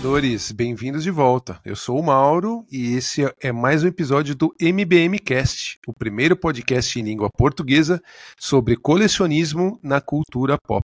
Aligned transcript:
colecionadores, 0.00 0.50
bem-vindos 0.50 1.02
de 1.02 1.10
volta. 1.10 1.60
Eu 1.64 1.76
sou 1.76 1.98
o 1.98 2.02
Mauro 2.02 2.64
e 2.72 2.94
esse 2.94 3.22
é 3.40 3.52
mais 3.52 3.84
um 3.84 3.86
episódio 3.86 4.34
do 4.34 4.54
MBM 4.58 5.18
Cast, 5.18 5.78
o 5.86 5.92
primeiro 5.92 6.34
podcast 6.34 6.98
em 6.98 7.02
língua 7.02 7.28
portuguesa 7.30 8.00
sobre 8.38 8.76
colecionismo 8.76 9.78
na 9.82 10.00
cultura 10.00 10.56
pop. 10.66 10.84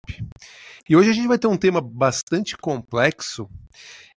E 0.89 0.97
hoje 0.97 1.11
a 1.11 1.13
gente 1.13 1.29
vai 1.29 1.39
ter 1.39 1.47
um 1.47 1.59
tema 1.59 1.81
bastante 1.81 2.57
complexo, 2.57 3.49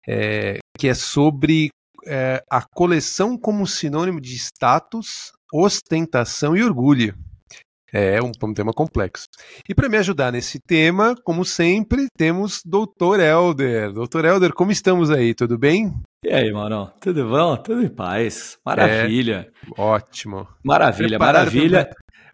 é, 0.08 0.60
que 0.78 0.88
é 0.88 0.94
sobre 0.94 1.70
é, 2.06 2.44
a 2.50 2.62
coleção 2.62 3.36
como 3.36 3.66
sinônimo 3.66 4.22
de 4.22 4.36
status, 4.36 5.34
ostentação 5.52 6.56
e 6.56 6.64
orgulho. 6.64 7.16
É 7.96 8.20
um, 8.20 8.32
um 8.44 8.54
tema 8.56 8.74
complexo. 8.74 9.28
E 9.70 9.76
para 9.76 9.88
me 9.88 9.98
ajudar 9.98 10.32
nesse 10.32 10.60
tema, 10.60 11.16
como 11.24 11.46
sempre, 11.46 12.08
temos 12.18 12.64
Dr. 12.66 13.20
Elder. 13.20 13.94
Dr. 13.94 14.26
Elder, 14.26 14.52
como 14.52 14.72
estamos 14.72 15.12
aí? 15.12 15.36
Tudo 15.36 15.60
bem? 15.60 15.94
E 16.26 16.34
aí, 16.34 16.52
mano? 16.52 16.92
Tudo 17.00 17.30
bom? 17.30 17.56
Tudo 17.56 17.84
em 17.84 17.90
paz. 17.90 18.58
Maravilha. 18.66 19.48
É, 19.48 19.80
ótimo. 19.80 20.48
Maravilha, 20.64 21.20
Preparado 21.20 21.54
maravilha. 21.54 21.90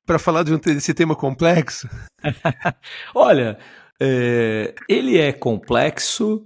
Para 0.05 0.17
falar 0.17 0.43
de 0.43 0.53
um, 0.53 0.57
desse 0.57 0.93
tema 0.93 1.13
complexo? 1.13 1.89
Olha, 3.13 3.59
é, 3.99 4.73
ele 4.87 5.17
é 5.17 5.33
complexo, 5.33 6.45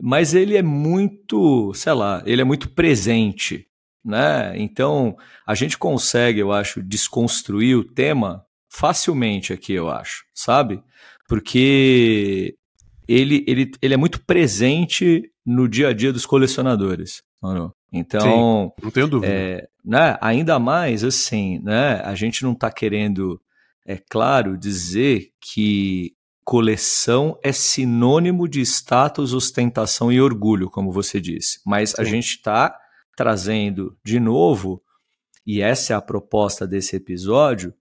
mas 0.00 0.32
ele 0.32 0.56
é 0.56 0.62
muito, 0.62 1.74
sei 1.74 1.92
lá, 1.92 2.22
ele 2.24 2.40
é 2.40 2.44
muito 2.44 2.70
presente. 2.70 3.66
Né? 4.02 4.54
Então, 4.56 5.16
a 5.46 5.54
gente 5.54 5.76
consegue, 5.76 6.40
eu 6.40 6.50
acho, 6.50 6.82
desconstruir 6.82 7.76
o 7.76 7.84
tema 7.84 8.42
facilmente 8.74 9.52
aqui, 9.52 9.72
eu 9.72 9.88
acho, 9.88 10.24
sabe? 10.34 10.82
Porque 11.28 12.56
ele, 13.06 13.44
ele, 13.46 13.70
ele 13.80 13.94
é 13.94 13.96
muito 13.96 14.20
presente 14.24 15.30
no 15.46 15.68
dia 15.68 15.88
a 15.88 15.92
dia 15.92 16.12
dos 16.12 16.26
colecionadores. 16.26 17.22
Mano. 17.40 17.72
Então, 17.92 18.72
Sim, 18.76 18.84
não 18.84 18.90
tenho 18.90 19.06
dúvida. 19.06 19.32
É, 19.32 19.68
né, 19.84 20.18
ainda 20.20 20.58
mais 20.58 21.04
assim, 21.04 21.60
né, 21.60 22.00
a 22.04 22.16
gente 22.16 22.42
não 22.42 22.50
está 22.50 22.68
querendo, 22.68 23.40
é 23.86 23.96
claro, 23.96 24.58
dizer 24.58 25.30
que 25.40 26.12
coleção 26.44 27.38
é 27.44 27.52
sinônimo 27.52 28.48
de 28.48 28.60
status, 28.62 29.32
ostentação 29.32 30.10
e 30.10 30.20
orgulho, 30.20 30.68
como 30.68 30.90
você 30.90 31.20
disse. 31.20 31.60
Mas 31.64 31.90
Sim. 31.90 32.02
a 32.02 32.04
gente 32.04 32.30
está 32.30 32.76
trazendo 33.16 33.96
de 34.04 34.18
novo, 34.18 34.82
e 35.46 35.62
essa 35.62 35.92
é 35.92 35.96
a 35.96 36.02
proposta 36.02 36.66
desse 36.66 36.96
episódio, 36.96 37.72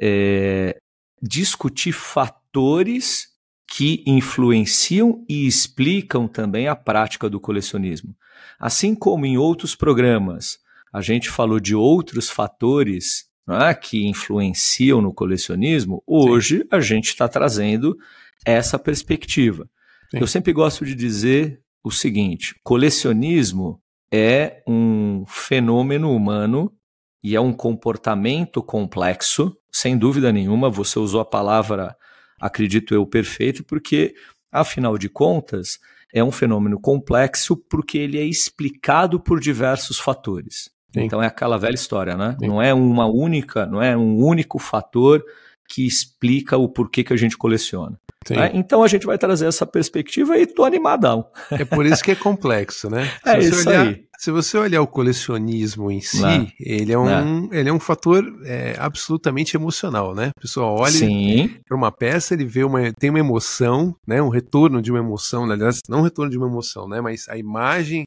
é, 0.00 0.78
discutir 1.22 1.92
fatores 1.92 3.28
que 3.70 4.02
influenciam 4.06 5.24
e 5.28 5.46
explicam 5.46 6.26
também 6.26 6.66
a 6.66 6.74
prática 6.74 7.30
do 7.30 7.38
colecionismo. 7.38 8.16
Assim 8.58 8.94
como 8.94 9.26
em 9.26 9.36
outros 9.36 9.76
programas 9.76 10.58
a 10.92 11.00
gente 11.00 11.30
falou 11.30 11.60
de 11.60 11.74
outros 11.74 12.28
fatores 12.28 13.26
é, 13.48 13.72
que 13.74 14.06
influenciam 14.06 15.00
no 15.00 15.14
colecionismo, 15.14 16.02
hoje 16.06 16.58
Sim. 16.58 16.68
a 16.70 16.80
gente 16.80 17.06
está 17.06 17.28
trazendo 17.28 17.96
essa 18.44 18.78
perspectiva. 18.78 19.68
Sim. 20.10 20.18
Eu 20.18 20.26
sempre 20.26 20.52
gosto 20.52 20.84
de 20.84 20.94
dizer 20.94 21.60
o 21.84 21.90
seguinte: 21.90 22.56
colecionismo 22.62 23.80
é 24.12 24.62
um 24.66 25.24
fenômeno 25.26 26.14
humano 26.14 26.72
e 27.22 27.36
é 27.36 27.40
um 27.40 27.52
comportamento 27.52 28.62
complexo, 28.62 29.56
sem 29.70 29.96
dúvida 29.96 30.32
nenhuma. 30.32 30.70
Você 30.70 30.98
usou 30.98 31.20
a 31.20 31.24
palavra, 31.24 31.96
acredito 32.40 32.94
eu, 32.94 33.06
perfeito, 33.06 33.64
porque, 33.64 34.14
afinal 34.50 34.96
de 34.96 35.08
contas, 35.08 35.78
é 36.12 36.24
um 36.24 36.32
fenômeno 36.32 36.80
complexo 36.80 37.56
porque 37.56 37.98
ele 37.98 38.18
é 38.18 38.24
explicado 38.24 39.20
por 39.20 39.40
diversos 39.40 39.98
fatores. 39.98 40.70
Sim. 40.92 41.02
Então 41.02 41.22
é 41.22 41.26
aquela 41.26 41.56
velha 41.56 41.74
história, 41.74 42.16
né? 42.16 42.36
Sim. 42.40 42.48
Não 42.48 42.60
é 42.60 42.74
uma 42.74 43.06
única, 43.06 43.66
não 43.66 43.80
é 43.80 43.96
um 43.96 44.16
único 44.16 44.58
fator 44.58 45.22
que 45.68 45.86
explica 45.86 46.56
o 46.56 46.68
porquê 46.68 47.04
que 47.04 47.12
a 47.12 47.16
gente 47.16 47.38
coleciona. 47.38 47.96
Né? 48.28 48.50
Então 48.54 48.82
a 48.82 48.88
gente 48.88 49.06
vai 49.06 49.16
trazer 49.16 49.46
essa 49.46 49.64
perspectiva 49.64 50.36
e 50.36 50.46
tô 50.46 50.64
animadão. 50.64 51.26
É 51.50 51.64
por 51.64 51.86
isso 51.86 52.02
que 52.02 52.10
é 52.10 52.14
complexo, 52.14 52.90
né? 52.90 53.10
Se 53.24 53.30
é 53.30 53.38
isso 53.38 53.68
olhar, 53.68 53.86
aí. 53.86 54.04
Se 54.20 54.30
você 54.30 54.58
olhar 54.58 54.82
o 54.82 54.86
colecionismo 54.86 55.90
em 55.90 56.02
si, 56.02 56.20
Não. 56.20 56.46
ele 56.60 56.92
é 56.92 56.98
um, 56.98 57.04
Não. 57.06 57.48
ele 57.50 57.70
é 57.70 57.72
um 57.72 57.80
fator 57.80 58.22
é, 58.44 58.76
absolutamente 58.78 59.56
emocional, 59.56 60.14
né? 60.14 60.30
A 60.36 60.40
pessoa 60.42 60.66
olha 60.66 60.92
para 61.66 61.74
uma 61.74 61.90
peça, 61.90 62.34
ele 62.34 62.44
vê 62.44 62.62
uma, 62.62 62.92
tem 62.92 63.08
uma 63.08 63.18
emoção, 63.18 63.96
né? 64.06 64.20
Um 64.20 64.28
retorno 64.28 64.82
de 64.82 64.90
uma 64.90 65.00
emoção, 65.00 65.50
aliás, 65.50 65.80
não 65.88 66.00
um 66.00 66.02
retorno 66.02 66.30
de 66.30 66.36
uma 66.36 66.48
emoção, 66.48 66.86
né? 66.86 67.00
Mas 67.00 67.30
a 67.30 67.38
imagem 67.38 68.04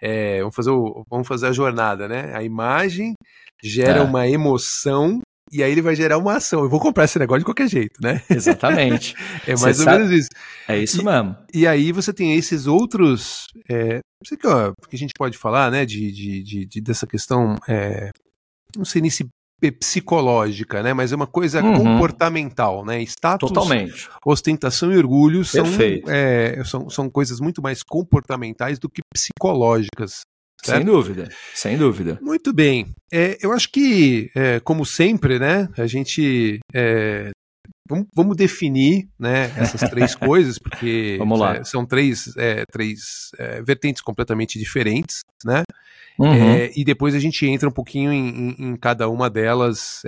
é, 0.00 0.40
vamos, 0.40 0.56
fazer 0.56 0.70
o, 0.70 1.04
vamos 1.08 1.28
fazer 1.28 1.46
a 1.46 1.52
jornada, 1.52 2.08
né? 2.08 2.34
A 2.34 2.42
imagem 2.42 3.14
gera 3.62 4.00
é. 4.00 4.02
uma 4.02 4.28
emoção 4.28 5.20
e 5.52 5.62
aí 5.62 5.70
ele 5.70 5.82
vai 5.82 5.94
gerar 5.94 6.16
uma 6.16 6.36
ação. 6.36 6.62
Eu 6.62 6.68
vou 6.70 6.80
comprar 6.80 7.04
esse 7.04 7.18
negócio 7.18 7.40
de 7.40 7.44
qualquer 7.44 7.68
jeito, 7.68 8.00
né? 8.02 8.22
Exatamente. 8.30 9.14
é 9.46 9.54
mais 9.56 9.78
ou 9.78 9.84
sabe... 9.84 9.98
menos 9.98 10.12
isso. 10.18 10.30
É 10.66 10.78
isso 10.78 11.04
mesmo. 11.04 11.36
E, 11.52 11.66
aí 11.66 11.92
você 11.92 12.12
tem 12.12 12.34
esses 12.34 12.66
outros. 12.66 13.46
É, 13.68 13.96
não 13.96 14.26
sei 14.26 14.38
que, 14.38 14.46
ó, 14.46 14.72
que 14.88 14.96
a 14.96 14.98
gente 14.98 15.12
pode 15.16 15.36
falar, 15.36 15.70
né? 15.70 15.84
De, 15.84 16.10
de, 16.10 16.42
de, 16.42 16.66
de 16.66 16.80
dessa 16.80 17.06
questão. 17.06 17.56
É, 17.68 18.10
não 18.74 18.84
sei 18.84 19.02
nem 19.02 19.10
se 19.10 19.28
psicológica, 19.70 20.82
né? 20.82 20.92
Mas 20.92 21.12
é 21.12 21.16
uma 21.16 21.26
coisa 21.26 21.62
uhum. 21.62 21.76
comportamental, 21.76 22.84
né? 22.84 23.00
Status, 23.02 23.48
Totalmente. 23.48 24.08
ostentação 24.24 24.92
e 24.92 24.96
orgulho 24.96 25.44
são, 25.44 25.64
é, 26.08 26.62
são, 26.64 26.90
são 26.90 27.08
coisas 27.08 27.38
muito 27.38 27.62
mais 27.62 27.82
comportamentais 27.82 28.78
do 28.78 28.88
que 28.88 29.02
psicológicas. 29.14 30.22
Certo? 30.64 30.78
Sem 30.78 30.84
dúvida, 30.86 31.28
sem 31.54 31.76
dúvida. 31.76 32.18
Muito 32.22 32.52
bem. 32.52 32.94
É, 33.12 33.36
eu 33.42 33.52
acho 33.52 33.70
que, 33.70 34.30
é, 34.34 34.60
como 34.60 34.86
sempre, 34.86 35.38
né, 35.38 35.68
a 35.76 35.86
gente 35.88 36.60
é, 36.72 37.30
vamos, 37.88 38.06
vamos, 38.14 38.36
definir 38.36 39.08
né, 39.18 39.52
essas 39.56 39.90
três 39.90 40.14
coisas, 40.16 40.58
porque 40.58 41.18
é, 41.20 41.64
são 41.64 41.84
três, 41.84 42.32
é, 42.36 42.64
três 42.70 43.30
é, 43.38 43.60
vertentes 43.60 44.00
completamente 44.00 44.58
diferentes, 44.58 45.22
né? 45.44 45.62
Uhum. 46.18 46.70
e 46.76 46.84
depois 46.84 47.14
a 47.14 47.18
gente 47.18 47.46
entra 47.46 47.66
um 47.66 47.72
pouquinho 47.72 48.12
em, 48.12 48.28
em, 48.28 48.56
em 48.58 48.76
cada 48.76 49.08
uma 49.08 49.30
delas 49.30 50.02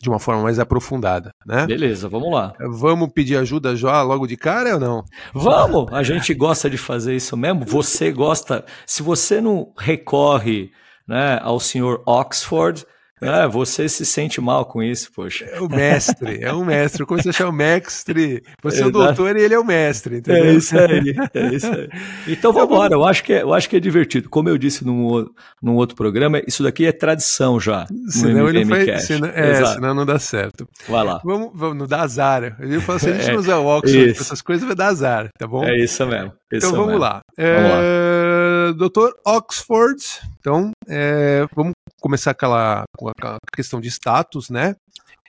de 0.00 0.08
uma 0.08 0.18
forma 0.18 0.42
mais 0.42 0.58
aprofundada, 0.58 1.32
né? 1.46 1.66
Beleza, 1.66 2.08
vamos 2.08 2.32
lá. 2.32 2.52
Vamos 2.60 3.10
pedir 3.12 3.36
ajuda 3.36 3.76
já 3.76 4.02
logo 4.02 4.26
de 4.26 4.36
cara 4.36 4.74
ou 4.74 4.80
não? 4.80 5.04
Vamos! 5.32 5.92
A 5.92 6.02
gente 6.02 6.34
gosta 6.34 6.68
de 6.68 6.76
fazer 6.76 7.14
isso 7.14 7.36
mesmo. 7.36 7.64
Você 7.64 8.10
gosta. 8.12 8.64
Se 8.86 9.02
você 9.02 9.40
não 9.40 9.72
recorre 9.78 10.70
né, 11.06 11.38
ao 11.42 11.60
senhor 11.60 12.02
Oxford, 12.06 12.84
é, 13.28 13.48
você 13.48 13.88
se 13.88 14.04
sente 14.04 14.40
mal 14.40 14.64
com 14.64 14.82
isso, 14.82 15.10
poxa. 15.14 15.44
É 15.46 15.60
o 15.60 15.68
mestre, 15.68 16.42
é 16.42 16.52
um 16.52 16.64
mestre. 16.64 17.04
Como 17.06 17.22
você 17.22 17.32
chama 17.32 17.52
mestre? 17.52 18.42
Você 18.62 18.82
é 18.82 18.86
o 18.86 18.90
doutor 18.90 19.36
e 19.36 19.42
ele 19.42 19.54
é 19.54 19.58
o 19.58 19.64
mestre, 19.64 20.18
entendeu? 20.18 20.44
É 20.44 20.52
isso 20.52 20.76
aí, 20.78 21.14
é 21.34 21.54
isso 21.54 21.66
aí. 21.66 21.88
Então 22.26 22.52
vamos 22.52 22.70
embora, 22.70 22.94
eu 22.94 23.04
acho, 23.04 23.22
que 23.22 23.32
é, 23.32 23.42
eu 23.42 23.52
acho 23.52 23.68
que 23.68 23.76
é 23.76 23.80
divertido. 23.80 24.28
Como 24.28 24.48
eu 24.48 24.58
disse 24.58 24.84
num, 24.84 25.26
num 25.62 25.74
outro 25.74 25.96
programa, 25.96 26.40
isso 26.46 26.62
daqui 26.62 26.86
é 26.86 26.92
tradição 26.92 27.58
já. 27.60 27.86
Senão 28.08 28.48
ele 28.48 28.64
faz, 28.64 29.04
senão, 29.04 29.28
é, 29.28 29.64
senão 29.66 29.94
não 29.94 30.06
dá 30.06 30.18
certo. 30.18 30.68
Vai 30.88 31.04
lá. 31.04 31.20
Vamos, 31.24 31.50
vamos 31.54 31.78
não 31.78 31.86
dá 31.86 32.02
azar. 32.02 32.56
Eu 32.60 32.80
falo, 32.80 32.98
se 32.98 33.10
a 33.10 33.12
gente 33.12 33.28
é, 33.28 33.32
não 33.32 33.40
usar 33.40 33.58
o 33.58 33.66
Oxford, 33.66 34.10
essas 34.10 34.42
coisas 34.42 34.64
vai 34.64 34.74
dar 34.74 34.88
azar, 34.88 35.28
tá 35.38 35.46
bom? 35.46 35.64
É 35.64 35.76
isso 35.76 36.06
mesmo. 36.06 36.32
Então 36.52 36.70
vamos 36.70 36.86
mesmo. 36.86 37.00
lá. 37.00 37.20
Vamos 37.36 37.70
lá. 37.70 37.78
É, 37.82 38.72
doutor 38.74 39.14
Oxford, 39.26 40.02
então 40.38 40.70
é, 40.88 41.46
vamos 41.54 41.72
começar 42.04 42.32
aquela, 42.32 42.84
aquela 42.92 43.38
questão 43.50 43.80
de 43.80 43.88
status, 43.88 44.50
né? 44.50 44.76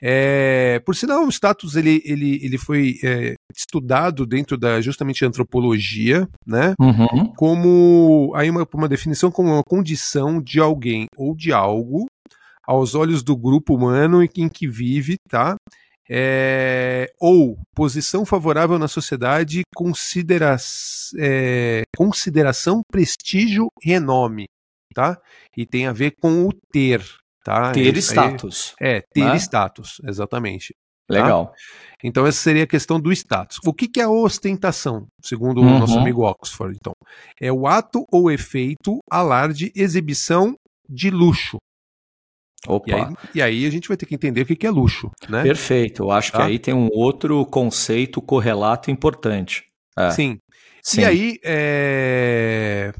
É, 0.02 0.78
por 0.84 0.94
sinal, 0.94 1.24
o 1.24 1.30
status 1.30 1.74
ele, 1.74 2.02
ele, 2.04 2.38
ele 2.44 2.58
foi 2.58 2.96
é, 3.02 3.34
estudado 3.56 4.26
dentro 4.26 4.58
da 4.58 4.78
justamente 4.82 5.24
antropologia, 5.24 6.28
né? 6.46 6.74
Uhum. 6.78 7.32
Como 7.34 8.30
aí 8.36 8.50
uma, 8.50 8.68
uma 8.74 8.88
definição 8.88 9.30
como 9.30 9.54
uma 9.54 9.62
condição 9.66 10.38
de 10.38 10.60
alguém 10.60 11.06
ou 11.16 11.34
de 11.34 11.50
algo 11.50 12.04
aos 12.66 12.94
olhos 12.94 13.22
do 13.22 13.34
grupo 13.34 13.74
humano 13.74 14.22
em 14.22 14.46
que 14.46 14.68
vive, 14.68 15.16
tá? 15.30 15.56
É, 16.10 17.10
ou 17.18 17.58
posição 17.74 18.26
favorável 18.26 18.78
na 18.78 18.86
sociedade, 18.86 19.62
considera 19.74 20.56
é, 21.18 21.84
consideração, 21.96 22.82
prestígio, 22.92 23.68
renome 23.82 24.46
tá? 24.96 25.20
E 25.54 25.66
tem 25.66 25.86
a 25.86 25.92
ver 25.92 26.14
com 26.18 26.46
o 26.46 26.52
ter, 26.72 27.04
tá? 27.44 27.70
Ter 27.70 27.94
Isso 27.94 28.12
status. 28.12 28.74
Aí, 28.80 28.88
é, 28.88 29.02
ter 29.12 29.24
né? 29.26 29.36
status, 29.36 30.00
exatamente. 30.08 30.74
Tá? 31.06 31.14
Legal. 31.14 31.46
Tá? 31.48 31.52
Então 32.02 32.26
essa 32.26 32.40
seria 32.40 32.64
a 32.64 32.66
questão 32.66 32.98
do 32.98 33.12
status. 33.12 33.58
O 33.66 33.74
que, 33.74 33.88
que 33.88 34.00
é 34.00 34.04
a 34.04 34.08
ostentação, 34.08 35.06
segundo 35.22 35.60
uhum. 35.60 35.76
o 35.76 35.78
nosso 35.80 35.98
amigo 35.98 36.22
Oxford? 36.22 36.74
Então, 36.80 36.94
é 37.38 37.52
o 37.52 37.66
ato 37.66 38.06
ou 38.10 38.30
efeito, 38.30 38.98
alarde, 39.10 39.70
exibição 39.76 40.54
de 40.88 41.10
luxo. 41.10 41.58
Opa. 42.66 42.88
E 42.88 42.94
aí, 42.94 43.14
e 43.34 43.42
aí, 43.42 43.66
a 43.66 43.70
gente 43.70 43.86
vai 43.86 43.98
ter 43.98 44.06
que 44.06 44.14
entender 44.14 44.40
o 44.40 44.46
que, 44.46 44.56
que 44.56 44.66
é 44.66 44.70
luxo, 44.70 45.10
né? 45.28 45.42
Perfeito. 45.42 46.04
Eu 46.04 46.10
acho 46.10 46.32
tá? 46.32 46.38
que 46.38 46.44
aí 46.44 46.58
tem 46.58 46.74
um 46.74 46.88
outro 46.90 47.44
conceito 47.46 48.20
correlato 48.22 48.90
importante. 48.90 49.62
É. 49.96 50.10
Sim. 50.10 50.38
Sim. 50.82 51.02
E 51.02 51.04
aí, 51.04 51.38
é... 51.44 52.92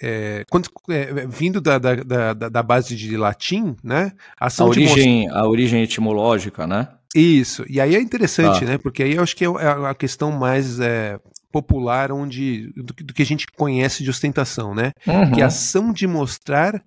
É, 0.00 0.44
quando, 0.50 0.68
é, 0.90 1.26
vindo 1.26 1.60
da, 1.60 1.78
da, 1.78 1.94
da, 1.94 2.34
da, 2.34 2.62
base 2.62 2.94
de 2.94 3.16
latim, 3.16 3.74
né? 3.82 4.12
A, 4.38 4.48
a 4.48 4.64
origem, 4.64 5.22
most... 5.22 5.38
a 5.38 5.46
origem 5.46 5.82
etimológica, 5.82 6.66
né? 6.66 6.88
Isso. 7.14 7.64
E 7.68 7.80
aí 7.80 7.96
é 7.96 8.00
interessante, 8.00 8.64
ah. 8.64 8.68
né? 8.68 8.78
Porque 8.78 9.02
aí 9.02 9.14
eu 9.14 9.22
acho 9.22 9.34
que 9.34 9.44
é, 9.44 9.48
é 9.48 9.68
a 9.88 9.94
questão 9.94 10.30
mais 10.30 10.78
é, 10.80 11.18
popular 11.50 12.12
onde 12.12 12.70
do, 12.76 12.92
do, 12.92 13.14
que 13.14 13.22
a 13.22 13.26
gente 13.26 13.46
conhece 13.46 14.02
de 14.04 14.10
ostentação, 14.10 14.74
né? 14.74 14.92
Uhum. 15.06 15.32
Que 15.32 15.40
é 15.40 15.44
a 15.44 15.46
ação 15.46 15.92
de 15.92 16.06
mostrar, 16.06 16.82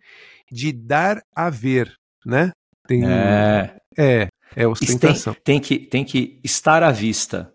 de 0.51 0.71
dar 0.71 1.19
a 1.35 1.49
ver, 1.49 1.91
né? 2.23 2.51
Tem, 2.87 3.03
é. 3.05 3.75
é, 3.97 4.27
é 4.55 4.67
ostentação. 4.67 5.33
Tem, 5.33 5.59
tem, 5.59 5.59
que, 5.59 5.79
tem 5.79 6.03
que 6.03 6.39
estar 6.43 6.83
à 6.83 6.91
vista. 6.91 7.51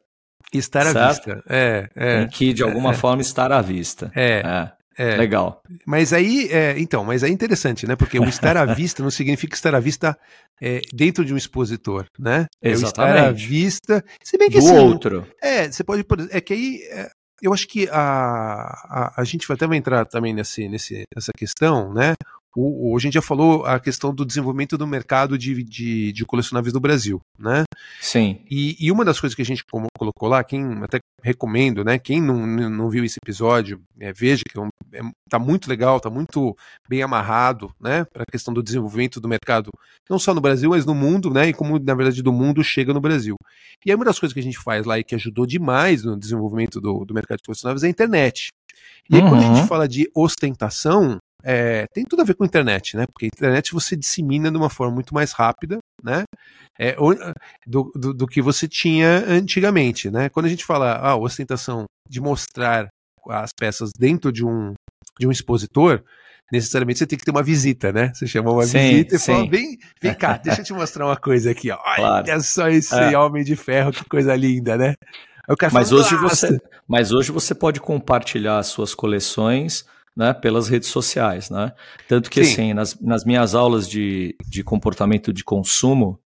Estar 0.52 0.84
certo? 0.84 0.96
à 0.96 1.08
vista, 1.08 1.44
é, 1.48 1.88
é. 1.96 2.18
Tem 2.20 2.28
que, 2.28 2.52
de 2.52 2.62
alguma 2.62 2.90
é, 2.90 2.94
forma, 2.94 3.22
estar 3.22 3.50
à 3.50 3.60
vista. 3.60 4.10
É. 4.14 4.40
é. 4.44 4.72
É, 4.96 5.16
Legal. 5.16 5.62
Mas 5.86 6.12
aí, 6.12 6.48
é, 6.50 6.78
então, 6.78 7.04
mas 7.04 7.22
é 7.22 7.28
interessante, 7.28 7.86
né? 7.86 7.96
Porque 7.96 8.18
o 8.18 8.24
estar 8.24 8.56
à 8.56 8.64
vista 8.74 9.02
não 9.02 9.10
significa 9.10 9.54
estar 9.54 9.74
à 9.74 9.80
vista 9.80 10.16
é, 10.60 10.80
dentro 10.92 11.24
de 11.24 11.34
um 11.34 11.36
expositor, 11.36 12.06
né? 12.18 12.46
Exatamente. 12.62 12.66
É 12.66 12.72
o 12.72 12.88
estar 12.88 13.28
à 13.28 13.32
vista. 13.32 14.04
Se 14.22 14.38
bem 14.38 14.48
que 14.48 14.58
Do 14.58 14.66
assim, 14.66 14.78
outro. 14.78 15.26
É, 15.42 15.70
você 15.70 15.82
pode. 15.82 16.04
É 16.30 16.40
que 16.40 16.52
aí. 16.52 16.80
É, 16.90 17.10
eu 17.42 17.52
acho 17.52 17.68
que 17.68 17.86
a, 17.90 18.00
a, 18.00 19.14
a 19.18 19.24
gente 19.24 19.46
vai 19.46 19.54
até 19.54 19.66
entrar 19.76 20.06
também 20.06 20.32
nesse, 20.32 20.66
nesse, 20.66 21.04
nessa 21.14 21.30
questão, 21.36 21.92
né? 21.92 22.14
O, 22.56 22.92
o, 22.92 22.96
a 22.96 23.00
gente 23.00 23.14
já 23.14 23.22
falou 23.22 23.64
a 23.66 23.80
questão 23.80 24.14
do 24.14 24.24
desenvolvimento 24.24 24.78
do 24.78 24.86
mercado 24.86 25.36
de, 25.36 25.62
de, 25.64 26.12
de 26.12 26.24
colecionáveis 26.24 26.72
do 26.72 26.80
Brasil, 26.80 27.20
né? 27.38 27.64
Sim. 28.00 28.40
E, 28.50 28.76
e, 28.78 28.92
uma 28.92 29.04
das 29.04 29.18
coisas 29.18 29.34
que 29.34 29.42
a 29.42 29.44
gente 29.44 29.64
colocou 29.98 30.28
lá, 30.28 30.44
quem 30.44 30.82
até 30.82 30.98
recomendo, 31.22 31.82
né? 31.82 31.98
Quem 31.98 32.20
não, 32.20 32.46
não 32.46 32.88
viu 32.88 33.04
esse 33.04 33.18
episódio, 33.22 33.80
é, 33.98 34.12
veja 34.12 34.42
que 34.48 34.58
é, 34.58 34.98
é, 34.98 35.02
tá 35.28 35.38
muito 35.38 35.68
legal, 35.68 35.98
tá 35.98 36.08
muito 36.08 36.56
bem 36.88 37.02
amarrado, 37.02 37.72
né? 37.80 38.04
Para 38.04 38.22
a 38.22 38.30
questão 38.30 38.54
do 38.54 38.62
desenvolvimento 38.62 39.20
do 39.20 39.28
mercado, 39.28 39.70
não 40.08 40.18
só 40.18 40.32
no 40.32 40.40
Brasil, 40.40 40.70
mas 40.70 40.86
no 40.86 40.94
mundo, 40.94 41.30
né? 41.30 41.48
E 41.48 41.52
como 41.52 41.78
na 41.78 41.94
verdade 41.94 42.22
do 42.22 42.32
mundo 42.32 42.62
chega 42.62 42.94
no 42.94 43.00
Brasil. 43.00 43.34
E 43.84 43.90
aí 43.90 43.96
uma 43.96 44.04
das 44.04 44.18
coisas 44.18 44.32
que 44.32 44.40
a 44.40 44.42
gente 44.42 44.58
faz 44.58 44.86
lá 44.86 44.98
e 44.98 45.04
que 45.04 45.14
ajudou 45.14 45.46
demais 45.46 46.04
no 46.04 46.16
desenvolvimento 46.16 46.80
do, 46.80 47.04
do 47.04 47.14
mercado 47.14 47.38
de 47.38 47.44
colecionáveis 47.44 47.82
é 47.82 47.86
a 47.88 47.90
internet. 47.90 48.50
E 49.08 49.16
aí, 49.16 49.22
uhum. 49.22 49.28
quando 49.28 49.42
a 49.42 49.46
gente 49.46 49.60
uhum. 49.60 49.66
fala 49.66 49.88
de 49.88 50.10
ostentação, 50.14 51.18
é, 51.44 51.86
tem 51.92 52.04
tudo 52.04 52.22
a 52.22 52.24
ver 52.24 52.34
com 52.34 52.42
a 52.42 52.46
internet, 52.46 52.96
né? 52.96 53.04
Porque 53.06 53.26
a 53.26 53.28
internet 53.28 53.74
você 53.74 53.94
dissemina 53.94 54.50
de 54.50 54.56
uma 54.56 54.70
forma 54.70 54.94
muito 54.94 55.12
mais 55.12 55.32
rápida, 55.32 55.78
né? 56.02 56.22
É, 56.78 56.96
do, 57.66 57.92
do, 57.94 58.14
do, 58.14 58.26
que 58.26 58.40
você 58.40 58.66
tinha 58.66 59.22
antigamente, 59.28 60.10
né? 60.10 60.30
Quando 60.30 60.46
a 60.46 60.48
gente 60.48 60.64
fala 60.64 60.92
a 60.92 61.10
ah, 61.10 61.16
ostentação 61.16 61.84
de 62.08 62.20
mostrar 62.20 62.88
as 63.28 63.50
peças 63.52 63.90
dentro 63.96 64.32
de 64.32 64.44
um, 64.44 64.72
de 65.20 65.26
um 65.26 65.30
expositor, 65.30 66.02
necessariamente 66.50 66.98
você 66.98 67.06
tem 67.06 67.18
que 67.18 67.24
ter 67.26 67.30
uma 67.30 67.42
visita, 67.42 67.92
né? 67.92 68.10
Você 68.14 68.26
chama 68.26 68.50
uma 68.50 68.64
sim, 68.64 68.78
visita 68.78 69.16
e 69.16 69.18
sim. 69.18 69.32
fala: 69.32 69.50
vem, 69.50 69.78
vem 70.00 70.14
cá, 70.14 70.38
deixa 70.38 70.62
eu 70.62 70.64
te 70.64 70.72
mostrar 70.72 71.04
uma 71.04 71.16
coisa 71.16 71.50
aqui, 71.50 71.70
ó. 71.70 71.78
Olha 71.84 72.24
claro. 72.24 72.42
só 72.42 72.68
esse 72.68 72.94
é. 72.94 73.18
homem 73.18 73.44
de 73.44 73.54
ferro, 73.54 73.92
que 73.92 74.04
coisa 74.06 74.34
linda, 74.34 74.78
né? 74.78 74.94
mas, 75.46 75.90
fala, 75.90 76.00
hoje 76.00 76.16
você, 76.16 76.58
mas 76.88 77.12
hoje 77.12 77.30
você 77.30 77.54
pode 77.54 77.78
compartilhar 77.78 78.56
as 78.56 78.68
suas 78.68 78.94
coleções 78.94 79.84
né, 80.16 80.32
pelas 80.32 80.68
redes 80.68 80.88
sociais, 80.88 81.50
né? 81.50 81.72
Tanto 82.08 82.30
que, 82.30 82.44
Sim. 82.44 82.52
assim, 82.52 82.74
nas, 82.74 83.00
nas 83.00 83.24
minhas 83.24 83.54
aulas 83.54 83.88
de, 83.88 84.36
de 84.46 84.62
comportamento 84.62 85.32
de 85.32 85.42
consumo, 85.42 86.20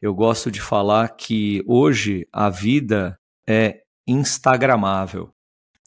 eu 0.00 0.14
gosto 0.14 0.50
de 0.50 0.60
falar 0.60 1.08
que 1.16 1.62
hoje 1.66 2.26
a 2.32 2.48
vida 2.48 3.18
é 3.46 3.80
instagramável. 4.06 5.30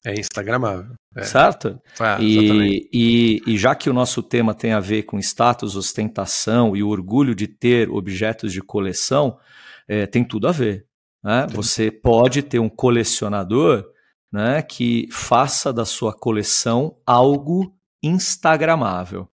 É 0.04 0.18
instagramável. 0.18 0.94
É. 1.16 1.22
Certo? 1.22 1.80
Ah, 1.98 2.18
e, 2.20 2.88
e, 2.92 3.42
e, 3.46 3.58
já 3.58 3.74
que 3.74 3.90
o 3.90 3.92
nosso 3.92 4.22
tema 4.22 4.54
tem 4.54 4.72
a 4.72 4.80
ver 4.80 5.02
com 5.02 5.18
status, 5.18 5.74
ostentação 5.74 6.76
e 6.76 6.82
o 6.82 6.88
orgulho 6.88 7.34
de 7.34 7.48
ter 7.48 7.90
objetos 7.90 8.52
de 8.52 8.60
coleção, 8.60 9.38
é, 9.88 10.06
tem 10.06 10.22
tudo 10.22 10.46
a 10.46 10.52
ver. 10.52 10.86
Né? 11.22 11.46
Você 11.50 11.90
pode 11.90 12.42
ter 12.42 12.58
um 12.58 12.68
colecionador 12.68 13.84
né, 14.32 14.62
que 14.62 15.08
faça 15.10 15.72
da 15.72 15.84
sua 15.84 16.12
coleção 16.12 16.96
algo 17.06 17.74
instagramável. 18.02 19.28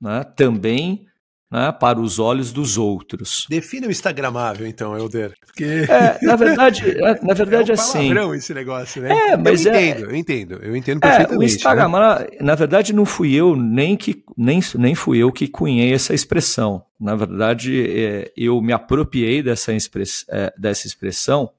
Né? 0.00 0.24
Também 0.36 1.06
né, 1.50 1.72
para 1.72 1.98
os 1.98 2.18
olhos 2.18 2.52
dos 2.52 2.78
outros. 2.78 3.44
Defina 3.50 3.88
o 3.88 3.90
instagramável, 3.90 4.66
então, 4.66 4.96
Helder. 4.96 5.34
Porque... 5.44 5.64
É, 5.64 6.18
na 6.22 6.36
verdade, 6.36 6.88
é, 6.88 7.24
na 7.24 7.34
verdade, 7.34 7.72
é 7.72 7.74
um 7.74 7.78
assim. 7.78 8.34
esse 8.34 8.54
negócio, 8.54 9.02
né? 9.02 9.10
É, 9.10 9.36
mas 9.36 9.66
eu 9.66 9.72
é- 9.72 9.88
entendo, 9.88 10.04
eu 10.04 10.16
entendo, 10.16 10.60
eu 10.62 10.76
entendo 10.76 11.00
perfeitamente. 11.00 11.34
É, 11.34 11.38
o 11.38 11.42
Instagram, 11.44 11.88
né? 11.88 12.26
na 12.40 12.54
verdade, 12.54 12.92
não 12.92 13.04
fui 13.04 13.34
eu 13.34 13.56
nem 13.56 13.96
que 13.96 14.22
nem, 14.36 14.60
nem 14.76 14.94
fui 14.94 15.18
eu 15.18 15.32
que 15.32 15.48
cunhei 15.48 15.92
essa 15.92 16.14
expressão. 16.14 16.84
Na 17.00 17.16
verdade, 17.16 17.84
é, 17.90 18.32
eu 18.36 18.60
me 18.60 18.72
apropriei 18.72 19.42
dessa, 19.42 19.72
express, 19.72 20.24
é, 20.30 20.52
dessa 20.56 20.86
expressão 20.86 21.50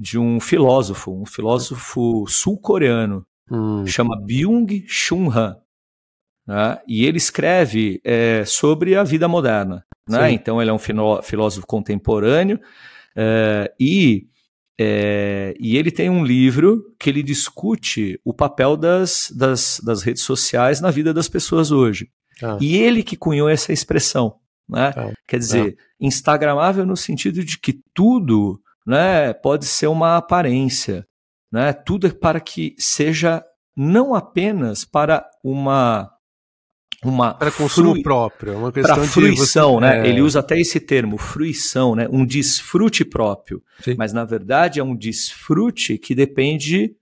de 0.00 0.18
um 0.18 0.40
filósofo, 0.40 1.12
um 1.12 1.26
filósofo 1.26 2.24
sul-coreano, 2.26 3.26
hum. 3.50 3.86
chama 3.86 4.18
Byung-Chun 4.18 5.30
Han. 5.30 5.56
Né? 6.46 6.78
E 6.88 7.04
ele 7.04 7.18
escreve 7.18 8.00
é, 8.02 8.42
sobre 8.46 8.96
a 8.96 9.04
vida 9.04 9.28
moderna. 9.28 9.84
Né? 10.08 10.32
Então, 10.32 10.60
ele 10.60 10.70
é 10.70 10.72
um 10.72 10.78
filósofo 10.78 11.66
contemporâneo 11.66 12.58
é, 13.14 13.70
e, 13.78 14.26
é, 14.78 15.54
e 15.60 15.76
ele 15.76 15.90
tem 15.90 16.08
um 16.08 16.24
livro 16.24 16.82
que 16.98 17.10
ele 17.10 17.22
discute 17.22 18.18
o 18.24 18.32
papel 18.32 18.78
das, 18.78 19.30
das, 19.36 19.80
das 19.84 20.02
redes 20.02 20.22
sociais 20.22 20.80
na 20.80 20.90
vida 20.90 21.12
das 21.12 21.28
pessoas 21.28 21.70
hoje. 21.70 22.08
Ah. 22.42 22.56
E 22.58 22.78
ele 22.78 23.02
que 23.02 23.16
cunhou 23.16 23.50
essa 23.50 23.70
expressão. 23.70 24.36
Né? 24.66 24.94
Ah. 24.96 25.12
Quer 25.28 25.38
dizer, 25.38 25.76
ah. 25.78 25.82
instagramável 26.00 26.86
no 26.86 26.96
sentido 26.96 27.44
de 27.44 27.58
que 27.58 27.82
tudo 27.92 28.58
né, 28.86 29.32
pode 29.32 29.66
ser 29.66 29.86
uma 29.86 30.16
aparência. 30.16 31.06
Né? 31.52 31.72
Tudo 31.72 32.06
é 32.06 32.10
para 32.10 32.40
que 32.40 32.74
seja 32.78 33.44
não 33.76 34.14
apenas 34.14 34.84
para 34.84 35.28
uma 35.42 36.10
uma 37.02 37.32
para 37.32 37.50
consumo 37.50 38.02
próprio, 38.02 38.52
é 38.52 38.56
uma 38.56 38.70
questão 38.70 38.94
para 38.94 39.04
fruição, 39.04 39.74
você... 39.74 39.80
né? 39.80 40.06
É... 40.06 40.10
Ele 40.10 40.20
usa 40.20 40.40
até 40.40 40.58
esse 40.58 40.78
termo, 40.78 41.16
fruição, 41.16 41.94
né? 41.94 42.06
Um 42.10 42.26
desfrute 42.26 43.06
próprio. 43.06 43.62
Sim. 43.80 43.94
Mas 43.96 44.12
na 44.12 44.24
verdade 44.24 44.80
é 44.80 44.84
um 44.84 44.94
desfrute 44.94 45.96
que 45.96 46.14
depende 46.14 46.94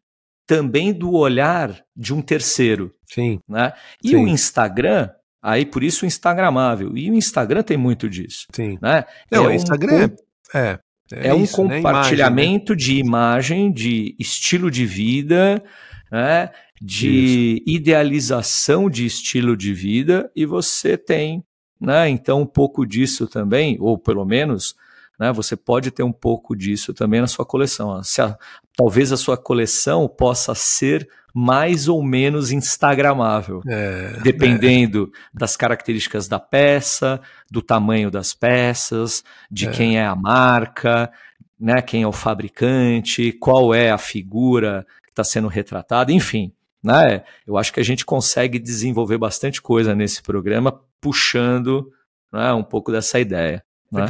também 0.46 0.92
do 0.92 1.12
olhar 1.14 1.84
de 1.96 2.14
um 2.14 2.22
terceiro. 2.22 2.94
Sim. 3.06 3.40
Né? 3.48 3.72
E 4.02 4.10
Sim. 4.10 4.24
o 4.24 4.28
Instagram, 4.28 5.10
aí 5.42 5.66
por 5.66 5.82
isso 5.82 6.04
o 6.04 6.06
Instagramável. 6.06 6.96
E 6.96 7.10
o 7.10 7.14
Instagram 7.14 7.62
tem 7.62 7.76
muito 7.76 8.08
disso. 8.08 8.46
Sim. 8.52 8.78
Né? 8.80 9.04
Não, 9.30 9.44
é 9.44 9.48
o 9.48 9.52
Instagram 9.52 10.10
um... 10.10 10.58
é, 10.58 10.78
é, 11.12 11.28
é 11.28 11.34
um 11.34 11.44
isso, 11.44 11.56
compartilhamento 11.56 12.72
né? 12.74 12.78
imagem, 12.78 12.78
né? 12.78 12.84
de 12.84 12.98
imagem, 12.98 13.72
de 13.72 14.16
estilo 14.18 14.70
de 14.70 14.84
vida, 14.84 15.62
né? 16.10 16.50
de 16.80 17.56
isso. 17.56 17.64
idealização 17.66 18.88
de 18.88 19.04
estilo 19.06 19.56
de 19.56 19.72
vida, 19.72 20.30
e 20.34 20.46
você 20.46 20.96
tem, 20.96 21.44
né? 21.80 22.08
Então, 22.08 22.42
um 22.42 22.46
pouco 22.46 22.86
disso 22.86 23.26
também, 23.26 23.76
ou 23.80 23.98
pelo 23.98 24.24
menos, 24.24 24.76
né? 25.18 25.32
Você 25.32 25.56
pode 25.56 25.90
ter 25.90 26.02
um 26.02 26.12
pouco 26.12 26.54
disso 26.54 26.94
também 26.94 27.20
na 27.20 27.26
sua 27.26 27.44
coleção. 27.44 27.92
A, 27.92 28.38
talvez 28.76 29.12
a 29.12 29.16
sua 29.16 29.36
coleção 29.36 30.08
possa 30.08 30.54
ser 30.54 31.08
mais 31.34 31.88
ou 31.88 32.02
menos 32.02 32.50
instagramável, 32.50 33.62
é, 33.66 34.18
dependendo 34.22 35.12
é. 35.14 35.38
das 35.38 35.56
características 35.56 36.26
da 36.26 36.40
peça, 36.40 37.20
do 37.50 37.62
tamanho 37.62 38.10
das 38.10 38.34
peças, 38.34 39.22
de 39.50 39.68
é. 39.68 39.70
quem 39.70 39.98
é 39.98 40.06
a 40.06 40.16
marca, 40.16 41.10
né, 41.58 41.82
quem 41.82 42.02
é 42.02 42.06
o 42.06 42.12
fabricante, 42.12 43.32
qual 43.32 43.74
é 43.74 43.90
a 43.90 43.98
figura 43.98 44.86
que 45.04 45.10
está 45.10 45.24
sendo 45.24 45.48
retratada, 45.48 46.12
enfim. 46.12 46.52
Né, 46.82 47.24
eu 47.46 47.58
acho 47.58 47.72
que 47.72 47.80
a 47.80 47.84
gente 47.84 48.04
consegue 48.04 48.58
desenvolver 48.58 49.18
bastante 49.18 49.60
coisa 49.60 49.94
nesse 49.94 50.22
programa, 50.22 50.80
puxando 51.00 51.92
né, 52.32 52.52
um 52.52 52.62
pouco 52.62 52.92
dessa 52.92 53.18
ideia. 53.18 53.62
Né? 53.90 54.06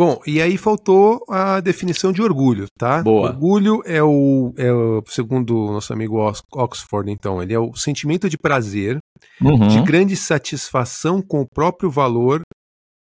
Bom, 0.00 0.18
e 0.26 0.40
aí 0.40 0.56
faltou 0.56 1.22
a 1.28 1.60
definição 1.60 2.10
de 2.10 2.22
orgulho, 2.22 2.66
tá? 2.78 3.02
Boa. 3.02 3.28
Orgulho 3.28 3.82
é 3.84 4.02
o, 4.02 4.50
é 4.56 4.72
o 4.72 5.02
segundo 5.06 5.54
o 5.54 5.72
nosso 5.74 5.92
amigo 5.92 6.16
Oxford, 6.54 7.12
então, 7.12 7.42
ele 7.42 7.52
é 7.52 7.58
o 7.58 7.74
sentimento 7.74 8.26
de 8.26 8.38
prazer, 8.38 8.98
uhum. 9.42 9.68
de 9.68 9.82
grande 9.82 10.16
satisfação 10.16 11.20
com 11.20 11.42
o 11.42 11.46
próprio 11.46 11.90
valor 11.90 12.40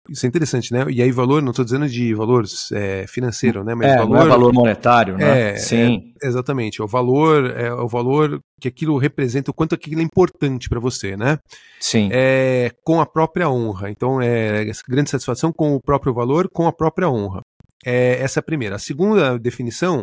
isso 0.08 0.26
é 0.26 0.28
interessante, 0.28 0.72
né? 0.72 0.84
E 0.90 1.00
aí, 1.02 1.10
valor, 1.10 1.42
não 1.42 1.50
estou 1.50 1.64
dizendo 1.64 1.88
de 1.88 2.14
valor 2.14 2.44
é, 2.72 3.06
financeiro, 3.08 3.64
né? 3.64 3.74
Mas 3.74 3.88
é, 3.88 3.96
valor, 3.96 4.10
não 4.10 4.22
é 4.22 4.28
valor 4.28 4.52
monetário, 4.52 5.16
né? 5.16 5.52
É, 5.52 5.56
Sim. 5.56 6.12
É, 6.22 6.26
exatamente. 6.26 6.82
O 6.82 6.86
valor 6.86 7.50
é 7.58 7.72
o 7.72 7.88
valor 7.88 8.38
que 8.60 8.68
aquilo 8.68 8.98
representa, 8.98 9.50
o 9.50 9.54
quanto 9.54 9.74
aquilo 9.74 10.00
é 10.00 10.04
importante 10.04 10.68
para 10.68 10.78
você, 10.78 11.16
né? 11.16 11.38
Sim. 11.80 12.10
É, 12.12 12.70
com 12.84 13.00
a 13.00 13.06
própria 13.06 13.48
honra. 13.48 13.90
Então, 13.90 14.20
é 14.20 14.70
grande 14.86 15.08
satisfação 15.08 15.50
com 15.50 15.74
o 15.74 15.80
próprio 15.80 16.12
valor, 16.12 16.50
com 16.52 16.66
a 16.66 16.72
própria 16.72 17.08
honra. 17.08 17.40
é 17.84 18.20
essa 18.20 18.42
primeira. 18.42 18.76
A 18.76 18.78
segunda 18.78 19.38
definição, 19.38 20.02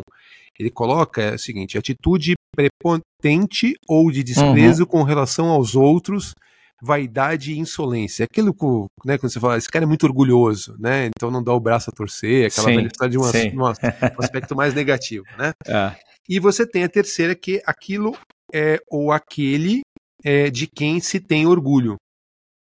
ele 0.58 0.70
coloca 0.70 1.22
é 1.22 1.34
o 1.34 1.38
seguinte: 1.38 1.78
atitude 1.78 2.34
prepotente 2.54 3.74
ou 3.88 4.10
de 4.10 4.24
desprezo 4.24 4.82
uhum. 4.82 4.88
com 4.88 5.02
relação 5.04 5.46
aos 5.46 5.76
outros, 5.76 6.34
vaidade 6.82 7.52
e 7.52 7.58
insolência. 7.58 8.24
Aquilo 8.24 8.52
que, 8.52 8.66
né, 9.06 9.16
quando 9.16 9.32
você 9.32 9.38
fala, 9.38 9.56
esse 9.56 9.68
cara 9.68 9.84
é 9.84 9.86
muito 9.86 10.04
orgulhoso, 10.04 10.74
né? 10.80 11.06
Então 11.06 11.30
não 11.30 11.42
dá 11.42 11.52
o 11.52 11.60
braço 11.60 11.88
a 11.88 11.92
torcer, 11.92 12.46
aquela 12.46 12.68
sim, 12.68 12.76
velha 12.76 13.08
de 13.08 13.18
uma, 13.18 13.30
uma, 13.52 13.70
um 13.70 14.22
aspecto 14.22 14.56
mais 14.56 14.74
negativo, 14.74 15.24
né? 15.38 15.52
É. 15.66 15.94
E 16.28 16.38
você 16.38 16.66
tem 16.66 16.84
a 16.84 16.88
terceira, 16.88 17.34
que 17.34 17.56
é 17.56 17.62
aquilo 17.66 18.16
é 18.52 18.78
ou 18.88 19.12
aquele 19.12 19.80
é, 20.24 20.50
de 20.50 20.66
quem 20.66 21.00
se 21.00 21.20
tem 21.20 21.46
orgulho, 21.46 21.96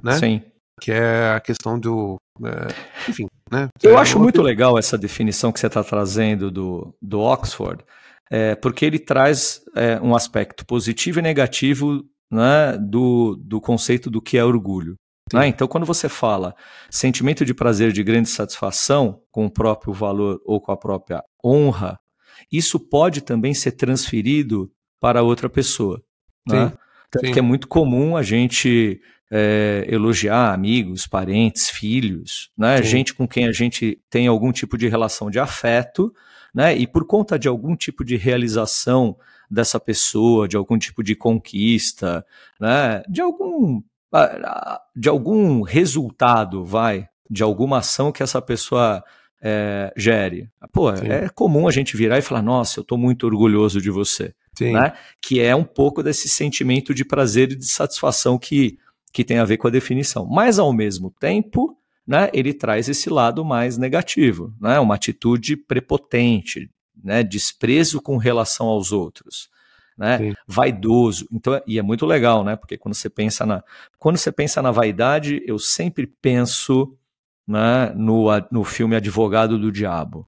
né? 0.03 0.19
Sim. 0.19 0.43
Que 0.81 0.93
é 0.93 1.33
a 1.35 1.41
questão 1.41 1.79
do. 1.79 2.17
É, 2.45 3.11
enfim, 3.11 3.27
né? 3.51 3.69
Eu 3.83 3.97
é 3.97 4.01
acho 4.01 4.19
muito 4.19 4.43
legal 4.43 4.79
essa 4.79 4.97
definição 4.99 5.53
que 5.53 5.61
você 5.61 5.67
está 5.67 5.85
trazendo 5.85 6.51
do, 6.51 6.95
do 7.01 7.21
Oxford, 7.21 7.85
é, 8.31 8.55
porque 8.55 8.85
ele 8.85 8.99
traz 8.99 9.63
é, 9.75 10.01
um 10.01 10.15
aspecto 10.15 10.65
positivo 10.67 11.19
e 11.19 11.23
negativo 11.23 12.05
né, 12.35 12.77
do, 12.77 13.37
do 13.37 13.61
conceito 13.61 14.11
do 14.11 14.21
que 14.21 14.37
é 14.37 14.45
orgulho. 14.45 14.97
Né? 15.33 15.47
Então, 15.47 15.69
quando 15.69 15.87
você 15.87 16.09
fala 16.09 16.55
sentimento 16.91 17.45
de 17.45 17.55
prazer, 17.55 17.93
de 17.93 18.03
grande 18.03 18.29
satisfação 18.29 19.23
com 19.31 19.47
o 19.47 19.51
próprio 19.51 19.93
valor 19.93 20.41
ou 20.45 20.61
com 20.61 20.73
a 20.73 20.77
própria 20.77 21.23
honra, 21.43 21.99
isso 22.51 22.79
pode 22.79 23.21
também 23.21 23.55
ser 23.55 23.73
transferido 23.73 24.71
para 25.01 25.23
outra 25.23 25.49
pessoa. 25.49 26.03
Né? 26.47 26.73
Tanto 27.11 27.33
que 27.33 27.39
é 27.39 27.43
muito 27.43 27.69
comum 27.69 28.17
a 28.17 28.23
gente 28.23 29.01
é, 29.31 29.87
elogiar 29.89 30.53
amigos, 30.53 31.07
parentes, 31.07 31.71
filhos, 31.71 32.51
né? 32.59 32.83
gente 32.83 33.15
com 33.15 33.27
quem 33.27 33.47
a 33.47 33.53
gente 33.53 33.99
tem 34.11 34.27
algum 34.27 34.53
tipo 34.53 34.77
de 34.77 34.89
relação 34.89 35.31
de 35.31 35.39
afeto, 35.39 36.13
né? 36.55 36.77
e 36.77 36.87
por 36.87 37.07
conta 37.07 37.39
de 37.39 37.49
algum 37.49 37.75
tipo 37.75 38.05
de 38.05 38.17
realização 38.17 39.17
dessa 39.51 39.81
pessoa, 39.81 40.49
de 40.49 40.57
algum 40.57 40.79
tipo 40.79 41.03
de 41.03 41.15
conquista, 41.15 42.25
né? 42.61 43.03
de 43.09 43.21
algum 43.21 43.83
de 44.95 45.09
algum 45.09 45.63
resultado, 45.63 46.65
vai, 46.65 47.09
de 47.29 47.43
alguma 47.43 47.79
ação 47.79 48.13
que 48.13 48.23
essa 48.23 48.41
pessoa 48.41 49.03
é, 49.43 49.93
gere. 49.97 50.49
Pô, 50.73 50.97
Sim. 50.97 51.09
é 51.09 51.29
comum 51.29 51.67
a 51.67 51.73
gente 51.73 51.97
virar 51.97 52.19
e 52.19 52.23
falar, 52.23 52.41
nossa, 52.41 52.79
eu 52.79 52.83
estou 52.83 52.97
muito 52.97 53.27
orgulhoso 53.27 53.81
de 53.81 53.91
você. 53.91 54.33
Né? 54.73 54.93
Que 55.21 55.41
é 55.41 55.55
um 55.55 55.65
pouco 55.65 56.03
desse 56.03 56.29
sentimento 56.29 56.95
de 56.95 57.05
prazer 57.05 57.53
e 57.53 57.57
de 57.57 57.67
satisfação 57.67 58.39
que, 58.39 58.79
que 59.13 59.25
tem 59.25 59.39
a 59.39 59.45
ver 59.45 59.57
com 59.57 59.67
a 59.67 59.71
definição. 59.71 60.25
Mas, 60.25 60.59
ao 60.59 60.73
mesmo 60.73 61.13
tempo, 61.19 61.77
né, 62.07 62.31
ele 62.33 62.53
traz 62.53 62.89
esse 62.89 63.09
lado 63.09 63.45
mais 63.45 63.79
negativo, 63.79 64.55
né? 64.61 64.79
uma 64.79 64.95
atitude 64.95 65.57
prepotente, 65.57 66.71
né, 67.03 67.23
desprezo 67.23 68.01
com 68.01 68.17
relação 68.17 68.67
aos 68.67 68.93
outros. 68.93 69.49
Né? 69.97 70.35
Vaidoso. 70.47 71.27
Então, 71.33 71.61
e 71.67 71.79
é 71.79 71.83
muito 71.83 72.05
legal, 72.05 72.43
né? 72.43 72.57
Porque 72.57 72.77
quando 72.77 72.97
você 72.97 73.09
pensa 73.09 73.47
na 73.47 73.63
quando 73.97 74.17
você 74.17 74.33
pensa 74.33 74.61
na 74.61 74.73
vaidade, 74.73 75.41
eu 75.47 75.57
sempre 75.57 76.05
penso 76.05 76.99
né, 77.47 77.93
no, 77.95 78.27
no 78.51 78.65
filme 78.65 78.97
Advogado 78.97 79.59
do 79.59 79.71
Diabo, 79.71 80.27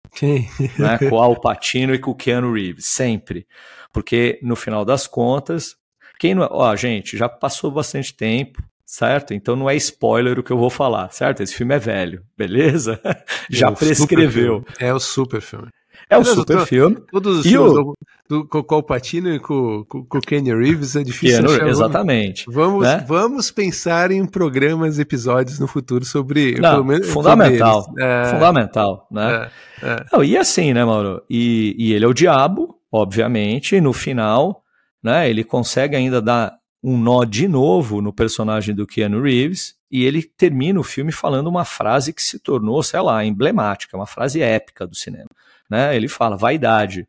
né, 0.78 0.99
com 1.09 1.21
Al 1.21 1.40
Pacino 1.40 1.95
e 1.95 1.99
com 1.99 2.14
Keanu 2.14 2.52
Reeves, 2.52 2.87
sempre, 2.87 3.47
porque 3.92 4.38
no 4.42 4.54
final 4.54 4.85
das 4.85 5.06
contas, 5.06 5.76
quem 6.18 6.35
não, 6.35 6.45
é, 6.45 6.49
ó, 6.50 6.76
gente, 6.76 7.16
já 7.16 7.28
passou 7.28 7.71
bastante 7.71 8.14
tempo, 8.14 8.62
certo? 8.87 9.35
Então 9.35 9.57
não 9.57 9.69
é 9.69 9.75
spoiler 9.76 10.38
o 10.38 10.43
que 10.43 10.52
eu 10.52 10.59
vou 10.59 10.71
falar, 10.71 11.11
certo? 11.11 11.43
Esse 11.43 11.55
filme 11.55 11.75
é 11.75 11.78
velho, 11.78 12.23
beleza? 12.38 13.00
já 13.50 13.69
é 13.69 13.73
prescreveu. 13.73 14.64
É 14.78 14.95
o 14.95 15.00
super 15.00 15.40
filme. 15.40 15.69
É 16.09 16.16
um 16.16 16.25
super 16.25 16.61
filme. 16.66 16.97
Todos 17.11 17.38
os 17.38 17.47
e 17.47 17.49
filmes 17.49 17.73
o... 17.73 17.97
do, 18.28 18.47
com, 18.47 18.62
com 18.62 18.76
o 18.76 18.83
Patino 18.83 19.35
e 19.35 19.40
com, 19.40 19.85
com, 19.88 20.05
com 20.05 20.19
o 20.19 20.21
Kenny 20.21 20.55
Reeves 20.55 20.95
é 20.95 21.02
difícil 21.02 21.38
Keanu, 21.40 21.55
achar. 21.55 21.69
Exatamente. 21.69 22.45
Vamos, 22.49 22.87
né? 22.87 23.05
vamos 23.09 23.50
pensar 23.50 24.12
em 24.12 24.25
programas, 24.25 25.00
episódios 25.00 25.59
no 25.59 25.66
futuro 25.66 26.05
sobre... 26.05 26.61
Não, 26.61 26.85
menos, 26.85 27.09
fundamental. 27.09 27.83
Sobre 27.83 28.05
é... 28.05 28.25
Fundamental, 28.26 29.09
né? 29.11 29.50
É, 29.83 29.87
é. 29.88 30.05
Não, 30.12 30.23
e 30.23 30.37
assim, 30.37 30.73
né, 30.73 30.85
Mauro? 30.85 31.23
E, 31.28 31.75
e 31.76 31.93
ele 31.93 32.05
é 32.05 32.09
o 32.09 32.14
diabo, 32.14 32.76
obviamente, 32.93 33.75
e 33.75 33.81
no 33.81 33.93
final, 33.93 34.62
né, 35.02 35.28
ele 35.28 35.43
consegue 35.43 35.97
ainda 35.97 36.23
dar 36.23 36.57
um 36.87 36.97
nó 36.97 37.25
de 37.25 37.49
novo 37.49 38.00
no 38.00 38.12
personagem 38.12 38.75
do 38.75 38.87
Keanu 38.87 39.21
Reeves, 39.21 39.75
e 39.90 40.05
ele 40.05 40.23
termina 40.23 40.78
o 40.78 40.85
filme 40.85 41.11
falando 41.11 41.49
uma 41.49 41.64
frase 41.64 42.12
que 42.12 42.23
se 42.23 42.38
tornou, 42.38 42.83
sei 42.83 43.00
lá, 43.00 43.25
emblemática, 43.25 43.97
uma 43.97 44.07
frase 44.07 44.40
épica 44.40 44.87
do 44.87 44.95
cinema 44.95 45.28
né? 45.69 45.95
Ele 45.95 46.09
fala 46.09 46.37
vaidade. 46.37 47.07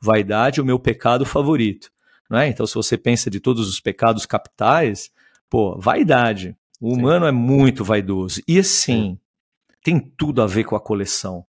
Vaidade 0.00 0.60
é 0.60 0.62
o 0.62 0.66
meu 0.66 0.78
pecado 0.78 1.24
favorito. 1.24 1.90
Né? 2.30 2.48
Então, 2.48 2.66
se 2.66 2.74
você 2.74 2.96
pensa 2.96 3.30
de 3.30 3.40
todos 3.40 3.68
os 3.68 3.80
pecados 3.80 4.26
capitais, 4.26 5.10
pô, 5.48 5.78
vaidade. 5.78 6.56
O 6.80 6.92
humano 6.92 7.24
Sim. 7.24 7.28
é 7.28 7.32
muito 7.32 7.84
vaidoso. 7.84 8.40
E 8.46 8.58
assim, 8.58 9.18
tem 9.82 9.98
tudo 9.98 10.42
a 10.42 10.46
ver 10.46 10.64
com 10.64 10.76
a 10.76 10.80
coleção. 10.80 11.44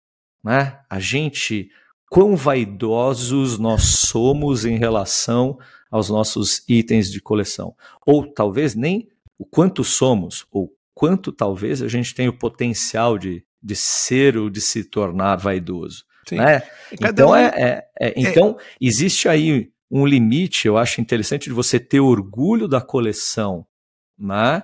Né? 0.45 0.79
A 0.89 1.01
gente, 1.01 1.71
quão 2.09 2.37
vaidosos 2.37 3.59
nós 3.59 3.83
somos 3.83 4.65
em 4.65 4.79
relação 4.79 5.59
aos 5.97 6.09
nossos 6.09 6.63
itens 6.69 7.11
de 7.11 7.21
coleção. 7.21 7.75
Ou 8.05 8.27
talvez 8.27 8.75
nem 8.75 9.09
o 9.39 9.45
quanto 9.45 9.83
somos, 9.85 10.47
ou 10.51 10.73
quanto 10.95 11.33
talvez 11.33 11.83
a 11.83 11.89
gente 11.89 12.15
tem 12.15 12.29
o 12.29 12.39
potencial 12.39 13.19
de, 13.19 13.45
de 13.63 13.77
ser 13.77 14.37
ou 14.37 14.49
de 14.49 14.61
se 14.61 14.85
tornar 14.85 15.37
vaidoso. 15.37 16.05
Né? 16.33 16.63
Então, 16.93 17.31
um... 17.31 17.37
é, 17.37 17.47
é, 17.47 17.89
é, 18.01 18.15
então 18.17 18.59
existe 18.81 19.29
aí 19.29 19.71
um 19.91 20.05
limite, 20.05 20.67
eu 20.67 20.77
acho 20.77 21.01
interessante 21.01 21.45
de 21.45 21.53
você 21.53 21.79
ter 21.79 22.01
orgulho 22.01 22.67
da 22.67 22.81
coleção, 22.81 23.65
né? 24.19 24.63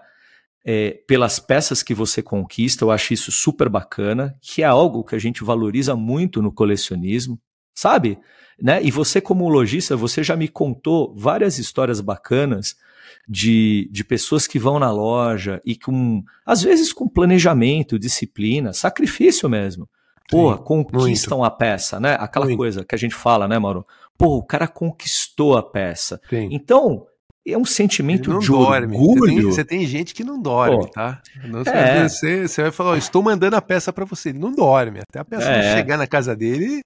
É, 0.64 1.02
pelas 1.08 1.40
peças 1.40 1.82
que 1.82 1.92
você 1.92 2.22
conquista, 2.22 2.84
eu 2.84 2.90
acho 2.90 3.12
isso 3.12 3.32
super 3.32 3.68
bacana, 3.68 4.36
que 4.40 4.62
é 4.62 4.64
algo 4.64 5.02
que 5.02 5.14
a 5.14 5.18
gente 5.18 5.42
valoriza 5.42 5.96
muito 5.96 6.40
no 6.40 6.52
colecionismo, 6.52 7.38
sabe? 7.74 8.18
Né? 8.60 8.82
E 8.82 8.90
você, 8.90 9.20
como 9.20 9.48
lojista, 9.48 9.96
você 9.96 10.22
já 10.22 10.36
me 10.36 10.48
contou 10.48 11.14
várias 11.16 11.58
histórias 11.58 12.00
bacanas 12.00 12.76
de, 13.28 13.88
de 13.90 14.04
pessoas 14.04 14.46
que 14.46 14.58
vão 14.58 14.78
na 14.78 14.90
loja 14.90 15.60
e 15.64 15.76
com, 15.76 16.22
às 16.46 16.62
vezes, 16.62 16.92
com 16.92 17.08
planejamento, 17.08 17.98
disciplina, 17.98 18.72
sacrifício 18.72 19.48
mesmo 19.48 19.88
Porra, 20.32 20.56
conquistam 20.56 21.38
muito. 21.38 21.46
a 21.46 21.50
peça, 21.50 22.00
né? 22.00 22.16
Aquela 22.18 22.46
muito. 22.46 22.56
coisa 22.56 22.84
que 22.84 22.94
a 22.94 22.98
gente 22.98 23.14
fala, 23.14 23.46
né, 23.46 23.58
Mauro? 23.58 23.86
Pô, 24.16 24.38
o 24.38 24.42
cara 24.42 24.66
conquistou 24.66 25.56
a 25.56 25.62
peça. 25.62 26.20
Sim. 26.30 26.48
Então, 26.50 27.06
é 27.46 27.58
um 27.58 27.64
sentimento 27.64 28.38
de 28.38 28.46
dorme. 28.46 28.96
orgulho. 28.96 29.20
Você 29.20 29.26
tem, 29.26 29.42
você 29.42 29.64
tem, 29.64 29.86
gente 29.86 30.14
que 30.14 30.22
não 30.22 30.40
dorme, 30.40 30.78
Pô, 30.78 30.86
tá? 30.88 31.20
Não, 31.44 31.62
é. 31.62 32.08
você, 32.08 32.46
você, 32.46 32.62
vai 32.62 32.70
falar, 32.70 32.96
estou 32.98 33.22
mandando 33.22 33.56
a 33.56 33.62
peça 33.62 33.92
para 33.92 34.04
você. 34.04 34.28
Ele 34.28 34.38
não 34.38 34.54
dorme, 34.54 35.00
até 35.00 35.18
a 35.18 35.24
peça 35.24 35.50
é. 35.50 35.76
chegar 35.76 35.96
na 35.96 36.06
casa 36.06 36.36
dele. 36.36 36.82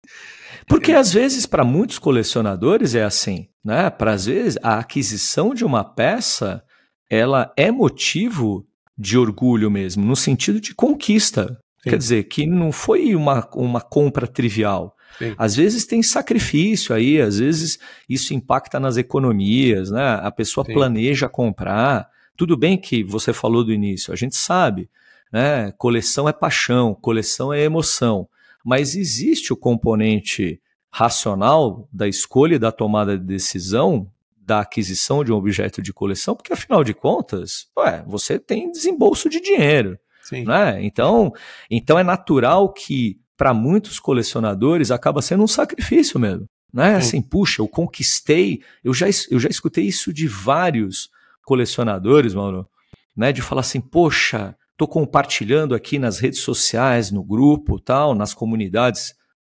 Porque 0.66 0.92
às 0.92 1.12
vezes, 1.12 1.44
para 1.44 1.64
muitos 1.64 1.98
colecionadores, 1.98 2.94
é 2.94 3.04
assim, 3.04 3.48
né? 3.64 3.90
Para 3.90 4.12
às 4.12 4.24
vezes, 4.24 4.58
a 4.62 4.78
aquisição 4.78 5.54
de 5.54 5.64
uma 5.64 5.84
peça 5.84 6.62
ela 7.10 7.52
é 7.56 7.70
motivo 7.70 8.66
de 8.98 9.18
orgulho 9.18 9.70
mesmo, 9.70 10.04
no 10.04 10.16
sentido 10.16 10.60
de 10.60 10.74
conquista. 10.74 11.58
Sim. 11.82 11.90
Quer 11.90 11.98
dizer, 11.98 12.24
que 12.24 12.46
não 12.46 12.72
foi 12.72 13.14
uma, 13.14 13.46
uma 13.54 13.80
compra 13.80 14.26
trivial. 14.26 14.95
Sim. 15.18 15.34
Às 15.38 15.56
vezes 15.56 15.86
tem 15.86 16.02
sacrifício 16.02 16.94
aí, 16.94 17.20
às 17.20 17.38
vezes 17.38 17.78
isso 18.08 18.34
impacta 18.34 18.78
nas 18.78 18.96
economias, 18.96 19.90
né? 19.90 20.20
A 20.22 20.30
pessoa 20.30 20.64
Sim. 20.64 20.74
planeja 20.74 21.28
comprar. 21.28 22.08
Tudo 22.36 22.56
bem 22.56 22.76
que 22.76 23.02
você 23.02 23.32
falou 23.32 23.64
do 23.64 23.72
início, 23.72 24.12
a 24.12 24.16
gente 24.16 24.36
sabe, 24.36 24.90
né? 25.32 25.72
Coleção 25.78 26.28
é 26.28 26.32
paixão, 26.32 26.94
coleção 26.94 27.52
é 27.52 27.62
emoção, 27.62 28.28
mas 28.64 28.94
existe 28.94 29.52
o 29.52 29.56
componente 29.56 30.60
racional 30.90 31.88
da 31.92 32.06
escolha 32.06 32.56
e 32.56 32.58
da 32.58 32.72
tomada 32.72 33.18
de 33.18 33.24
decisão 33.24 34.10
da 34.46 34.60
aquisição 34.60 35.24
de 35.24 35.32
um 35.32 35.36
objeto 35.36 35.82
de 35.82 35.92
coleção, 35.92 36.36
porque 36.36 36.52
afinal 36.52 36.84
de 36.84 36.94
contas, 36.94 37.68
ué, 37.76 38.04
você 38.06 38.38
tem 38.38 38.70
desembolso 38.70 39.28
de 39.28 39.40
dinheiro. 39.40 39.98
Sim. 40.22 40.44
Né? 40.44 40.84
Então, 40.84 41.32
então 41.70 41.98
é 41.98 42.04
natural 42.04 42.72
que 42.72 43.18
para 43.36 43.52
muitos 43.52 44.00
colecionadores 44.00 44.90
acaba 44.90 45.20
sendo 45.20 45.42
um 45.42 45.48
sacrifício 45.48 46.18
mesmo. 46.18 46.46
Né? 46.72 46.96
Assim, 46.96 47.22
puxa, 47.22 47.62
eu 47.62 47.68
conquistei, 47.68 48.60
eu 48.84 48.92
já, 48.92 49.06
eu 49.30 49.38
já 49.38 49.48
escutei 49.48 49.84
isso 49.84 50.12
de 50.12 50.26
vários 50.26 51.08
colecionadores, 51.44 52.34
Mauro, 52.34 52.68
né? 53.16 53.32
De 53.32 53.40
falar 53.40 53.60
assim, 53.60 53.80
poxa, 53.80 54.54
estou 54.72 54.86
compartilhando 54.86 55.74
aqui 55.74 55.98
nas 55.98 56.18
redes 56.18 56.40
sociais, 56.40 57.10
no 57.10 57.24
grupo, 57.24 57.80
tal, 57.80 58.14
nas 58.14 58.34
comunidades, 58.34 59.14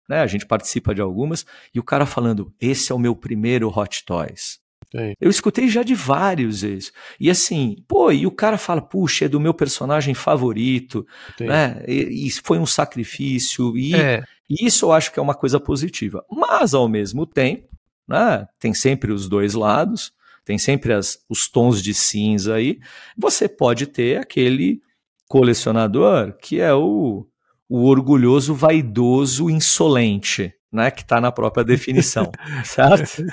né? 0.07 0.19
A 0.19 0.27
gente 0.27 0.45
participa 0.45 0.93
de 0.93 1.01
algumas, 1.01 1.45
e 1.73 1.79
o 1.79 1.83
cara 1.83 2.05
falando, 2.05 2.53
esse 2.59 2.91
é 2.91 2.95
o 2.95 2.99
meu 2.99 3.15
primeiro 3.15 3.67
Hot 3.75 4.05
Toys. 4.05 4.59
Sim. 4.97 5.13
Eu 5.21 5.29
escutei 5.29 5.67
já 5.67 5.83
de 5.83 5.93
vários 5.93 6.63
isso. 6.63 6.91
E 7.19 7.29
assim, 7.29 7.75
pô, 7.87 8.11
e 8.11 8.25
o 8.25 8.31
cara 8.31 8.57
fala, 8.57 8.81
puxa, 8.81 9.25
é 9.25 9.29
do 9.29 9.39
meu 9.39 9.53
personagem 9.53 10.13
favorito, 10.15 11.05
Sim. 11.37 11.45
né? 11.45 11.83
E, 11.87 12.27
e, 12.27 12.31
foi 12.43 12.57
um 12.57 12.65
sacrifício. 12.65 13.77
E, 13.77 13.93
é. 13.95 14.23
e 14.49 14.65
isso 14.65 14.85
eu 14.85 14.91
acho 14.91 15.11
que 15.11 15.19
é 15.19 15.21
uma 15.21 15.35
coisa 15.35 15.59
positiva. 15.59 16.25
Mas, 16.31 16.73
ao 16.73 16.87
mesmo 16.89 17.25
tempo, 17.27 17.67
né, 18.07 18.47
tem 18.59 18.73
sempre 18.73 19.11
os 19.11 19.29
dois 19.29 19.53
lados, 19.53 20.11
tem 20.43 20.57
sempre 20.57 20.93
as, 20.93 21.19
os 21.29 21.47
tons 21.47 21.83
de 21.83 21.93
cinza 21.93 22.55
aí. 22.55 22.79
Você 23.15 23.47
pode 23.47 23.85
ter 23.85 24.19
aquele 24.19 24.81
colecionador 25.27 26.33
que 26.41 26.59
é 26.59 26.73
o, 26.73 27.27
o 27.69 27.83
orgulhoso, 27.85 28.55
vaidoso, 28.55 29.49
insolente 29.49 30.56
né, 30.71 30.91
que 30.91 31.01
está 31.01 31.21
na 31.21 31.31
própria 31.31 31.63
definição, 31.63 32.31
certo? 32.63 33.23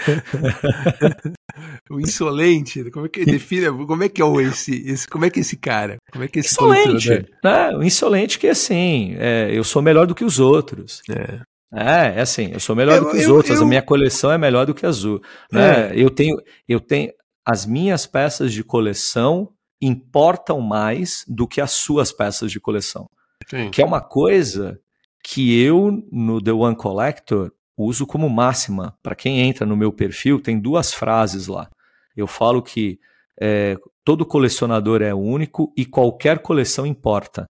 o 1.91 2.00
insolente, 2.00 2.91
como 2.91 3.07
é 3.07 3.09
que 3.09 3.25
define, 3.25 3.67
como 3.87 4.03
é 4.03 4.09
que 4.09 4.23
é 4.23 4.25
o 4.25 4.41
esse, 4.41 4.87
esse, 4.88 5.07
como 5.07 5.25
é 5.25 5.31
que 5.31 5.41
é 5.41 5.43
esse 5.43 5.57
cara, 5.57 5.97
como 6.12 6.25
é 6.25 6.29
que 6.29 6.38
é 6.38 6.41
esse 6.41 6.53
insolente, 6.53 7.26
né? 7.43 7.76
O 7.76 7.83
insolente 7.83 8.38
que 8.38 8.47
assim, 8.49 9.17
é, 9.19 9.50
eu 9.53 9.64
sou 9.64 9.83
melhor 9.83 10.07
do 10.07 10.14
que 10.14 10.25
os 10.25 10.38
outros. 10.38 11.03
É. 11.11 11.41
É, 11.76 12.19
é 12.19 12.21
assim, 12.21 12.53
eu 12.53 12.61
sou 12.61 12.76
melhor 12.76 12.99
eu, 12.99 13.05
do 13.05 13.11
que 13.11 13.17
os 13.17 13.25
eu, 13.25 13.35
outros, 13.35 13.59
eu... 13.59 13.64
a 13.64 13.69
minha 13.69 13.83
coleção 13.83 14.31
é 14.31 14.38
melhor 14.38 14.64
do 14.64 14.75
que 14.75 14.87
a 14.87 14.88
azul. 14.88 15.21
Né? 15.50 15.91
É. 15.91 15.93
Eu 16.00 16.09
tenho, 16.09 16.37
eu 16.69 16.79
tenho 16.79 17.11
as 17.45 17.67
minhas 17.67 18.07
peças 18.07 18.53
de 18.53 18.62
coleção 18.62 19.50
importam 19.83 20.61
mais 20.61 21.25
do 21.29 21.47
que 21.47 21.61
as 21.61 21.73
suas 21.73 22.12
peças 22.12 22.50
de 22.50 22.61
coleção. 22.61 23.09
Sim. 23.49 23.71
Que 23.71 23.83
é 23.83 23.85
uma 23.85 24.00
coisa 24.00 24.79
que 25.26 25.59
eu, 25.59 26.07
no 26.12 26.38
The 26.38 26.52
One 26.52 26.76
Collector, 26.76 27.50
uso 27.76 28.07
como 28.07 28.28
máxima. 28.28 28.95
Para 29.02 29.14
quem 29.14 29.40
entra 29.40 29.64
no 29.64 29.75
meu 29.75 29.90
perfil, 29.90 30.38
tem 30.38 30.61
duas 30.61 30.93
frases 30.93 31.47
lá. 31.47 31.71
Eu 32.14 32.26
falo 32.26 32.62
que 32.62 33.00
é, 33.40 33.76
todo 34.04 34.26
colecionador 34.26 35.00
é 35.00 35.14
único 35.14 35.73
e 35.75 35.87
qualquer 35.87 36.40
coleção 36.40 36.85
importa. 36.85 37.47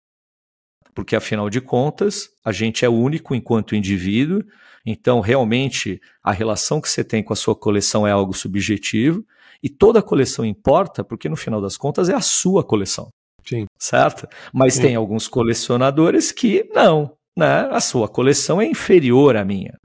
Porque, 0.94 1.16
afinal 1.16 1.50
de 1.50 1.60
contas, 1.60 2.30
a 2.44 2.52
gente 2.52 2.84
é 2.84 2.88
único 2.88 3.34
enquanto 3.34 3.74
indivíduo, 3.74 4.44
então, 4.86 5.20
realmente, 5.20 6.00
a 6.22 6.30
relação 6.30 6.80
que 6.80 6.88
você 6.88 7.02
tem 7.02 7.22
com 7.22 7.32
a 7.32 7.36
sua 7.36 7.56
coleção 7.56 8.06
é 8.06 8.12
algo 8.12 8.32
subjetivo, 8.32 9.24
e 9.60 9.68
toda 9.68 10.02
coleção 10.02 10.44
importa, 10.44 11.02
porque, 11.02 11.28
no 11.28 11.36
final 11.36 11.60
das 11.60 11.76
contas, 11.76 12.08
é 12.08 12.14
a 12.14 12.20
sua 12.20 12.62
coleção. 12.62 13.08
Sim. 13.44 13.66
Certo? 13.78 14.28
Mas 14.52 14.74
Sim. 14.74 14.82
tem 14.82 14.94
alguns 14.94 15.26
colecionadores 15.26 16.30
que 16.30 16.70
não, 16.72 17.13
né, 17.36 17.68
a 17.70 17.80
sua 17.80 18.08
coleção 18.08 18.60
é 18.60 18.66
inferior 18.66 19.36
à 19.36 19.44
minha. 19.44 19.78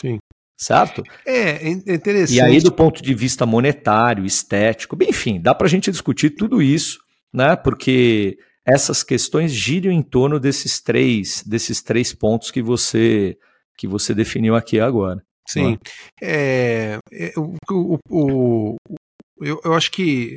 Sim. 0.00 0.18
Certo? 0.60 1.04
É, 1.24 1.68
é 1.68 1.70
interessante. 1.70 2.36
E 2.36 2.40
aí, 2.40 2.60
do 2.60 2.72
ponto 2.72 3.00
de 3.00 3.14
vista 3.14 3.46
monetário, 3.46 4.26
estético, 4.26 4.96
bem, 4.96 5.10
enfim, 5.10 5.40
dá 5.40 5.54
para 5.54 5.68
a 5.68 5.70
gente 5.70 5.90
discutir 5.90 6.30
tudo 6.30 6.60
isso, 6.60 6.98
né? 7.32 7.54
Porque 7.54 8.36
essas 8.66 9.04
questões 9.04 9.52
giram 9.52 9.92
em 9.92 10.02
torno 10.02 10.40
desses 10.40 10.80
três, 10.80 11.44
desses 11.46 11.80
três 11.80 12.12
pontos 12.12 12.50
que 12.50 12.60
você 12.60 13.36
que 13.76 13.86
você 13.86 14.12
definiu 14.12 14.56
aqui 14.56 14.80
agora. 14.80 15.22
Sim. 15.48 15.78
É, 16.20 16.98
é, 17.12 17.32
o, 17.36 17.54
o, 17.70 17.98
o, 18.10 18.76
eu, 19.40 19.60
eu 19.64 19.74
acho 19.74 19.92
que 19.92 20.36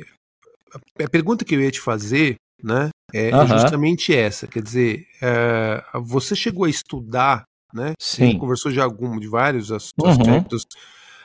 a 1.00 1.08
pergunta 1.10 1.44
que 1.44 1.54
eu 1.54 1.60
ia 1.60 1.70
te 1.70 1.80
fazer 1.80 2.36
né? 2.62 2.90
É, 3.12 3.34
uhum. 3.34 3.46
justamente 3.46 4.14
essa. 4.14 4.46
Quer 4.46 4.62
dizer, 4.62 5.06
é, 5.20 5.82
você 6.02 6.34
chegou 6.34 6.64
a 6.64 6.70
estudar, 6.70 7.44
né? 7.72 7.92
Sim. 8.00 8.32
Você 8.32 8.38
conversou 8.38 8.72
de 8.72 8.80
algum, 8.80 9.18
de 9.18 9.28
vários 9.28 9.70
uhum. 9.70 9.76
aspectos 10.06 10.62
uhum. 10.62 10.80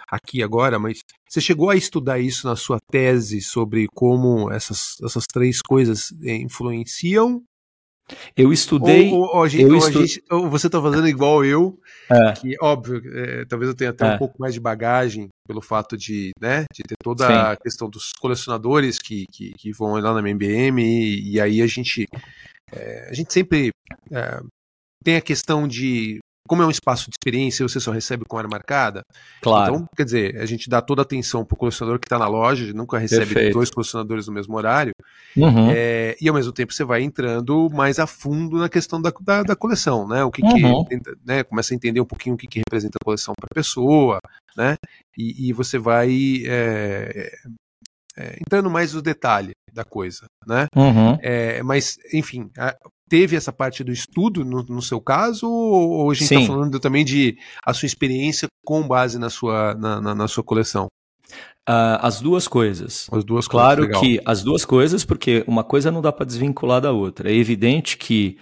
aqui 0.09 0.41
agora, 0.43 0.79
mas 0.79 0.99
você 1.29 1.39
chegou 1.39 1.69
a 1.69 1.75
estudar 1.75 2.19
isso 2.19 2.47
na 2.47 2.55
sua 2.55 2.77
tese 2.91 3.41
sobre 3.41 3.87
como 3.93 4.51
essas, 4.51 4.95
essas 5.03 5.25
três 5.31 5.61
coisas 5.61 6.07
eh, 6.23 6.35
influenciam 6.35 7.41
eu 8.35 8.53
estudei. 8.53 9.11
Ou, 9.11 9.35
ou, 9.35 9.47
gente, 9.47 9.63
eu 9.63 9.77
estu... 9.77 10.05
gente, 10.05 10.23
ou 10.29 10.49
você 10.49 10.67
está 10.67 10.81
fazendo 10.81 11.07
igual 11.07 11.43
eu, 11.43 11.79
é. 12.09 12.33
que 12.33 12.55
óbvio, 12.61 13.01
é, 13.13 13.45
talvez 13.45 13.69
eu 13.69 13.75
tenha 13.75 13.89
até 13.91 14.07
é. 14.07 14.15
um 14.15 14.17
pouco 14.17 14.35
mais 14.39 14.53
de 14.53 14.59
bagagem 14.59 15.27
pelo 15.47 15.61
fato 15.61 15.97
de, 15.97 16.31
né, 16.41 16.65
de 16.73 16.83
ter 16.83 16.95
toda 17.01 17.27
Sim. 17.27 17.33
a 17.33 17.55
questão 17.55 17.89
dos 17.89 18.11
colecionadores 18.19 18.99
que, 18.99 19.25
que, 19.31 19.53
que, 19.53 19.71
vão 19.71 19.93
lá 19.93 20.13
na 20.13 20.21
MBM 20.21 20.81
e, 20.81 21.33
e 21.33 21.41
aí 21.41 21.61
a 21.61 21.67
gente 21.67 22.05
é, 22.71 23.07
a 23.09 23.13
gente 23.13 23.31
sempre 23.33 23.71
é, 24.11 24.39
tem 25.03 25.15
a 25.15 25.21
questão 25.21 25.67
de 25.67 26.19
como 26.47 26.63
é 26.63 26.65
um 26.65 26.71
espaço 26.71 27.09
de 27.09 27.15
experiência, 27.19 27.67
você 27.67 27.79
só 27.79 27.91
recebe 27.91 28.25
com 28.25 28.37
hora 28.37 28.47
marcada. 28.47 29.03
Claro. 29.41 29.75
Então, 29.75 29.89
quer 29.95 30.03
dizer, 30.03 30.37
a 30.37 30.45
gente 30.45 30.69
dá 30.69 30.81
toda 30.81 31.01
a 31.01 31.03
atenção 31.03 31.45
para 31.45 31.55
o 31.55 31.57
colecionador 31.57 31.99
que 31.99 32.05
está 32.05 32.17
na 32.17 32.27
loja, 32.27 32.69
a 32.69 32.73
nunca 32.73 32.97
recebe 32.97 33.25
Perfeito. 33.25 33.53
dois 33.53 33.69
colecionadores 33.69 34.27
no 34.27 34.33
mesmo 34.33 34.55
horário. 34.55 34.93
Uhum. 35.35 35.69
É, 35.71 36.15
e 36.19 36.27
ao 36.27 36.35
mesmo 36.35 36.51
tempo 36.51 36.73
você 36.73 36.83
vai 36.83 37.01
entrando 37.03 37.69
mais 37.69 37.99
a 37.99 38.07
fundo 38.07 38.57
na 38.57 38.69
questão 38.69 39.01
da, 39.01 39.11
da, 39.21 39.43
da 39.43 39.55
coleção, 39.55 40.07
né? 40.07 40.23
O 40.23 40.31
que, 40.31 40.41
uhum. 40.41 40.85
que 40.85 40.99
né? 41.25 41.43
começa 41.43 41.73
a 41.73 41.75
entender 41.75 42.01
um 42.01 42.05
pouquinho 42.05 42.35
o 42.35 42.37
que, 42.37 42.47
que 42.47 42.59
representa 42.59 42.97
a 43.01 43.05
coleção 43.05 43.33
para 43.39 43.47
a 43.51 43.55
pessoa, 43.55 44.19
né? 44.55 44.75
E, 45.17 45.49
e 45.49 45.53
você 45.53 45.77
vai 45.77 46.43
é, 46.45 47.31
é, 48.17 48.37
entrando 48.41 48.69
mais 48.69 48.93
no 48.93 49.01
detalhe 49.01 49.51
da 49.71 49.83
coisa, 49.83 50.25
né? 50.45 50.65
Uhum. 50.75 51.17
É, 51.21 51.61
mas, 51.61 51.97
enfim, 52.11 52.49
teve 53.09 53.35
essa 53.35 53.51
parte 53.51 53.83
do 53.83 53.91
estudo 53.91 54.43
no, 54.43 54.63
no 54.63 54.81
seu 54.81 54.99
caso, 54.99 55.49
ou 55.49 56.11
a 56.11 56.13
gente 56.13 56.33
está 56.33 56.45
falando 56.45 56.79
também 56.79 57.05
de 57.05 57.37
a 57.65 57.73
sua 57.73 57.85
experiência 57.85 58.47
com 58.65 58.87
base 58.87 59.17
na 59.17 59.29
sua, 59.29 59.73
na, 59.75 60.01
na, 60.01 60.15
na 60.15 60.27
sua 60.27 60.43
coleção? 60.43 60.87
Uh, 61.69 61.99
as 61.99 62.21
duas 62.21 62.47
coisas. 62.47 63.07
As 63.11 63.23
duas 63.25 63.47
claro 63.47 63.83
coisas. 63.83 63.99
Claro 63.99 64.07
que 64.07 64.21
as 64.25 64.41
duas 64.41 64.63
coisas, 64.63 65.03
porque 65.03 65.43
uma 65.45 65.63
coisa 65.63 65.91
não 65.91 66.01
dá 66.01 66.13
para 66.13 66.25
desvincular 66.25 66.79
da 66.79 66.91
outra. 66.91 67.29
É 67.29 67.35
evidente 67.35 67.97
que. 67.97 68.37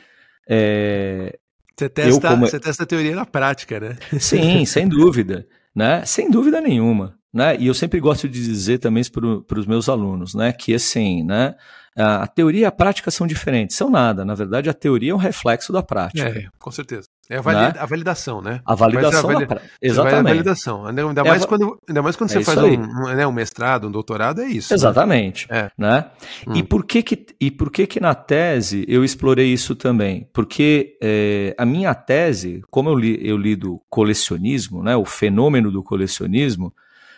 É, 0.48 1.38
você, 1.76 1.90
testa, 1.90 2.30
como... 2.30 2.48
você 2.48 2.60
testa 2.60 2.84
a 2.84 2.86
teoria 2.86 3.16
na 3.16 3.26
prática, 3.26 3.80
né? 3.80 3.98
Sim, 4.20 4.64
sem 4.66 4.88
dúvida. 4.88 5.48
Né? 5.76 6.06
Sem 6.06 6.30
dúvida 6.30 6.62
nenhuma. 6.62 7.18
Né? 7.34 7.58
E 7.60 7.68
eu 7.68 7.74
sempre 7.74 8.00
gosto 8.00 8.30
de 8.30 8.42
dizer 8.42 8.78
também 8.78 9.04
para 9.12 9.60
os 9.60 9.66
meus 9.66 9.90
alunos, 9.90 10.36
né? 10.36 10.54
Que 10.54 10.74
assim, 10.74 11.24
né? 11.24 11.56
A 11.98 12.28
teoria 12.28 12.62
e 12.62 12.66
a 12.66 12.72
prática 12.72 13.10
são 13.10 13.26
diferentes. 13.26 13.76
São 13.76 13.90
nada. 13.90 14.26
Na 14.26 14.36
verdade, 14.36 14.70
a 14.70 14.74
teoria 14.74 15.12
é 15.12 15.16
um 15.16 15.18
reflexo 15.18 15.72
da 15.72 15.82
prática. 15.82 16.28
É, 16.28 16.48
com 16.60 16.72
certeza. 16.72 17.08
É 17.30 17.38
a, 17.38 17.42
valida 17.42 17.74
né? 17.74 17.80
a 17.80 17.86
validação, 17.86 18.42
né? 18.42 18.62
A 18.66 18.76
validação. 18.76 19.30
A 19.30 19.46
da 19.46 19.62
Exatamente. 19.82 20.20
A 20.20 20.24
validação. 20.24 20.86
Ainda, 20.86 21.02
é 21.02 21.24
mais, 21.24 21.46
quando, 21.46 21.80
ainda 21.88 22.02
mais 22.04 22.16
quando 22.16 22.32
é 22.32 22.34
você 22.34 22.44
faz 22.44 22.58
um, 22.58 22.74
um, 22.74 23.16
né, 23.16 23.26
um, 23.26 23.32
mestrado, 23.32 23.88
um 23.88 23.92
doutorado, 23.92 24.42
é 24.42 24.46
isso. 24.46 24.72
Né? 24.72 24.76
Exatamente. 24.76 25.48
Né? 25.50 25.72
né? 25.78 26.06
Hum. 26.48 26.54
E, 26.56 26.64
por 26.64 26.86
que 26.86 27.02
que, 27.02 27.26
e 27.40 27.50
por 27.50 27.72
que 27.72 27.88
que 27.88 28.00
na 28.00 28.14
tese 28.14 28.86
eu 28.88 29.04
explorei 29.04 29.52
isso 29.52 29.76
também? 29.76 30.30
Porque 30.34 30.98
é, 31.02 31.56
a 31.58 31.66
minha 31.66 31.96
tese, 31.96 32.62
como 32.70 32.90
eu, 32.90 32.96
li, 32.96 33.20
eu 33.28 33.38
lido 33.38 33.82
colecionismo, 33.90 34.84
né, 34.84 34.96
o 34.96 35.06
fenômeno 35.06 35.72
do 35.72 35.82
colecionismo, 35.82 36.74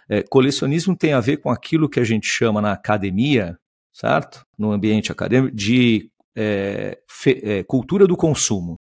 é, 0.07 0.23
colecionismo 0.23 0.95
tem 0.95 1.13
a 1.13 1.19
ver 1.19 1.37
com 1.37 1.49
aquilo 1.49 1.89
que 1.89 1.99
a 1.99 2.03
gente 2.03 2.27
chama 2.27 2.61
na 2.61 2.71
academia, 2.71 3.57
certo? 3.97 4.45
No 4.57 4.71
ambiente 4.71 5.11
acadêmico, 5.11 5.55
de 5.55 6.11
é, 6.35 6.99
fe, 7.09 7.41
é, 7.43 7.63
cultura 7.63 8.05
do 8.05 8.15
consumo, 8.15 8.75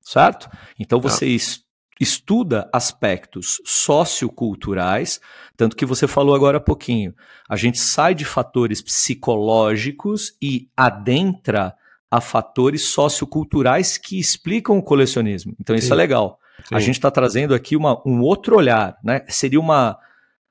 certo? 0.00 0.48
Então 0.78 1.00
tá. 1.00 1.08
você 1.08 1.26
ah. 1.26 1.58
estuda 1.98 2.70
aspectos 2.72 3.60
socioculturais, 3.64 5.20
tanto 5.56 5.74
que 5.74 5.84
você 5.84 6.06
falou 6.06 6.36
agora 6.36 6.58
há 6.58 6.60
pouquinho. 6.60 7.12
A 7.48 7.56
gente 7.56 7.80
sai 7.80 8.14
de 8.14 8.24
fatores 8.24 8.80
psicológicos 8.80 10.36
e 10.40 10.68
adentra 10.76 11.74
a 12.08 12.20
fatores 12.20 12.84
socioculturais 12.88 13.98
que 13.98 14.20
explicam 14.20 14.78
o 14.78 14.82
colecionismo. 14.82 15.54
Então 15.60 15.74
isso 15.74 15.86
é 15.86 15.88
Sim. 15.88 15.94
é 15.94 15.96
legal. 15.96 16.38
Sim. 16.64 16.76
A 16.76 16.78
gente 16.78 16.96
está 16.96 17.10
trazendo 17.10 17.54
aqui 17.54 17.74
uma, 17.74 18.00
um 18.06 18.20
outro 18.20 18.56
olhar, 18.56 18.96
né? 19.02 19.24
Seria 19.28 19.58
uma, 19.58 19.98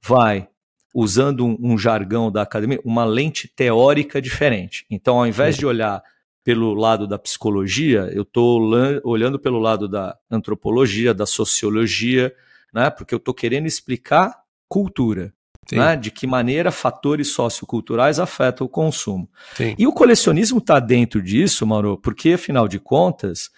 vai, 0.04 0.50
usando 0.93 1.45
um, 1.45 1.58
um, 1.60 1.78
jargão 1.78 2.32
da 2.32 2.41
academia, 2.41 2.80
uma 2.84 3.06
lente 3.06 3.47
teórica 3.47 4.21
diferente. 4.21 4.86
Então, 4.89 5.19
ao 5.19 5.28
invés 5.28 5.56
de 5.56 5.65
olhar 5.65 6.02
pelo 6.43 6.73
lado 6.73 7.08
da 7.08 7.19
psicologia, 7.19 8.10
eu 8.12 8.23
estou 8.23 8.62
olhando 9.04 9.38
pelo 9.38 9.60
lado 9.60 9.88
da 9.88 10.17
antropologia, 10.32 11.13
da 11.13 11.25
sociologia, 11.25 12.34
né? 12.73 12.89
porque 12.89 13.13
eu 13.13 13.17
estou 13.17 13.34
querendo 13.34 13.67
explicar 13.67 14.36
cultura. 14.67 15.34
Né? 15.71 15.95
De 15.95 16.10
que 16.10 16.25
maneira 16.25 16.71
fatores 16.71 17.28
socioculturais 17.28 18.19
afetam 18.19 18.65
o 18.65 18.69
consumo. 18.69 19.30
Sim. 19.54 19.75
E 19.78 19.86
o 19.86 19.93
colecionismo 19.93 20.58
está 20.58 20.80
dentro 20.80 21.21
disso, 21.21 21.67
Mauro, 21.67 21.95
porque, 21.95 22.34
afinal 22.34 22.67
de 22.67 22.80
contas, 22.80 23.52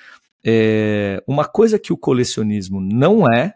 é, 0.43 1.23
uma 1.25 1.45
coisa 1.45 1.79
que 1.79 1.93
o 1.93 1.97
colecionismo 1.97 2.81
não 2.81 3.31
é, 3.31 3.55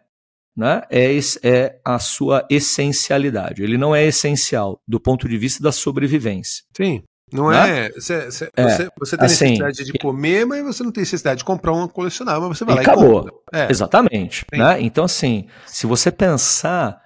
né, 0.56 0.84
é, 0.90 1.18
é 1.44 1.80
a 1.84 2.00
sua 2.00 2.46
essencialidade. 2.50 3.64
Ele 3.64 3.78
não 3.78 3.96
é 3.96 4.06
essencial 4.06 4.80
do 4.88 5.00
ponto 5.00 5.28
de 5.28 5.38
vista 5.38 5.62
da 5.62 5.72
sobrevivência. 5.72 6.64
Sim. 6.76 7.04
Não 7.32 7.50
né? 7.50 7.88
é. 7.88 7.92
Cê, 8.00 8.32
cê, 8.32 8.50
é. 8.56 8.64
Você, 8.64 8.90
você 8.98 9.18
tem 9.18 9.26
assim, 9.26 9.46
necessidade 9.46 9.84
de 9.84 9.94
comer, 10.00 10.46
mas 10.46 10.64
você 10.64 10.84
não 10.84 10.92
tem 10.92 11.02
necessidade 11.02 11.40
de 11.40 11.46
comprar 11.46 11.74
um 11.74 11.88
colecionável, 11.88 12.48
mas 12.48 12.58
você 12.58 12.66
vai 12.66 12.76
lá 12.76 12.82
acabou. 12.82 13.28
e 13.28 13.32
compra. 13.32 13.34
É. 13.54 13.72
Exatamente. 13.72 14.46
Né? 14.54 14.82
Então, 14.82 15.06
assim, 15.06 15.48
se 15.66 15.86
você 15.88 16.12
pensar 16.12 17.02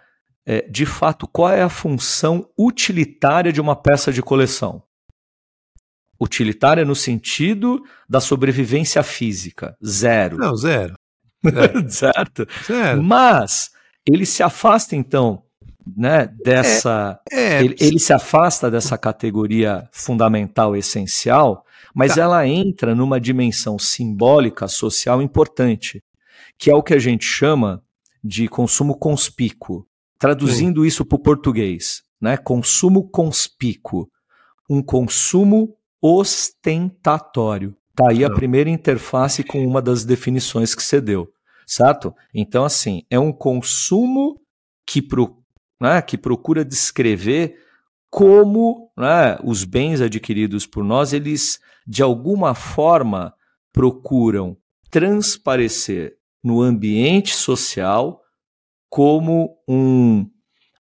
é, 0.45 0.61
de 0.69 0.85
fato, 0.85 1.27
qual 1.27 1.49
é 1.51 1.61
a 1.61 1.69
função 1.69 2.49
utilitária 2.57 3.53
de 3.53 3.61
uma 3.61 3.75
peça 3.75 4.11
de 4.11 4.21
coleção? 4.21 4.83
Utilitária 6.19 6.83
no 6.83 6.95
sentido 6.95 7.81
da 8.09 8.19
sobrevivência 8.19 9.01
física, 9.03 9.77
zero. 9.85 10.37
Não, 10.37 10.55
zero. 10.55 10.95
zero. 11.49 11.89
certo? 11.89 12.47
Zero. 12.65 13.03
Mas 13.03 13.71
ele 14.05 14.25
se 14.25 14.43
afasta, 14.43 14.95
então, 14.95 15.43
né, 15.95 16.27
dessa. 16.43 17.19
É, 17.31 17.41
é, 17.41 17.63
ele, 17.63 17.75
ele, 17.79 17.99
se 17.99 18.13
afasta 18.13 18.69
dessa 18.69 18.97
categoria 18.97 19.87
fundamental, 19.91 20.75
essencial, 20.75 21.65
mas 21.93 22.15
tá. 22.15 22.21
ela 22.21 22.47
entra 22.47 22.95
numa 22.95 23.19
dimensão 23.19 23.77
simbólica, 23.77 24.67
social 24.67 25.21
importante, 25.21 26.03
que 26.57 26.69
é 26.69 26.75
o 26.75 26.83
que 26.83 26.93
a 26.93 26.99
gente 26.99 27.25
chama 27.25 27.81
de 28.23 28.47
consumo 28.47 28.97
conspícuo. 28.97 29.85
Traduzindo 30.17 30.81
Sim. 30.81 30.87
isso 30.87 31.05
para 31.05 31.15
o 31.15 31.19
português, 31.19 32.03
né? 32.19 32.35
Consumo 32.35 33.07
conspícuo. 33.09 34.09
Um 34.69 34.81
consumo 34.81 35.75
ostentatório. 36.01 37.75
Tá 37.99 38.11
aí 38.11 38.23
a 38.23 38.29
primeira 38.29 38.69
interface 38.69 39.43
com 39.43 39.61
uma 39.67 39.81
das 39.81 40.05
definições 40.05 40.73
que 40.73 40.81
você 40.81 41.01
deu, 41.01 41.29
certo? 41.67 42.15
Então, 42.33 42.63
assim, 42.63 43.03
é 43.09 43.19
um 43.19 43.33
consumo 43.33 44.39
que, 44.87 45.01
pro, 45.01 45.43
né, 45.81 46.01
que 46.01 46.17
procura 46.17 46.63
descrever 46.63 47.57
como 48.09 48.89
né, 48.97 49.37
os 49.43 49.65
bens 49.65 49.99
adquiridos 49.99 50.65
por 50.65 50.81
nós, 50.81 51.11
eles 51.11 51.59
de 51.85 52.01
alguma 52.01 52.55
forma 52.55 53.33
procuram 53.73 54.55
transparecer 54.89 56.15
no 56.41 56.61
ambiente 56.61 57.35
social 57.35 58.21
como 58.89 59.57
um, 59.67 60.25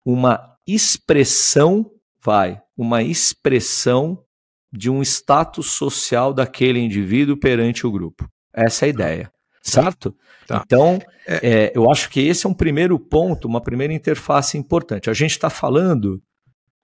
uma 0.03 0.57
expressão, 0.65 1.91
vai, 2.19 2.59
uma 2.75 3.03
expressão 3.03 4.25
de 4.73 4.89
um 4.89 5.03
status 5.03 5.67
social 5.67 6.33
daquele 6.33 6.79
indivíduo 6.79 7.37
perante 7.37 7.85
o 7.85 7.91
grupo. 7.91 8.27
Essa 8.51 8.85
é 8.85 8.87
a 8.87 8.89
ideia, 8.89 9.31
certo? 9.61 10.15
Tá. 10.47 10.63
Então, 10.65 10.99
é... 11.27 11.65
É, 11.67 11.71
eu 11.75 11.89
acho 11.91 12.09
que 12.09 12.19
esse 12.19 12.47
é 12.47 12.49
um 12.49 12.53
primeiro 12.53 12.99
ponto, 12.99 13.47
uma 13.47 13.61
primeira 13.61 13.93
interface 13.93 14.57
importante. 14.57 15.09
A 15.09 15.13
gente 15.13 15.31
está 15.31 15.49
falando, 15.49 16.21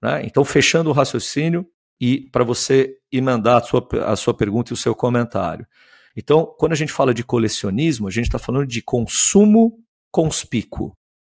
né, 0.02 0.22
então, 0.24 0.46
fechando 0.46 0.92
o 0.92 0.94
raciocínio 0.94 1.66
e 2.00 2.30
para 2.32 2.44
você 2.44 2.96
emendar 3.12 3.58
a 3.58 3.64
sua, 3.64 3.88
a 4.06 4.16
sua 4.16 4.34
pergunta 4.34 4.72
e 4.72 4.76
o 4.76 4.78
seu 4.78 4.94
comentário. 4.94 5.66
Então, 6.16 6.46
quando 6.58 6.74
a 6.74 6.76
gente 6.76 6.94
fala 6.94 7.14
de 7.14 7.24
colecionismo, 7.24 8.08
a 8.08 8.12
gente 8.12 8.26
está 8.26 8.38
falando 8.40 8.68
de 8.68 8.82
consumo 8.82 9.80
conspícuo, 10.12 10.94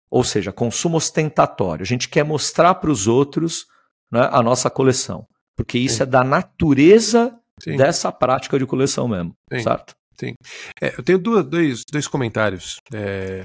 ou 0.10 0.24
seja, 0.24 0.52
consumo 0.52 0.98
ostentatório. 0.98 1.84
A 1.84 1.86
gente 1.86 2.08
quer 2.08 2.24
mostrar 2.24 2.76
para 2.76 2.92
os 2.92 3.08
outros 3.08 3.66
né, 4.12 4.30
a 4.32 4.42
nossa 4.42 4.70
coleção, 4.70 5.28
porque 5.56 5.78
isso 5.78 5.98
Sim. 5.98 6.04
é 6.04 6.06
da 6.06 6.24
natureza 6.24 7.38
Sim. 7.62 7.78
dessa 7.78 8.12
prática 8.12 8.60
de 8.60 8.66
coleção 8.66 9.08
mesmo, 9.08 9.34
Sim. 9.52 9.60
certo? 9.60 9.96
Sim. 10.18 10.34
É, 10.82 10.94
eu 10.98 11.04
tenho 11.04 11.20
duas, 11.20 11.46
dois, 11.46 11.84
dois 11.92 12.08
comentários 12.08 12.78
é, 12.94 13.44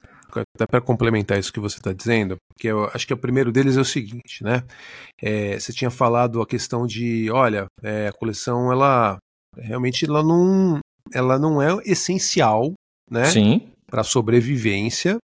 até 0.54 0.66
para 0.66 0.80
complementar 0.80 1.38
isso 1.38 1.52
que 1.52 1.60
você 1.60 1.78
está 1.78 1.92
dizendo, 1.92 2.36
que 2.58 2.68
eu 2.68 2.84
acho 2.94 3.06
que 3.06 3.14
o 3.14 3.18
primeiro 3.18 3.50
deles 3.50 3.76
é 3.76 3.80
o 3.80 3.84
seguinte, 3.84 4.42
né? 4.42 4.62
É, 5.20 5.58
você 5.58 5.72
tinha 5.72 5.90
falado 5.90 6.40
a 6.40 6.46
questão 6.46 6.86
de, 6.86 7.30
olha, 7.30 7.66
é, 7.82 8.08
a 8.08 8.12
coleção 8.12 8.72
ela 8.72 9.18
realmente 9.56 10.04
ela 10.04 10.22
não, 10.22 10.78
ela 11.12 11.38
não 11.38 11.60
é 11.60 11.76
essencial, 11.84 12.72
né? 13.10 13.24
Sim. 13.24 13.68
Para 13.86 14.04
sobrevivência. 14.04 15.18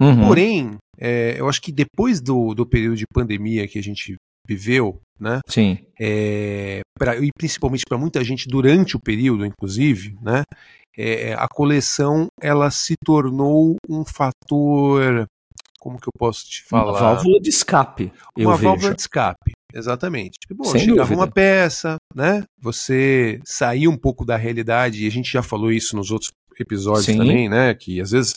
Uhum. 0.00 0.26
Porém, 0.26 0.76
é, 0.98 1.36
eu 1.38 1.48
acho 1.48 1.60
que 1.60 1.72
depois 1.72 2.20
do, 2.20 2.54
do 2.54 2.66
período 2.66 2.96
de 2.96 3.06
pandemia 3.06 3.68
que 3.68 3.78
a 3.78 3.82
gente 3.82 4.16
viveu, 4.46 5.00
né? 5.18 5.40
Sim. 5.48 5.78
É, 5.98 6.80
pra, 6.98 7.16
e 7.16 7.30
principalmente 7.36 7.84
para 7.88 7.98
muita 7.98 8.22
gente 8.22 8.48
durante 8.48 8.96
o 8.96 9.00
período, 9.00 9.44
inclusive, 9.44 10.16
né? 10.22 10.42
É, 10.98 11.34
a 11.34 11.46
coleção 11.46 12.26
ela 12.40 12.70
se 12.70 12.94
tornou 13.04 13.76
um 13.88 14.02
fator 14.04 15.26
como 15.86 16.00
que 16.00 16.08
eu 16.08 16.12
posso 16.18 16.44
te 16.46 16.64
falar? 16.64 16.90
Uma 16.90 17.00
válvula 17.14 17.40
de 17.40 17.48
escape. 17.48 18.12
Uma 18.36 18.56
válvula 18.56 18.92
de 18.92 19.02
escape, 19.02 19.52
exatamente. 19.72 20.36
Tipo, 20.40 20.56
bom, 20.56 20.64
Sem 20.64 20.80
chegava 20.80 21.02
dúvida. 21.02 21.20
uma 21.20 21.30
peça, 21.30 21.96
né? 22.12 22.42
Você 22.60 23.40
saía 23.44 23.88
um 23.88 23.96
pouco 23.96 24.24
da 24.24 24.36
realidade, 24.36 25.04
e 25.04 25.06
a 25.06 25.10
gente 25.10 25.30
já 25.30 25.42
falou 25.42 25.70
isso 25.70 25.94
nos 25.94 26.10
outros 26.10 26.32
episódios 26.62 27.06
Sim. 27.06 27.18
também, 27.18 27.48
né? 27.48 27.74
Que 27.74 28.00
às 28.00 28.10
vezes 28.10 28.34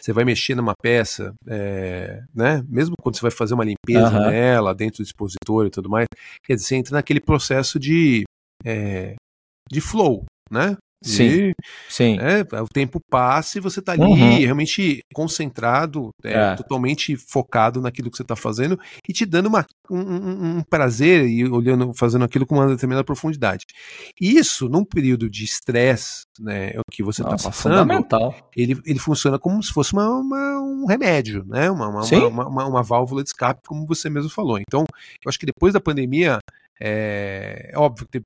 você 0.00 0.12
vai 0.12 0.24
mexer 0.24 0.54
numa 0.54 0.74
peça, 0.80 1.32
é, 1.46 2.22
né? 2.34 2.62
Mesmo 2.68 2.94
quando 3.00 3.16
você 3.16 3.22
vai 3.22 3.30
fazer 3.30 3.54
uma 3.54 3.64
limpeza 3.64 4.18
uhum. 4.18 4.30
nela, 4.30 4.74
dentro 4.74 5.02
do 5.02 5.06
expositor 5.06 5.66
e 5.66 5.70
tudo 5.70 5.88
mais, 5.88 6.06
quer 6.44 6.54
dizer, 6.54 6.66
você 6.66 6.76
entra 6.76 6.94
naquele 6.94 7.20
processo 7.20 7.78
de, 7.78 8.24
é, 8.64 9.14
de 9.70 9.80
flow, 9.80 10.24
né? 10.50 10.76
Sim. 11.02 11.52
sim. 11.88 12.16
Né, 12.16 12.42
o 12.42 12.68
tempo 12.68 13.00
passa 13.08 13.58
e 13.58 13.60
você 13.60 13.80
está 13.80 13.92
ali 13.92 14.02
uhum. 14.02 14.38
realmente 14.38 15.00
concentrado, 15.14 16.10
é, 16.24 16.32
é. 16.32 16.56
totalmente 16.56 17.16
focado 17.16 17.80
naquilo 17.80 18.10
que 18.10 18.16
você 18.16 18.22
está 18.22 18.34
fazendo 18.34 18.78
e 19.08 19.12
te 19.12 19.24
dando 19.24 19.46
uma, 19.46 19.64
um, 19.90 20.58
um, 20.58 20.62
prazer 20.62 21.28
e 21.28 21.46
olhando, 21.48 21.92
fazendo 21.94 22.24
aquilo 22.24 22.46
com 22.46 22.56
uma 22.56 22.66
determinada 22.66 23.04
profundidade. 23.04 23.64
Isso, 24.20 24.68
num 24.68 24.84
período 24.84 25.30
de 25.30 25.44
estresse, 25.44 26.22
né, 26.40 26.70
é 26.74 26.80
o 26.80 26.90
que 26.90 27.02
você 27.02 27.22
está 27.22 27.36
passando, 27.36 27.76
Ele, 28.56 28.80
ele 28.84 28.98
funciona 28.98 29.38
como 29.38 29.62
se 29.62 29.72
fosse 29.72 29.92
uma, 29.92 30.08
uma 30.08 30.58
um 30.60 30.86
remédio, 30.86 31.44
né? 31.46 31.70
Uma, 31.70 31.88
uma, 31.88 32.46
uma, 32.46 32.66
uma, 32.66 32.82
válvula 32.82 33.22
de 33.22 33.30
escape, 33.30 33.62
como 33.66 33.86
você 33.86 34.08
mesmo 34.08 34.30
falou. 34.30 34.58
Então, 34.58 34.84
eu 35.24 35.28
acho 35.28 35.38
que 35.38 35.46
depois 35.46 35.72
da 35.72 35.80
pandemia, 35.80 36.38
é, 36.80 37.70
é 37.72 37.78
óbvio 37.78 38.06
que 38.10 38.22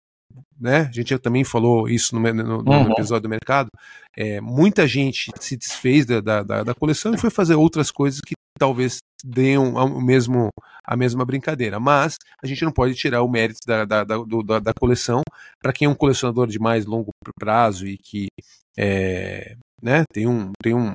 né? 0.62 0.88
A 0.88 0.92
gente 0.92 1.18
também 1.18 1.42
falou 1.42 1.88
isso 1.88 2.14
no, 2.14 2.20
no, 2.33 2.62
no 2.62 2.70
uhum. 2.70 2.92
episódio 2.92 3.25
do 3.25 3.29
mercado. 3.29 3.68
É, 4.16 4.40
muita 4.40 4.87
gente 4.87 5.33
se 5.40 5.57
desfez 5.57 6.07
da, 6.07 6.20
da, 6.20 6.62
da, 6.62 6.75
coleção 6.75 7.12
e 7.12 7.18
foi 7.18 7.31
fazer 7.31 7.57
outras 7.57 7.90
coisas 7.90 8.20
que 8.20 8.35
talvez 8.57 8.98
deem 9.25 9.59
o 9.59 10.01
mesmo, 10.01 10.51
a 10.85 10.96
mesma 10.96 11.25
brincadeira. 11.25 11.81
Mas 11.81 12.16
a 12.40 12.46
gente 12.46 12.64
não 12.64 12.70
pode 12.70 12.94
tirar 12.94 13.22
o 13.22 13.29
mérito 13.29 13.59
da, 13.66 13.85
da, 13.85 14.05
da, 14.05 14.16
da 14.61 14.72
coleção 14.72 15.22
para 15.61 15.72
quem 15.72 15.87
é 15.87 15.88
um 15.88 15.96
colecionador 15.96 16.46
de 16.46 16.61
mais 16.61 16.87
longo 16.87 17.11
prazo 17.40 17.87
e 17.87 17.98
que 17.98 18.29
é, 18.79 19.57
né, 19.83 20.05
tem 20.12 20.29
um, 20.29 20.53
tem 20.62 20.75
um, 20.75 20.94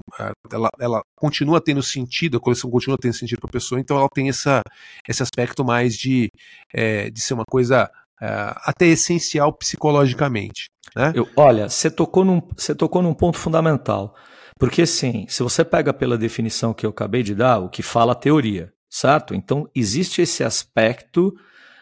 ela, 0.50 0.70
ela 0.80 1.02
continua 1.16 1.60
tendo 1.60 1.84
sentido, 1.84 2.38
a 2.38 2.40
coleção 2.40 2.72
continua 2.72 2.98
tendo 2.98 3.14
sentido 3.14 3.40
para 3.42 3.50
a 3.50 3.52
pessoa, 3.52 3.82
então 3.82 3.98
ela 3.98 4.08
tem 4.14 4.30
essa, 4.30 4.62
esse 5.08 5.22
aspecto 5.22 5.64
mais 5.66 5.96
de, 5.96 6.30
é, 6.74 7.10
de 7.10 7.20
ser 7.20 7.34
uma 7.34 7.44
coisa 7.46 7.92
é, 8.22 8.54
até 8.64 8.86
essencial 8.88 9.54
psicologicamente. 9.54 10.70
Né? 10.96 11.14
Eu, 11.16 11.28
olha, 11.36 11.70
você 11.70 11.90
tocou, 11.90 12.26
num, 12.26 12.42
você 12.56 12.74
tocou 12.74 13.02
num 13.02 13.14
ponto 13.14 13.38
fundamental. 13.38 14.16
Porque, 14.60 14.86
sim, 14.86 15.26
se 15.30 15.44
você 15.44 15.64
pega 15.64 15.94
pela 15.94 16.18
definição 16.18 16.74
que 16.74 16.86
eu 16.86 16.90
acabei 16.90 17.22
de 17.22 17.36
dar, 17.36 17.60
o 17.60 17.70
que 17.70 17.84
fala 17.84 18.14
a 18.14 18.16
teoria, 18.16 18.74
certo? 18.90 19.36
Então, 19.36 19.70
existe 19.76 20.22
esse 20.22 20.44
aspecto 20.44 21.34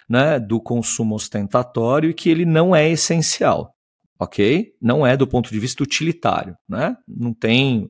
né, 0.10 0.40
do 0.40 0.60
consumo 0.60 1.16
ostentatório 1.16 2.14
que 2.14 2.30
ele 2.30 2.46
não 2.46 2.76
é 2.76 2.90
essencial, 2.90 3.74
ok? 4.20 4.74
Não 4.82 5.08
é 5.08 5.16
do 5.16 5.26
ponto 5.26 5.50
de 5.50 5.60
vista 5.60 5.84
utilitário, 5.84 6.56
né? 6.68 6.98
Não 7.08 7.34
tem 7.34 7.90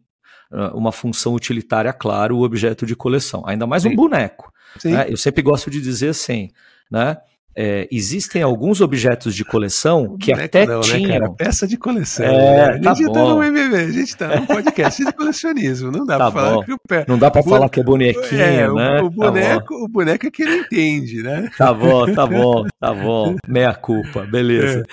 uh, 0.52 0.78
uma 0.78 0.92
função 0.92 1.34
utilitária, 1.34 1.92
claro, 1.92 2.38
o 2.38 2.44
objeto 2.44 2.86
de 2.86 2.96
coleção. 2.96 3.44
Ainda 3.46 3.66
mais 3.66 3.84
sim. 3.84 3.90
um 3.90 3.96
boneco. 3.96 4.52
Né? 4.84 5.08
Eu 5.10 5.18
sempre 5.18 5.42
gosto 5.42 5.70
de 5.70 5.82
dizer 5.82 6.10
assim, 6.10 6.50
né? 6.92 7.18
É, 7.58 7.88
existem 7.90 8.42
alguns 8.42 8.82
objetos 8.82 9.34
de 9.34 9.46
coleção 9.46 10.18
que 10.18 10.34
até 10.34 10.66
não, 10.66 10.82
tinham. 10.82 11.08
Né, 11.08 11.20
cara? 11.20 11.32
Peça 11.32 11.66
de 11.66 11.78
coleção. 11.78 12.26
É, 12.26 12.80
né? 12.80 12.90
A 12.90 12.94
gente 12.94 13.08
tá, 13.08 13.14
tá 13.14 13.22
no 13.22 13.42
MBB, 13.42 13.76
a 13.78 13.92
gente 13.92 14.18
tá 14.18 14.40
no 14.40 14.46
podcast 14.46 15.06
de 15.06 15.14
colecionismo. 15.14 15.90
Não 15.90 16.06
dá 16.06 16.18
tá 16.18 16.32
pra 16.32 16.42
falar 16.42 16.66
que 16.66 16.74
o 16.74 16.78
pé. 16.86 17.06
Não 17.08 17.18
dá 17.18 17.32
pra 17.32 17.44
falar 17.44 17.70
que 17.70 17.80
é 17.80 17.84
bonequinho, 17.84 18.42
é, 18.42 18.68
né? 18.74 19.02
O, 19.02 19.06
o 19.06 19.10
tá 19.10 19.16
boneco, 19.16 19.74
tá 19.74 19.84
o 19.84 19.88
boneco 19.88 20.28
é 20.28 20.32
que 20.32 20.44
ele 20.44 20.58
entende, 20.58 21.24
né? 21.24 21.50
Tá 21.58 21.74
bom, 21.74 22.14
tá 22.14 22.28
bom, 22.28 22.66
tá 22.78 22.94
bom. 22.94 23.36
Meia 23.48 23.74
culpa, 23.74 24.26
beleza. 24.26 24.80
É. 24.80 24.84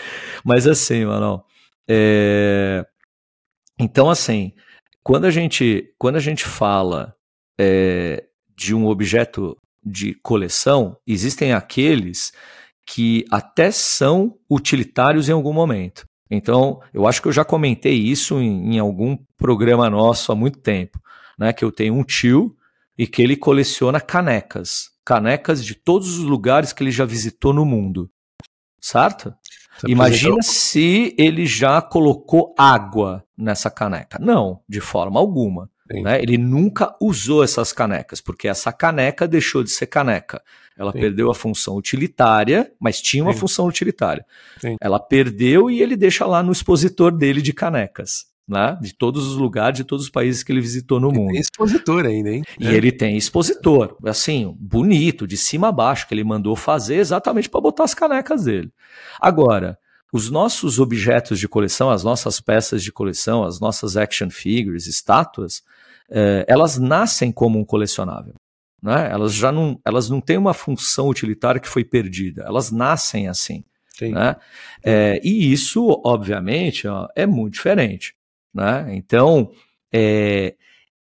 Mas 0.44 0.66
assim, 0.66 1.05
mano. 1.05 1.42
É... 1.88 2.87
Então, 3.77 4.09
assim, 4.09 4.53
quando 5.03 5.25
a 5.25 5.31
gente, 5.33 5.92
quando 5.98 6.14
a 6.14 6.20
gente 6.20 6.44
fala 6.44 7.12
é, 7.59 8.22
de 8.57 8.72
um 8.72 8.87
objeto 8.87 9.57
de 9.85 10.14
coleção, 10.23 10.97
existem 11.07 11.53
aqueles 11.53 12.33
que 12.87 13.25
até 13.31 13.71
são 13.71 14.37
utilitários 14.51 15.29
em 15.29 15.33
algum 15.33 15.53
momento. 15.53 16.07
Então, 16.31 16.81
eu 16.95 17.07
acho 17.07 17.21
que 17.21 17.29
eu 17.29 17.33
já 17.33 17.45
comentei 17.45 17.95
isso 17.95 18.40
em, 18.40 18.77
em 18.77 18.79
algum 18.79 19.18
programa 19.37 19.90
nosso 19.90 20.33
há 20.33 20.35
muito 20.35 20.59
tempo, 20.61 20.99
né? 21.38 21.53
Que 21.53 21.64
eu 21.64 21.71
tenho 21.71 21.95
um 21.95 22.03
tio 22.03 22.57
e 22.97 23.07
que 23.07 23.21
ele 23.21 23.37
coleciona 23.37 24.01
canecas, 24.01 24.90
canecas 25.05 25.64
de 25.64 25.75
todos 25.75 26.18
os 26.18 26.25
lugares 26.25 26.73
que 26.73 26.83
ele 26.83 26.90
já 26.90 27.05
visitou 27.05 27.53
no 27.53 27.64
mundo, 27.64 28.11
certo? 28.81 29.35
Você 29.79 29.90
Imagina 29.90 30.35
apresentou... 30.35 30.42
se 30.42 31.14
ele 31.18 31.47
já 31.47 31.83
colocou 31.83 32.55
água 32.59 33.25
nessa 33.37 33.71
caneca. 33.71 34.18
Não, 34.21 34.61
de 34.68 34.81
forma 34.81 35.18
alguma. 35.18 35.71
Né? 36.00 36.22
Ele 36.22 36.38
nunca 36.38 36.94
usou 37.00 37.42
essas 37.42 37.72
canecas, 37.72 38.20
porque 38.20 38.48
essa 38.48 38.72
caneca 38.72 39.26
deixou 39.26 39.62
de 39.62 39.70
ser 39.70 39.87
caneca. 39.87 40.42
Ela 40.78 40.92
Sim. 40.92 41.00
perdeu 41.00 41.31
a 41.31 41.35
função 41.35 41.76
utilitária, 41.76 42.72
mas 42.81 43.00
tinha 43.00 43.22
uma 43.22 43.33
Sim. 43.33 43.40
função 43.40 43.66
utilitária. 43.66 44.24
Sim. 44.59 44.76
Ela 44.81 44.98
perdeu 44.98 45.70
e 45.70 45.83
ele 45.83 45.96
deixa 45.96 46.24
lá 46.24 46.42
no 46.42 46.52
expositor 46.52 47.12
dele 47.12 47.42
de 47.42 47.52
canecas. 47.52 48.31
Né? 48.48 48.76
De 48.83 48.92
todos 48.92 49.28
os 49.28 49.37
lugares, 49.37 49.76
de 49.78 49.85
todos 49.85 50.07
os 50.07 50.11
países 50.11 50.42
que 50.42 50.50
ele 50.50 50.61
visitou 50.61 50.98
no 50.98 51.11
ele 51.11 51.18
mundo. 51.18 51.33
Tem 51.33 51.40
expositor 51.40 52.05
ainda, 52.05 52.28
hein? 52.28 52.42
E 52.59 52.66
é. 52.66 52.74
ele 52.74 52.90
tem 52.90 53.16
expositor, 53.16 53.96
assim, 54.05 54.55
bonito, 54.59 55.26
de 55.26 55.37
cima 55.37 55.68
a 55.68 55.72
baixo, 55.72 56.09
que 56.09 56.12
ele 56.12 56.24
mandou 56.24 56.57
fazer 56.57 56.96
exatamente 56.96 57.48
para 57.48 57.61
botar 57.61 57.85
as 57.85 57.94
canecas 57.94 58.44
dele. 58.44 58.70
Agora, 59.20 59.78
os 60.12 60.28
nossos 60.28 60.78
objetos 60.78 61.38
de 61.38 61.48
coleção, 61.48 61.88
as 61.88 62.05
nossas 62.05 62.38
peças 62.38 62.83
de 62.83 62.92
coleção, 62.92 63.44
as 63.44 63.59
nossas 63.59 63.96
action 63.96 64.28
figures, 64.28 64.87
estátuas, 64.87 65.62
eh, 66.12 66.44
elas 66.46 66.79
nascem 66.79 67.33
como 67.33 67.59
um 67.59 67.64
colecionável. 67.64 68.35
Né? 68.83 69.09
Elas 69.11 69.33
já 69.33 69.51
não, 69.51 69.81
elas 69.85 70.11
não 70.11 70.20
têm 70.20 70.37
uma 70.37 70.53
função 70.53 71.09
utilitária 71.09 71.61
que 71.61 71.68
foi 71.68 71.85
perdida, 71.85 72.42
elas 72.42 72.70
nascem 72.70 73.29
assim. 73.29 73.64
Né? 74.01 74.35
É, 74.83 75.20
e 75.22 75.53
isso, 75.53 76.03
obviamente, 76.05 76.88
ó, 76.88 77.07
é 77.14 77.25
muito 77.25 77.55
diferente. 77.55 78.14
Né? 78.53 78.88
Então, 78.96 79.53
é, 79.92 80.55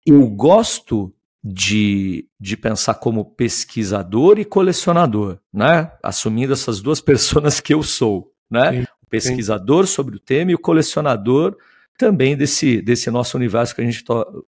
eu 0.05 0.27
gosto 0.27 1.13
de, 1.43 2.27
de 2.39 2.57
pensar 2.57 2.95
como 2.95 3.23
pesquisador 3.23 4.39
e 4.39 4.45
colecionador, 4.45 5.37
né? 5.53 5.91
assumindo 6.01 6.53
essas 6.53 6.81
duas 6.81 6.99
pessoas 7.01 7.59
que 7.59 7.73
eu 7.73 7.83
sou. 7.83 8.33
Né? 8.49 8.87
o 9.07 9.09
pesquisador 9.09 9.85
sim. 9.85 9.93
sobre 9.93 10.15
o 10.15 10.19
tema 10.19 10.51
e 10.51 10.55
o 10.55 10.59
colecionador 10.59 11.57
também 11.97 12.37
desse, 12.37 12.81
desse 12.81 13.09
nosso 13.09 13.35
universo 13.35 13.73
que 13.73 13.81
a 13.81 13.83
gente 13.83 14.03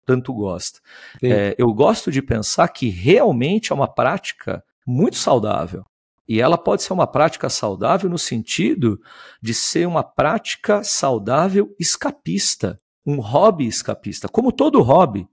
tanto 0.05 0.35
gosta. 0.35 0.81
É, 1.23 1.55
eu 1.59 1.73
gosto 1.73 2.13
de 2.13 2.21
pensar 2.21 2.69
que 2.69 2.89
realmente 2.89 3.73
é 3.73 3.75
uma 3.75 3.89
prática 3.89 4.63
muito 4.87 5.17
saudável. 5.17 5.85
E 6.29 6.41
ela 6.41 6.57
pode 6.57 6.83
ser 6.83 6.93
uma 6.93 7.07
prática 7.07 7.49
saudável 7.49 8.09
no 8.09 8.19
sentido 8.19 9.01
de 9.43 9.53
ser 9.53 9.89
uma 9.89 10.05
prática 10.05 10.85
saudável 10.85 11.75
escapista, 11.79 12.79
um 13.05 13.21
hobby 13.21 13.67
escapista. 13.67 14.29
Como 14.29 14.53
todo 14.53 14.83
hobby, 14.83 15.27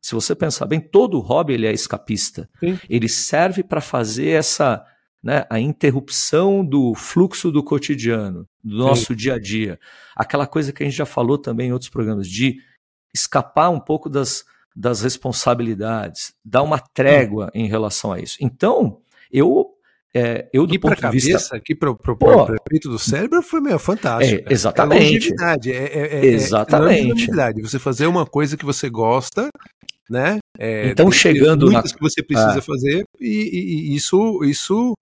se 0.00 0.14
você 0.14 0.34
pensar 0.34 0.66
bem, 0.66 0.80
todo 0.80 1.20
hobby 1.20 1.54
ele 1.54 1.66
é 1.66 1.72
escapista. 1.72 2.50
Sim. 2.60 2.78
Ele 2.90 3.08
serve 3.08 3.62
para 3.62 3.80
fazer 3.80 4.30
essa 4.30 4.84
né, 5.22 5.46
a 5.48 5.60
interrupção 5.60 6.64
do 6.64 6.94
fluxo 6.94 7.52
do 7.52 7.62
cotidiano, 7.62 8.46
do 8.62 8.76
nosso 8.76 9.06
Sim. 9.06 9.16
dia 9.16 9.34
a 9.34 9.38
dia. 9.38 9.78
Aquela 10.16 10.46
coisa 10.46 10.72
que 10.72 10.82
a 10.82 10.86
gente 10.86 10.96
já 10.96 11.06
falou 11.06 11.38
também 11.38 11.68
em 11.68 11.72
outros 11.72 11.90
programas, 11.90 12.28
de 12.28 12.58
escapar 13.14 13.70
um 13.70 13.78
pouco 13.78 14.08
das, 14.08 14.44
das 14.74 15.02
responsabilidades, 15.02 16.34
dar 16.44 16.62
uma 16.62 16.78
trégua 16.78 17.50
em 17.54 17.68
relação 17.68 18.12
a 18.12 18.18
isso. 18.18 18.36
Então, 18.40 18.98
eu 19.30 19.68
é, 20.14 20.46
eu 20.52 20.66
do 20.66 20.72
aqui 20.72 20.78
ponto 20.78 20.94
de 20.94 21.00
cabeça, 21.00 21.26
vista 21.26 21.56
aqui 21.56 21.74
para 21.74 21.90
o 21.90 21.96
prefeito 21.96 22.90
do 22.90 22.98
cérebro 22.98 23.42
foi 23.42 23.62
meio 23.62 23.78
fantástico. 23.78 24.46
É, 24.46 24.52
exatamente. 24.52 25.32
É, 25.40 25.70
é, 25.70 25.74
é, 25.74 26.16
é 26.18 26.26
exatamente. 26.26 27.30
É 27.30 27.52
você 27.62 27.78
fazer 27.78 28.06
uma 28.06 28.26
coisa 28.26 28.56
que 28.56 28.64
você 28.64 28.90
gosta, 28.90 29.48
né? 30.12 30.38
É, 30.58 30.90
então 30.90 31.10
chegando 31.10 31.66
muitas 31.66 31.90
na... 31.92 31.96
que 31.96 32.02
você 32.02 32.22
precisa 32.22 32.58
ah. 32.58 32.62
fazer 32.62 33.04
e, 33.18 33.90
e, 33.90 33.96
isso 33.96 34.44
isso 34.44 34.92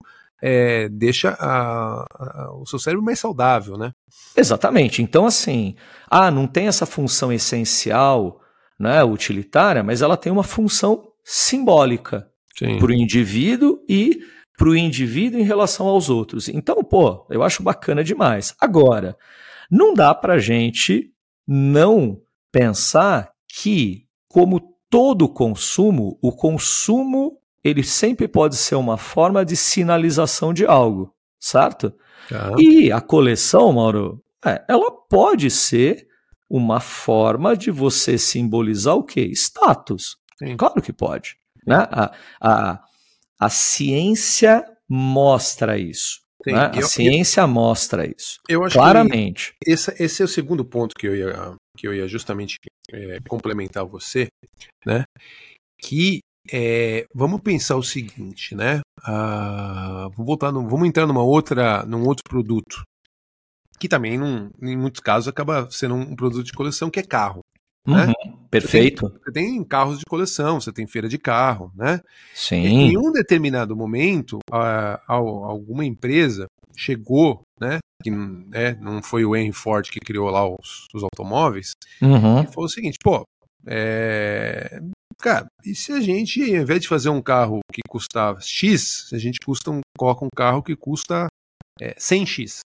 é, 0.41 0.89
deixa 0.89 1.35
a, 1.39 2.05
a, 2.15 2.51
o 2.55 2.65
seu 2.65 2.79
cérebro 2.79 3.05
mais 3.05 3.19
saudável, 3.19 3.77
né? 3.77 3.91
Exatamente. 4.35 5.03
Então 5.03 5.25
assim, 5.25 5.75
ah, 6.09 6.31
não 6.31 6.47
tem 6.47 6.67
essa 6.67 6.85
função 6.85 7.31
essencial, 7.31 8.41
né, 8.79 9.03
utilitária, 9.03 9.83
mas 9.83 10.01
ela 10.01 10.17
tem 10.17 10.31
uma 10.31 10.43
função 10.43 11.11
simbólica 11.23 12.27
para 12.79 12.87
o 12.87 12.93
indivíduo 12.93 13.79
e 13.87 14.21
para 14.57 14.69
o 14.69 14.75
indivíduo 14.75 15.39
em 15.39 15.43
relação 15.43 15.87
aos 15.87 16.09
outros. 16.09 16.47
Então, 16.47 16.83
pô, 16.83 17.25
eu 17.29 17.43
acho 17.43 17.63
bacana 17.63 18.03
demais. 18.03 18.53
Agora, 18.59 19.17
não 19.69 19.93
dá 19.93 20.13
para 20.13 20.37
gente 20.37 21.11
não 21.47 22.21
pensar 22.51 23.31
que, 23.47 24.05
como 24.27 24.70
todo 24.91 25.29
consumo, 25.29 26.19
o 26.21 26.33
consumo 26.33 27.39
ele 27.63 27.81
sempre 27.81 28.27
pode 28.27 28.57
ser 28.57 28.75
uma 28.75 28.97
forma 28.97 29.45
de 29.45 29.55
sinalização 29.55 30.53
de 30.53 30.65
algo, 30.65 31.15
certo? 31.39 31.93
Ah. 32.31 32.53
E 32.59 32.91
a 32.91 32.99
coleção, 32.99 33.71
Mauro, 33.71 34.21
é, 34.45 34.63
ela 34.67 34.91
pode 34.91 35.49
ser 35.49 36.07
uma 36.49 36.81
forma 36.81 37.55
de 37.55 37.71
você 37.71 38.17
simbolizar 38.17 38.95
o 38.95 39.03
quê? 39.03 39.31
Status. 39.31 40.17
Sim. 40.37 40.57
Claro 40.57 40.81
que 40.81 40.91
pode. 40.91 41.37
Né? 41.65 41.75
A, 41.75 42.11
a, 42.41 42.79
a 43.39 43.49
ciência 43.49 44.65
mostra 44.89 45.77
isso. 45.77 46.19
Né? 46.45 46.53
A 46.53 46.71
eu, 46.75 46.87
ciência 46.87 47.41
eu, 47.41 47.47
mostra 47.47 48.05
isso. 48.05 48.39
Eu 48.49 48.61
claramente. 48.69 49.53
Esse, 49.65 49.95
esse, 50.03 50.21
é 50.21 50.25
o 50.25 50.27
segundo 50.27 50.65
ponto 50.65 50.95
que 50.95 51.07
eu 51.07 51.15
ia, 51.15 51.55
que 51.81 51.87
eu 51.87 51.95
ia 51.95 52.07
justamente 52.07 52.59
é, 52.91 53.19
complementar 53.27 53.83
você, 53.83 54.27
né? 54.85 55.03
Que 55.81 56.19
é, 56.51 57.07
vamos 57.11 57.41
pensar 57.41 57.75
o 57.75 57.83
seguinte, 57.83 58.53
né? 58.53 58.81
Ah, 59.03 60.07
vamos 60.11 60.27
voltar, 60.27 60.51
no, 60.51 60.69
vamos 60.69 60.87
entrar 60.87 61.07
numa 61.07 61.23
outra, 61.23 61.83
num 61.85 62.05
outro 62.05 62.23
produto 62.29 62.83
que 63.79 63.87
também, 63.87 64.15
num, 64.15 64.51
em 64.61 64.77
muitos 64.77 65.01
casos, 65.01 65.27
acaba 65.27 65.67
sendo 65.71 65.95
um 65.95 66.15
produto 66.15 66.45
de 66.45 66.53
coleção 66.53 66.91
que 66.91 66.99
é 66.99 67.03
carro. 67.03 67.39
Né? 67.83 68.05
Uhum, 68.05 68.37
perfeito. 68.51 69.07
Você 69.07 69.09
tem, 69.09 69.23
você 69.23 69.31
tem, 69.31 69.63
carros 69.63 69.97
de 69.97 70.05
coleção, 70.05 70.61
você 70.61 70.71
tem 70.71 70.85
feira 70.85 71.09
de 71.09 71.17
carro, 71.17 71.71
né? 71.75 71.99
Sim. 72.35 72.57
Em 72.57 72.95
um 72.95 73.11
determinado 73.11 73.75
momento, 73.75 74.37
a, 74.51 75.01
a, 75.07 75.15
alguma 75.15 75.83
empresa 75.83 76.45
chegou, 76.77 77.41
né? 77.59 77.79
Que 78.01 78.11
né, 78.11 78.77
não 78.79 79.01
foi 79.01 79.25
o 79.25 79.35
Henry 79.35 79.51
Ford 79.51 79.89
que 79.89 79.99
criou 79.99 80.29
lá 80.29 80.47
os, 80.47 80.87
os 80.93 81.03
automóveis, 81.03 81.71
uhum. 82.01 82.41
e 82.41 82.47
falou 82.47 82.65
o 82.65 82.69
seguinte, 82.69 82.97
pô, 83.01 83.23
é, 83.65 84.81
cara, 85.19 85.45
e 85.65 85.75
se 85.75 85.91
a 85.91 86.01
gente, 86.01 86.41
ao 86.41 86.61
invés 86.61 86.81
de 86.81 86.87
fazer 86.87 87.09
um 87.09 87.21
carro 87.21 87.59
que 87.71 87.81
custa 87.87 88.35
X, 88.41 89.09
a 89.13 89.17
gente 89.17 89.39
custa 89.45 89.71
um, 89.71 89.81
coloca 89.97 90.25
um 90.25 90.29
carro 90.35 90.63
que 90.63 90.75
custa 90.75 91.27
é, 91.79 91.93
100X? 91.95 92.61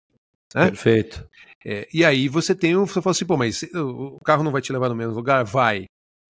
Né? 0.55 0.67
Perfeito. 0.67 1.27
É, 1.65 1.89
e 1.93 2.05
aí 2.05 2.29
você 2.29 2.55
tem, 2.55 2.75
você 2.75 3.01
fala 3.01 3.13
assim, 3.13 3.25
pô, 3.25 3.37
mas 3.37 3.63
o 3.75 4.19
carro 4.25 4.43
não 4.43 4.53
vai 4.53 4.61
te 4.61 4.73
levar 4.73 4.89
no 4.89 4.97
mesmo 4.97 5.15
lugar? 5.15 5.45
Vai, 5.45 5.85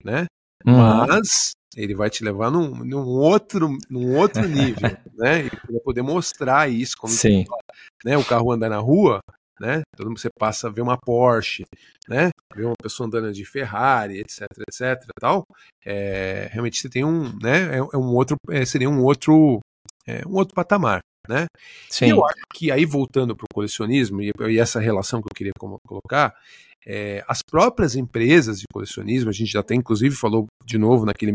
né? 0.05 0.27
Uhum. 0.67 1.07
Mas 1.07 1.53
ele 1.77 1.95
vai 1.95 2.11
te 2.11 2.25
levar 2.25 2.51
num, 2.51 2.85
num 2.85 3.07
outro, 3.07 3.77
num 3.89 4.17
outro 4.17 4.43
nível, 4.49 4.97
né? 5.15 5.47
E 5.47 5.73
vai 5.73 5.81
poder 5.85 6.03
mostrar 6.03 6.71
isso 6.71 6.97
como 6.97 7.13
Sim. 7.13 7.45
né? 8.05 8.17
O 8.17 8.25
carro 8.25 8.53
andar 8.53 8.69
na 8.69 8.79
rua, 8.79 9.21
né? 9.61 9.83
Todo 9.97 10.09
mundo 10.09 10.19
você 10.19 10.29
passa 10.39 10.67
a 10.67 10.71
ver 10.71 10.81
uma 10.81 10.99
Porsche, 10.99 11.65
né? 12.09 12.31
Ver 12.55 12.65
uma 12.65 12.75
pessoa 12.81 13.07
andando 13.07 13.33
de 13.33 13.45
Ferrari, 13.45 14.19
etc, 14.19 14.47
etc, 14.69 15.09
tal. 15.21 15.45
É, 15.85 16.49
realmente 16.51 16.81
você 16.81 16.89
tem 16.89 17.05
um, 17.05 17.33
né? 17.41 17.77
É, 17.77 17.79
é 17.79 17.97
um 17.97 18.15
outro, 18.15 18.37
é, 18.51 18.65
seria 18.65 18.91
um 18.91 19.03
outro, 19.03 19.61
é, 20.07 20.27
um 20.27 20.35
outro 20.35 20.55
patamar, 20.55 21.01
né? 21.29 21.47
Sim. 21.89 22.07
E 22.07 22.11
eu 22.11 22.25
acho 22.27 22.43
que 22.55 22.71
aí 22.71 22.85
voltando 22.85 23.37
para 23.37 23.45
o 23.45 23.55
colecionismo 23.55 24.21
e, 24.21 24.33
e, 24.49 24.59
essa 24.59 24.81
relação 24.81 25.21
que 25.23 25.29
eu 25.29 25.35
queria 25.35 25.53
colocar, 25.87 26.35
é, 26.85 27.25
as 27.29 27.41
próprias 27.43 27.95
empresas 27.95 28.59
de 28.59 28.67
colecionismo, 28.73 29.31
a 29.31 29.33
gente 29.33 29.53
já 29.53 29.63
tem 29.63 29.79
inclusive 29.79 30.17
falou 30.17 30.47
de 30.65 30.77
novo 30.77 31.07
naquele 31.07 31.35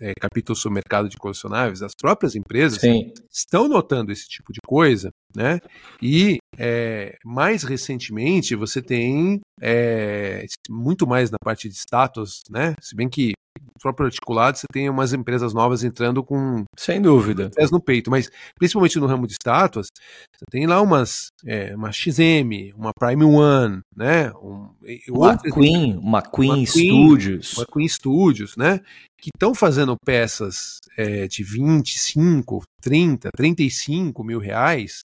é, 0.00 0.12
capítulo 0.18 0.56
sobre 0.56 0.74
mercado 0.74 1.08
de 1.08 1.16
colecionáveis, 1.16 1.82
as 1.82 1.92
próprias 1.94 2.34
empresas 2.34 2.80
Sim. 2.80 3.12
estão 3.30 3.68
notando 3.68 4.12
esse 4.12 4.28
tipo 4.28 4.52
de 4.52 4.60
coisa, 4.66 5.10
né? 5.34 5.60
E 6.02 6.38
é, 6.58 7.16
mais 7.24 7.62
recentemente 7.62 8.54
você 8.54 8.82
tem 8.82 9.40
é, 9.60 10.44
muito 10.68 11.06
mais 11.06 11.30
na 11.30 11.38
parte 11.42 11.68
de 11.68 11.74
status, 11.74 12.42
né? 12.50 12.74
Se 12.80 12.94
bem 12.94 13.08
que 13.08 13.32
próprio 13.80 14.06
articulado, 14.06 14.58
você 14.58 14.66
tem 14.72 14.88
umas 14.88 15.12
empresas 15.12 15.54
novas 15.54 15.82
entrando 15.82 16.22
com. 16.22 16.64
Sem 16.78 17.00
dúvida. 17.00 17.50
Pés 17.54 17.70
no 17.70 17.80
peito, 17.80 18.10
mas 18.10 18.30
principalmente 18.58 18.98
no 18.98 19.06
ramo 19.06 19.26
de 19.26 19.32
estátuas, 19.32 19.86
você 19.96 20.44
tem 20.50 20.66
lá 20.66 20.80
umas. 20.80 21.28
É, 21.44 21.74
uma 21.74 21.90
XM, 21.92 22.72
uma 22.76 22.92
Prime 22.98 23.24
One, 23.24 23.80
né? 23.96 24.30
Um, 24.32 24.70
uma, 25.08 25.38
Queen, 25.38 25.96
uma 25.96 26.22
Queen, 26.22 26.50
uma 26.50 26.66
Studios. 26.66 27.56
Uma 27.56 27.66
Queen 27.66 27.88
Studios, 27.88 28.56
né? 28.56 28.80
Que 29.20 29.30
estão 29.34 29.54
fazendo 29.54 29.96
peças 30.04 30.78
é, 30.96 31.26
de 31.26 31.42
25, 31.42 32.62
30, 32.80 33.30
35 33.34 34.24
mil 34.24 34.38
reais. 34.38 35.00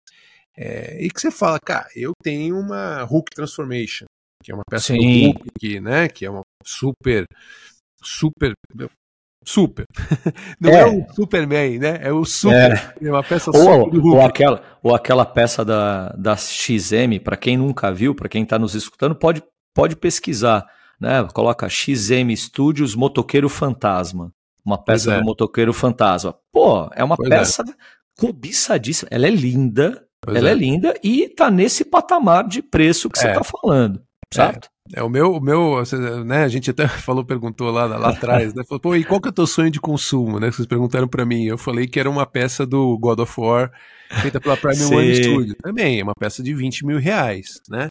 É, 0.57 1.05
e 1.05 1.11
que 1.11 1.21
você 1.21 1.31
fala, 1.31 1.59
cara, 1.59 1.89
eu 1.97 2.13
tenho 2.23 2.59
uma 2.59 3.03
Hulk 3.03 3.31
Transformation, 3.35 4.05
que 4.43 4.53
é 4.53 4.55
uma 4.55 4.63
peça 4.69 4.93
Sim. 4.93 5.33
do 5.33 5.39
Hulk, 5.39 5.81
né, 5.81 6.09
que 6.09 6.25
é 6.25 6.31
uma 6.31 6.43
super 6.65 7.25
super. 8.05 8.55
Super. 9.45 9.85
Não 10.59 10.71
é. 10.71 10.81
é 10.81 10.87
o 10.87 11.07
Superman, 11.15 11.79
né? 11.79 11.99
É 12.01 12.13
o 12.13 12.25
Super. 12.25 12.95
É, 13.01 13.07
é 13.07 13.11
uma 13.11 13.23
peça 13.23 13.51
ou, 13.51 13.85
super 13.85 13.99
ou 14.01 14.21
aquela 14.23 14.63
Ou 14.83 14.95
aquela 14.95 15.27
peça 15.27 15.65
da, 15.65 16.09
da 16.11 16.37
XM, 16.37 17.19
para 17.23 17.37
quem 17.37 17.57
nunca 17.57 17.93
viu, 17.93 18.15
para 18.15 18.29
quem 18.29 18.43
está 18.43 18.59
nos 18.59 18.75
escutando, 18.75 19.15
pode, 19.15 19.43
pode 19.75 19.97
pesquisar. 19.97 20.67
né? 20.99 21.27
Coloca 21.35 21.69
XM 21.69 22.35
Studios 22.35 22.95
Motoqueiro 22.95 23.49
Fantasma. 23.49 24.33
Uma 24.65 24.83
peça 24.83 25.13
é. 25.13 25.19
do 25.19 25.25
Motoqueiro 25.25 25.75
Fantasma. 25.75 26.35
Pô, 26.51 26.89
é 26.95 27.05
uma 27.05 27.17
pois 27.17 27.31
é. 27.31 27.39
peça 27.39 27.63
é. 27.63 27.73
cobiçadíssima. 28.19 29.09
Ela 29.13 29.27
é 29.27 29.31
linda. 29.31 30.07
Pois 30.23 30.39
ela 30.39 30.49
é. 30.49 30.53
é. 30.53 30.55
linda 30.55 30.95
e 31.05 31.29
tá 31.29 31.51
nesse 31.51 31.85
patamar 31.85 32.49
de 32.49 32.63
preço 32.63 33.11
que 33.11 33.19
você 33.19 33.29
é. 33.29 33.35
tá 33.35 33.45
falando, 33.45 34.03
certo? 34.35 34.69
É, 34.93 35.03
o 35.03 35.09
meu, 35.09 35.33
o 35.35 35.41
meu, 35.41 35.83
né, 36.27 36.45
a 36.45 36.49
gente 36.49 36.71
até 36.71 36.87
falou, 36.89 37.25
perguntou 37.25 37.71
lá, 37.71 37.87
lá 37.87 38.11
atrás, 38.11 38.53
né, 38.53 38.63
falou, 38.69 38.81
pô, 38.81 38.95
e 38.95 39.05
qual 39.05 39.21
que 39.21 39.29
é 39.29 39.31
o 39.31 39.35
teu 39.35 39.47
sonho 39.47 39.71
de 39.71 39.81
consumo, 39.81 40.39
né, 40.39 40.51
vocês 40.51 40.67
perguntaram 40.67 41.09
para 41.09 41.25
mim, 41.25 41.45
eu 41.45 41.57
falei 41.57 41.87
que 41.87 41.99
era 41.99 42.11
uma 42.11 42.27
peça 42.27 42.67
do 42.67 42.99
God 42.99 43.21
of 43.21 43.41
War, 43.41 43.73
feita 44.21 44.41
pela 44.41 44.57
Prime 44.57 44.85
One 44.95 45.17
Studio, 45.17 45.57
também, 45.63 46.01
é 46.01 46.03
uma 46.03 46.15
peça 46.15 46.43
de 46.43 46.53
20 46.53 46.85
mil 46.85 46.99
reais, 46.99 47.61
né, 47.69 47.89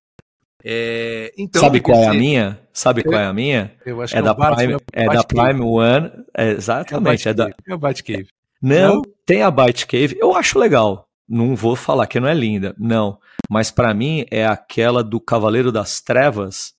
é, 0.65 1.33
então, 1.37 1.61
Sabe 1.61 1.81
qual 1.81 1.97
é 1.97 2.07
a 2.07 2.13
minha? 2.13 2.57
Sabe 2.71 3.01
eu, 3.01 3.11
qual 3.11 3.19
é 3.19 3.25
a 3.25 3.33
minha? 3.33 3.73
Eu 3.85 4.01
acho 4.01 4.15
é, 4.15 4.21
que 4.21 4.25
é, 4.25 4.33
da 4.33 4.33
Prime, 4.33 4.77
é 4.93 5.05
da 5.07 5.23
Prime 5.23 5.61
One, 5.61 6.11
é, 6.37 6.51
exatamente, 6.51 7.27
é, 7.27 7.33
da... 7.33 7.49
É 7.67 7.73
a 7.73 7.77
Batcave. 7.77 8.27
Não, 8.61 8.95
não, 8.95 9.01
tem 9.25 9.41
a 9.41 9.51
Batcave, 9.51 10.15
eu 10.17 10.33
acho 10.33 10.57
legal, 10.57 11.05
não 11.27 11.55
vou 11.55 11.75
falar 11.75 12.07
que 12.07 12.19
não 12.19 12.27
é 12.27 12.33
linda, 12.33 12.75
não, 12.77 13.17
mas 13.49 13.71
para 13.71 13.93
mim 13.93 14.25
é 14.29 14.45
aquela 14.45 15.03
do 15.03 15.19
Cavaleiro 15.19 15.71
das 15.71 16.01
Trevas, 16.01 16.73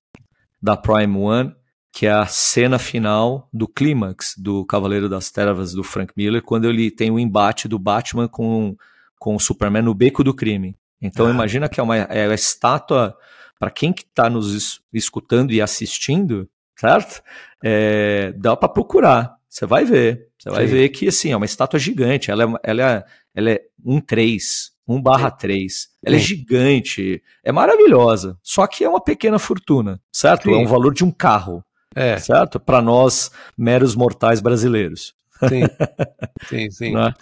da 0.62 0.76
Prime 0.76 1.16
One, 1.16 1.54
que 1.92 2.06
é 2.06 2.10
a 2.10 2.26
cena 2.26 2.78
final 2.78 3.48
do 3.52 3.68
clímax 3.68 4.34
do 4.36 4.64
Cavaleiro 4.64 5.08
das 5.08 5.30
Trevas 5.30 5.72
do 5.72 5.84
Frank 5.84 6.12
Miller, 6.16 6.42
quando 6.42 6.68
ele 6.68 6.90
tem 6.90 7.10
o 7.10 7.20
embate 7.20 7.68
do 7.68 7.78
Batman 7.78 8.26
com, 8.26 8.76
com 9.18 9.36
o 9.36 9.40
Superman 9.40 9.82
no 9.82 9.94
beco 9.94 10.24
do 10.24 10.34
crime. 10.34 10.76
Então 11.00 11.26
ah. 11.26 11.30
imagina 11.30 11.68
que 11.68 11.78
é 11.78 11.82
uma, 11.82 11.96
é 11.96 12.26
uma 12.26 12.34
estátua, 12.34 13.16
para 13.58 13.70
quem 13.70 13.92
que 13.92 14.02
está 14.02 14.28
nos 14.28 14.80
escutando 14.92 15.52
e 15.52 15.62
assistindo, 15.62 16.48
certo? 16.76 17.22
É, 17.62 18.32
dá 18.36 18.56
para 18.56 18.68
procurar, 18.68 19.36
você 19.48 19.64
vai 19.64 19.84
ver. 19.84 20.28
Você 20.36 20.50
vai 20.50 20.66
ver 20.66 20.88
que 20.88 21.08
assim, 21.08 21.30
é 21.30 21.36
uma 21.36 21.46
estátua 21.46 21.78
gigante, 21.78 22.30
ela 22.30 22.44
é, 22.44 22.70
ela 22.70 22.92
é, 22.92 23.04
ela 23.34 23.50
é 23.50 23.60
um 23.84 24.00
3, 24.00 24.72
1 24.86 25.02
barra 25.02 25.30
3. 25.30 25.88
Ela 26.04 26.16
é 26.16 26.18
gigante, 26.18 27.22
é 27.42 27.52
maravilhosa. 27.52 28.38
Só 28.42 28.66
que 28.66 28.84
é 28.84 28.88
uma 28.88 29.02
pequena 29.02 29.38
fortuna, 29.38 30.00
certo? 30.12 30.44
Sim. 30.44 30.54
É 30.54 30.56
um 30.58 30.66
valor 30.66 30.94
de 30.94 31.04
um 31.04 31.10
carro. 31.10 31.64
É. 31.94 32.18
Certo? 32.18 32.58
Para 32.58 32.82
nós, 32.82 33.30
meros 33.56 33.94
mortais 33.94 34.40
brasileiros. 34.40 35.14
Sim, 35.48 35.62
sim, 36.48 36.70
sim. 36.70 36.92
Né? 36.92 37.14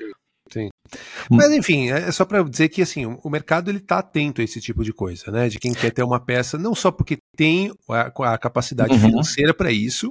Sim. 0.51 0.69
Mas 1.31 1.51
enfim, 1.51 1.91
é 1.91 2.13
só 2.13 2.27
para 2.27 2.43
dizer 2.43 2.69
que 2.69 2.83
assim, 2.83 3.07
o 3.07 3.31
mercado 3.31 3.71
ele 3.71 3.81
tá 3.81 3.99
atento 3.99 4.41
a 4.41 4.45
esse 4.45 4.61
tipo 4.61 4.85
de 4.85 4.93
coisa, 4.93 5.31
né? 5.31 5.49
De 5.49 5.59
quem 5.59 5.73
quer 5.73 5.91
ter 5.91 6.03
uma 6.03 6.21
peça, 6.21 6.59
não 6.59 6.75
só 6.75 6.91
porque 6.91 7.17
tem 7.37 7.73
a, 7.89 8.35
a 8.35 8.39
capacidade 8.39 8.93
uhum. 8.93 9.01
financeira 9.01 9.55
para 9.55 9.71
isso, 9.71 10.11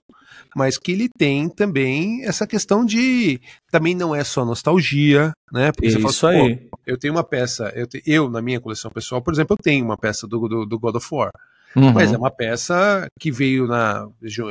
mas 0.55 0.77
que 0.77 0.91
ele 0.91 1.09
tem 1.09 1.49
também 1.49 2.25
essa 2.25 2.45
questão 2.45 2.85
de 2.85 3.39
também 3.71 3.95
não 3.95 4.13
é 4.13 4.23
só 4.23 4.43
nostalgia, 4.43 5.31
né? 5.51 5.71
Porque 5.71 5.87
isso 5.87 5.99
fala, 5.99 6.33
aí. 6.33 6.67
eu 6.85 6.97
tenho 6.97 7.13
uma 7.13 7.23
peça, 7.23 7.71
eu, 7.75 7.87
te, 7.87 8.01
eu 8.05 8.29
na 8.29 8.41
minha 8.41 8.59
coleção 8.59 8.91
pessoal, 8.91 9.21
por 9.21 9.33
exemplo, 9.33 9.55
eu 9.57 9.63
tenho 9.63 9.85
uma 9.85 9.97
peça 9.97 10.27
do, 10.27 10.47
do, 10.47 10.65
do 10.65 10.79
God 10.79 10.95
of 10.95 11.07
War. 11.11 11.31
Uhum. 11.75 11.93
Mas 11.93 12.11
é 12.11 12.17
uma 12.17 12.29
peça 12.29 13.07
que 13.17 13.31
veio 13.31 13.65
na, 13.65 14.05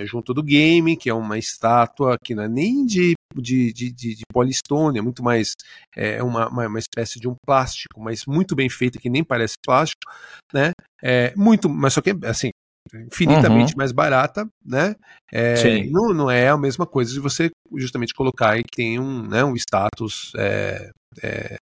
junto 0.06 0.32
do 0.32 0.42
game, 0.42 0.96
que 0.96 1.10
é 1.10 1.14
uma 1.14 1.36
estátua 1.36 2.16
que 2.22 2.34
não 2.34 2.44
é 2.44 2.48
nem 2.48 2.86
de, 2.86 3.14
de, 3.36 3.72
de, 3.72 3.92
de, 3.92 4.14
de 4.14 4.22
polistone, 4.32 4.98
é 4.98 5.02
muito 5.02 5.22
mais 5.22 5.54
é 5.94 6.22
uma, 6.22 6.48
uma, 6.48 6.66
uma, 6.66 6.78
espécie 6.78 7.20
de 7.20 7.28
um 7.28 7.34
plástico, 7.46 8.00
mas 8.00 8.24
muito 8.26 8.56
bem 8.56 8.70
feita, 8.70 8.98
que 8.98 9.10
nem 9.10 9.22
parece 9.22 9.56
plástico, 9.62 10.10
né? 10.52 10.72
É, 11.02 11.32
muito, 11.36 11.68
mas 11.68 11.92
só 11.94 12.00
que 12.00 12.14
assim, 12.24 12.50
infinitamente 12.94 13.72
uhum. 13.72 13.78
mais 13.78 13.92
barata, 13.92 14.48
né? 14.64 14.94
É, 15.32 15.84
não, 15.90 16.12
não 16.12 16.30
é 16.30 16.48
a 16.48 16.56
mesma 16.56 16.86
coisa 16.86 17.12
de 17.12 17.20
você 17.20 17.50
justamente 17.76 18.14
colocar 18.14 18.58
e 18.58 18.62
que 18.62 18.76
tem 18.76 18.98
um, 18.98 19.26
né, 19.26 19.44
um 19.44 19.54
status 19.54 20.32
é, 20.36 20.90
é, 21.22 21.56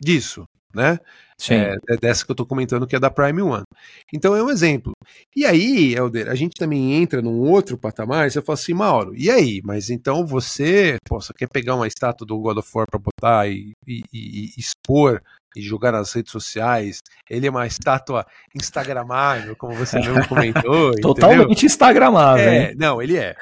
disso, 0.00 0.44
né? 0.74 0.98
É, 1.50 1.96
dessa 1.96 2.24
que 2.24 2.30
eu 2.30 2.34
estou 2.34 2.46
comentando 2.46 2.86
que 2.86 2.96
é 2.96 3.00
da 3.00 3.10
Prime 3.10 3.42
One. 3.42 3.64
Então 4.12 4.34
é 4.34 4.42
um 4.42 4.50
exemplo. 4.50 4.92
E 5.34 5.44
aí, 5.44 5.94
Helder, 5.94 6.28
a 6.28 6.34
gente 6.34 6.54
também 6.54 6.94
entra 6.94 7.20
num 7.20 7.40
outro 7.40 7.76
patamar, 7.76 8.30
você 8.30 8.40
fala 8.40 8.54
assim, 8.54 8.74
Mauro, 8.74 9.12
e 9.16 9.30
aí? 9.30 9.60
Mas 9.64 9.90
então 9.90 10.26
você, 10.26 10.96
pô, 11.08 11.20
você 11.20 11.32
quer 11.32 11.48
pegar 11.48 11.74
uma 11.74 11.86
estátua 11.86 12.26
do 12.26 12.38
God 12.38 12.58
of 12.58 12.68
War 12.74 12.86
para 12.90 13.00
botar 13.00 13.48
e, 13.48 13.72
e, 13.86 14.02
e, 14.12 14.50
expor 14.56 15.20
e 15.56 15.60
jogar 15.60 15.92
nas 15.92 16.12
redes 16.12 16.32
sociais. 16.32 17.00
Ele 17.28 17.46
é 17.46 17.50
uma 17.50 17.66
estátua 17.66 18.26
instagramável, 18.54 19.54
como 19.56 19.74
você 19.74 19.98
mesmo 19.98 20.26
comentou. 20.28 20.94
Totalmente 21.00 21.66
instagramável. 21.66 22.48
É, 22.48 22.70
hein? 22.70 22.76
não, 22.78 23.02
ele 23.02 23.16
é. 23.16 23.36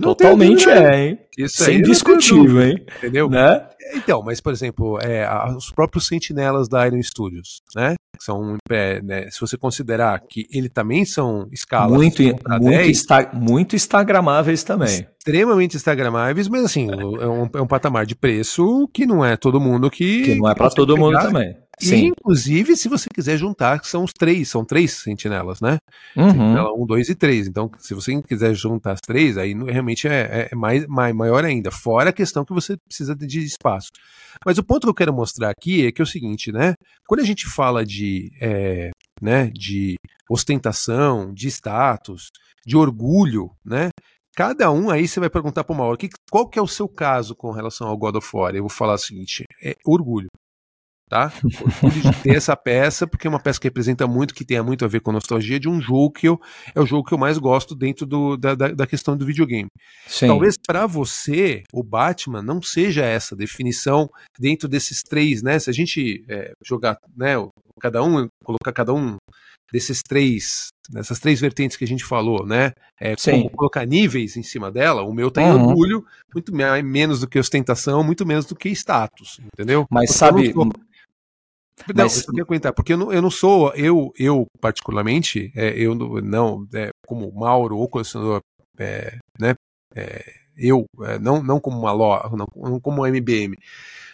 Totalmente 0.00 0.68
é, 0.68 1.06
hein? 1.06 1.18
Isso 1.36 1.64
Sem 1.64 1.82
discutível, 1.82 2.62
hein? 2.62 2.84
Entendeu? 2.98 3.28
Né? 3.28 3.66
Então, 3.94 4.22
mas 4.22 4.40
por 4.40 4.52
exemplo, 4.52 4.98
é, 5.02 5.28
os 5.56 5.70
próprios 5.70 6.06
sentinelas 6.06 6.68
da 6.68 6.86
Iron 6.86 6.98
Studios, 7.44 7.62
né? 7.76 7.94
São, 8.20 8.56
é, 8.70 9.02
né, 9.02 9.30
se 9.30 9.40
você 9.40 9.56
considerar 9.56 10.20
que 10.20 10.46
ele 10.50 10.68
também 10.68 11.04
são 11.04 11.48
escalas 11.52 11.96
muito, 11.96 12.22
muito, 12.22 12.60
10, 12.60 12.88
insta, 12.88 13.30
muito 13.34 13.76
instagramáveis 13.76 14.62
também. 14.62 15.06
Extremamente 15.18 15.76
instagramáveis, 15.76 16.48
mas 16.48 16.64
assim, 16.64 16.88
é 16.90 17.26
um, 17.26 17.48
é 17.52 17.60
um 17.60 17.66
patamar 17.66 18.06
de 18.06 18.14
preço 18.14 18.88
que 18.92 19.04
não 19.04 19.24
é 19.24 19.36
todo 19.36 19.60
mundo 19.60 19.90
que. 19.90 20.22
Que 20.22 20.34
não 20.36 20.48
é 20.48 20.54
para 20.54 20.70
todo 20.70 20.96
mundo 20.96 21.18
também. 21.18 21.56
Sim. 21.80 21.96
E, 21.96 22.04
inclusive, 22.06 22.76
se 22.76 22.88
você 22.88 23.08
quiser 23.12 23.36
juntar, 23.36 23.84
são 23.84 24.04
os 24.04 24.12
três, 24.12 24.48
são 24.48 24.64
três 24.64 24.92
sentinelas, 24.92 25.60
né? 25.60 25.78
Uhum. 26.16 26.30
Sentinela 26.30 26.72
1, 26.74 26.86
2 26.86 27.08
e 27.08 27.14
3. 27.14 27.48
Então, 27.48 27.70
se 27.78 27.94
você 27.94 28.22
quiser 28.22 28.54
juntar 28.54 28.92
as 28.92 29.00
três, 29.00 29.36
aí 29.36 29.54
realmente 29.54 30.06
é, 30.08 30.48
é 30.50 30.54
mais, 30.54 30.86
maior 30.86 31.44
ainda. 31.44 31.70
Fora 31.70 32.10
a 32.10 32.12
questão 32.12 32.44
que 32.44 32.52
você 32.52 32.76
precisa 32.76 33.14
de 33.14 33.44
espaço. 33.44 33.88
Mas 34.44 34.58
o 34.58 34.64
ponto 34.64 34.82
que 34.82 34.90
eu 34.90 34.94
quero 34.94 35.12
mostrar 35.12 35.50
aqui 35.50 35.86
é 35.86 35.92
que 35.92 36.00
é 36.00 36.04
o 36.04 36.06
seguinte, 36.06 36.52
né? 36.52 36.74
Quando 37.06 37.20
a 37.20 37.24
gente 37.24 37.46
fala 37.46 37.84
de, 37.84 38.30
é, 38.40 38.90
né, 39.20 39.50
de 39.52 39.96
ostentação, 40.30 41.32
de 41.32 41.48
status, 41.48 42.30
de 42.66 42.76
orgulho, 42.76 43.50
né? 43.64 43.90
Cada 44.36 44.68
um 44.70 44.90
aí 44.90 45.06
você 45.06 45.20
vai 45.20 45.30
perguntar 45.30 45.62
para 45.62 45.74
uma 45.74 45.84
hora, 45.84 45.96
qual 46.28 46.48
que 46.48 46.58
é 46.58 46.62
o 46.62 46.66
seu 46.66 46.88
caso 46.88 47.36
com 47.36 47.52
relação 47.52 47.86
ao 47.86 47.96
God 47.96 48.16
of 48.16 48.28
War? 48.34 48.54
Eu 48.54 48.62
vou 48.62 48.68
falar 48.68 48.94
o 48.94 48.98
seguinte, 48.98 49.44
é 49.62 49.76
orgulho 49.86 50.28
tá? 51.08 51.32
Orgulho 51.44 52.02
de 52.02 52.22
ter 52.22 52.36
essa 52.36 52.56
peça, 52.56 53.06
porque 53.06 53.26
é 53.26 53.30
uma 53.30 53.40
peça 53.40 53.60
que 53.60 53.66
representa 53.66 54.06
muito, 54.06 54.34
que 54.34 54.44
tem 54.44 54.60
muito 54.62 54.84
a 54.84 54.88
ver 54.88 55.00
com 55.00 55.12
nostalgia 55.12 55.60
de 55.60 55.68
um 55.68 55.80
jogo 55.80 56.12
que 56.12 56.28
eu, 56.28 56.40
é 56.74 56.80
o 56.80 56.86
jogo 56.86 57.06
que 57.06 57.14
eu 57.14 57.18
mais 57.18 57.38
gosto 57.38 57.74
dentro 57.74 58.06
do, 58.06 58.36
da, 58.36 58.54
da, 58.54 58.68
da 58.68 58.86
questão 58.86 59.16
do 59.16 59.26
videogame. 59.26 59.68
Sim. 60.06 60.28
Talvez 60.28 60.56
para 60.56 60.86
você, 60.86 61.62
o 61.72 61.82
Batman 61.82 62.42
não 62.42 62.60
seja 62.62 63.04
essa 63.04 63.36
definição 63.36 64.08
dentro 64.38 64.68
desses 64.68 65.02
três, 65.02 65.42
né? 65.42 65.58
Se 65.58 65.70
a 65.70 65.72
gente 65.72 66.24
é, 66.28 66.52
jogar, 66.64 66.96
né, 67.16 67.34
cada 67.80 68.02
um, 68.02 68.28
colocar 68.44 68.72
cada 68.72 68.92
um 68.92 69.16
desses 69.72 70.02
três, 70.06 70.68
dessas 70.88 71.18
três 71.18 71.40
vertentes 71.40 71.76
que 71.76 71.84
a 71.84 71.86
gente 71.86 72.04
falou, 72.04 72.46
né? 72.46 72.72
É, 73.00 73.14
como 73.16 73.50
colocar 73.50 73.84
níveis 73.84 74.36
em 74.36 74.42
cima 74.42 74.70
dela, 74.70 75.02
o 75.02 75.12
meu 75.12 75.30
tem 75.30 75.44
uhum. 75.44 75.68
orgulho, 75.68 76.04
muito 76.32 76.54
menos 76.54 77.20
do 77.20 77.26
que 77.26 77.38
ostentação, 77.38 78.04
muito 78.04 78.24
menos 78.24 78.46
do 78.46 78.54
que 78.54 78.68
status, 78.68 79.40
entendeu? 79.52 79.84
Mas 79.90 80.10
Porque 80.10 80.18
sabe, 80.18 80.54
não, 80.54 80.70
Mas... 81.94 82.20
eu 82.20 82.26
queria 82.26 82.44
comentar, 82.44 82.72
porque 82.72 82.92
eu 82.92 82.96
não, 82.96 83.12
eu 83.12 83.22
não 83.22 83.30
sou, 83.30 83.72
eu, 83.74 84.12
eu 84.18 84.46
particularmente, 84.60 85.52
é, 85.56 85.70
eu 85.76 85.94
não, 85.94 86.66
é, 86.74 86.90
como 87.06 87.32
Mauro 87.32 87.76
ou 87.76 87.88
colecionador, 87.88 88.40
é, 88.78 89.18
né, 89.38 89.54
é, 89.94 90.43
eu, 90.56 90.86
é, 91.02 91.18
não, 91.18 91.42
não 91.42 91.60
como 91.60 91.78
uma 91.78 91.92
loja, 91.92 92.28
não, 92.36 92.46
não 92.56 92.80
como 92.80 93.02
uma 93.02 93.08
MBM. 93.08 93.56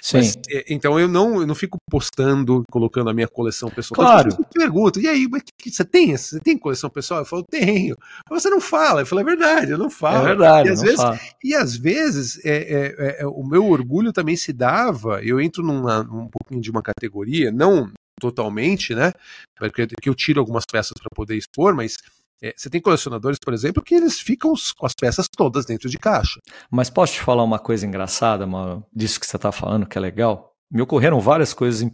Sim. 0.00 0.16
Mas, 0.16 0.38
é, 0.50 0.64
então 0.68 0.98
eu 0.98 1.06
não, 1.06 1.40
eu 1.40 1.46
não 1.46 1.54
fico 1.54 1.78
postando, 1.90 2.64
colocando 2.70 3.10
a 3.10 3.14
minha 3.14 3.28
coleção 3.28 3.68
pessoal. 3.68 3.96
Claro. 3.96 4.30
Eu 4.38 4.44
pergunto, 4.46 5.00
e 5.00 5.06
aí, 5.06 5.28
mas 5.30 5.42
que, 5.58 5.70
você 5.70 5.84
tem? 5.84 6.16
Você 6.16 6.40
tem 6.40 6.56
coleção 6.56 6.88
pessoal? 6.88 7.20
Eu 7.20 7.26
falo, 7.26 7.44
tenho. 7.44 7.96
Mas 8.30 8.42
você 8.42 8.50
não 8.50 8.60
fala. 8.60 9.02
Eu 9.02 9.06
falo, 9.06 9.20
é 9.20 9.24
verdade, 9.24 9.72
eu 9.72 9.78
não 9.78 9.90
falo. 9.90 10.24
É 10.24 10.28
verdade. 10.28 10.68
E 10.68 10.72
às 10.72 10.80
vezes, 10.80 11.34
e 11.44 11.54
às 11.54 11.76
vezes 11.76 12.40
é, 12.44 13.18
é, 13.20 13.26
o 13.26 13.44
meu 13.44 13.66
orgulho 13.66 14.12
também 14.12 14.36
se 14.36 14.52
dava, 14.52 15.22
eu 15.22 15.40
entro 15.40 15.62
numa, 15.62 16.00
um 16.00 16.28
pouquinho 16.28 16.60
de 16.60 16.70
uma 16.70 16.82
categoria, 16.82 17.52
não 17.52 17.90
totalmente, 18.20 18.94
né? 18.94 19.12
Porque 19.58 19.88
eu 20.04 20.14
tiro 20.14 20.40
algumas 20.40 20.64
peças 20.70 20.92
para 21.00 21.08
poder 21.14 21.36
expor, 21.36 21.74
mas 21.74 21.96
é, 22.42 22.54
você 22.56 22.70
tem 22.70 22.80
colecionadores, 22.80 23.38
por 23.38 23.52
exemplo, 23.52 23.82
que 23.82 23.94
eles 23.94 24.18
ficam 24.18 24.54
com 24.76 24.86
as 24.86 24.94
peças 24.94 25.28
todas 25.28 25.66
dentro 25.66 25.88
de 25.90 25.98
caixa. 25.98 26.40
Mas 26.70 26.88
posso 26.88 27.14
te 27.14 27.20
falar 27.20 27.42
uma 27.42 27.58
coisa 27.58 27.86
engraçada, 27.86 28.46
disso 28.92 29.20
que 29.20 29.26
você 29.26 29.36
está 29.36 29.52
falando, 29.52 29.86
que 29.86 29.98
é 29.98 30.00
legal? 30.00 30.54
Me 30.70 30.80
ocorreram 30.80 31.20
várias 31.20 31.52
coisas 31.52 31.88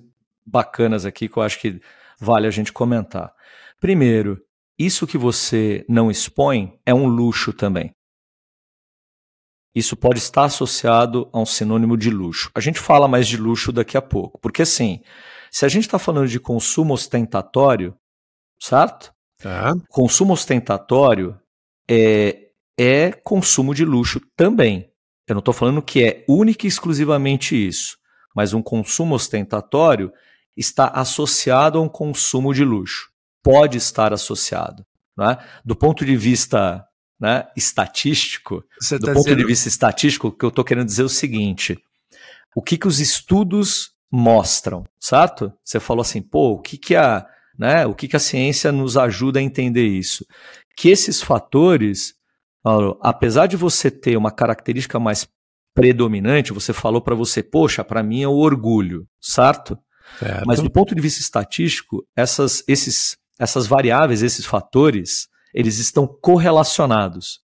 bacanas 0.46 1.04
aqui 1.04 1.28
que 1.28 1.36
eu 1.36 1.42
acho 1.42 1.60
que 1.60 1.80
vale 2.20 2.46
a 2.46 2.50
gente 2.50 2.72
comentar. 2.72 3.32
Primeiro, 3.80 4.40
isso 4.78 5.06
que 5.06 5.18
você 5.18 5.84
não 5.88 6.10
expõe 6.10 6.78
é 6.86 6.94
um 6.94 7.06
luxo 7.06 7.52
também. 7.52 7.92
Isso 9.74 9.96
pode 9.96 10.18
estar 10.18 10.44
associado 10.44 11.28
a 11.32 11.38
um 11.38 11.44
sinônimo 11.44 11.96
de 11.96 12.08
luxo. 12.08 12.50
A 12.54 12.60
gente 12.60 12.80
fala 12.80 13.08
mais 13.08 13.26
de 13.26 13.36
luxo 13.36 13.72
daqui 13.72 13.96
a 13.96 14.02
pouco, 14.02 14.38
porque 14.40 14.62
assim, 14.62 15.02
se 15.50 15.66
a 15.66 15.68
gente 15.68 15.84
está 15.84 15.98
falando 15.98 16.28
de 16.28 16.40
consumo 16.40 16.94
ostentatório, 16.94 17.94
certo? 18.58 19.12
Tá. 19.38 19.74
Consumo 19.88 20.32
ostentatório 20.32 21.38
é, 21.88 22.48
é 22.78 23.12
consumo 23.12 23.74
de 23.74 23.84
luxo 23.84 24.20
também. 24.36 24.90
Eu 25.26 25.34
não 25.34 25.40
estou 25.40 25.54
falando 25.54 25.82
que 25.82 26.02
é 26.02 26.24
única 26.28 26.66
e 26.66 26.68
exclusivamente 26.68 27.54
isso, 27.54 27.98
mas 28.34 28.52
um 28.52 28.62
consumo 28.62 29.14
ostentatório 29.14 30.12
está 30.56 30.88
associado 30.88 31.78
a 31.78 31.82
um 31.82 31.88
consumo 31.88 32.54
de 32.54 32.64
luxo. 32.64 33.10
Pode 33.42 33.76
estar 33.76 34.12
associado. 34.12 34.84
Né? 35.16 35.36
Do 35.64 35.74
ponto 35.74 36.04
de 36.04 36.16
vista 36.16 36.84
né, 37.18 37.46
estatístico, 37.56 38.64
Você 38.80 38.98
do 38.98 39.06
tá 39.06 39.12
ponto 39.12 39.24
dizendo... 39.24 39.38
de 39.38 39.46
vista 39.46 39.68
estatístico, 39.68 40.28
o 40.28 40.32
que 40.32 40.44
eu 40.44 40.50
estou 40.50 40.64
querendo 40.64 40.86
dizer 40.86 41.02
é 41.02 41.06
o 41.06 41.08
seguinte: 41.08 41.78
o 42.54 42.62
que, 42.62 42.76
que 42.78 42.86
os 42.86 43.00
estudos 43.00 43.92
mostram, 44.10 44.84
certo? 45.00 45.52
Você 45.64 45.80
falou 45.80 46.02
assim, 46.02 46.22
pô, 46.22 46.52
o 46.52 46.60
que, 46.60 46.78
que 46.78 46.94
a, 46.94 47.26
né, 47.58 47.86
o 47.86 47.94
que, 47.94 48.08
que 48.08 48.16
a 48.16 48.20
ciência 48.20 48.70
nos 48.70 48.96
ajuda 48.96 49.38
a 49.38 49.42
entender 49.42 49.86
isso? 49.86 50.24
Que 50.76 50.88
esses 50.88 51.22
fatores, 51.22 52.14
Paulo, 52.62 52.98
apesar 53.02 53.46
de 53.46 53.56
você 53.56 53.90
ter 53.90 54.16
uma 54.16 54.30
característica 54.30 54.98
mais 54.98 55.26
predominante, 55.74 56.52
você 56.52 56.72
falou 56.72 57.00
para 57.00 57.14
você, 57.14 57.42
poxa, 57.42 57.84
para 57.84 58.02
mim 58.02 58.22
é 58.22 58.28
o 58.28 58.36
orgulho, 58.36 59.06
certo? 59.20 59.78
certo? 60.18 60.46
Mas 60.46 60.60
do 60.62 60.70
ponto 60.70 60.94
de 60.94 61.00
vista 61.00 61.20
estatístico, 61.20 62.06
essas, 62.16 62.64
esses, 62.66 63.16
essas 63.38 63.66
variáveis, 63.66 64.22
esses 64.22 64.46
fatores, 64.46 65.28
eles 65.52 65.78
estão 65.78 66.06
correlacionados. 66.06 67.40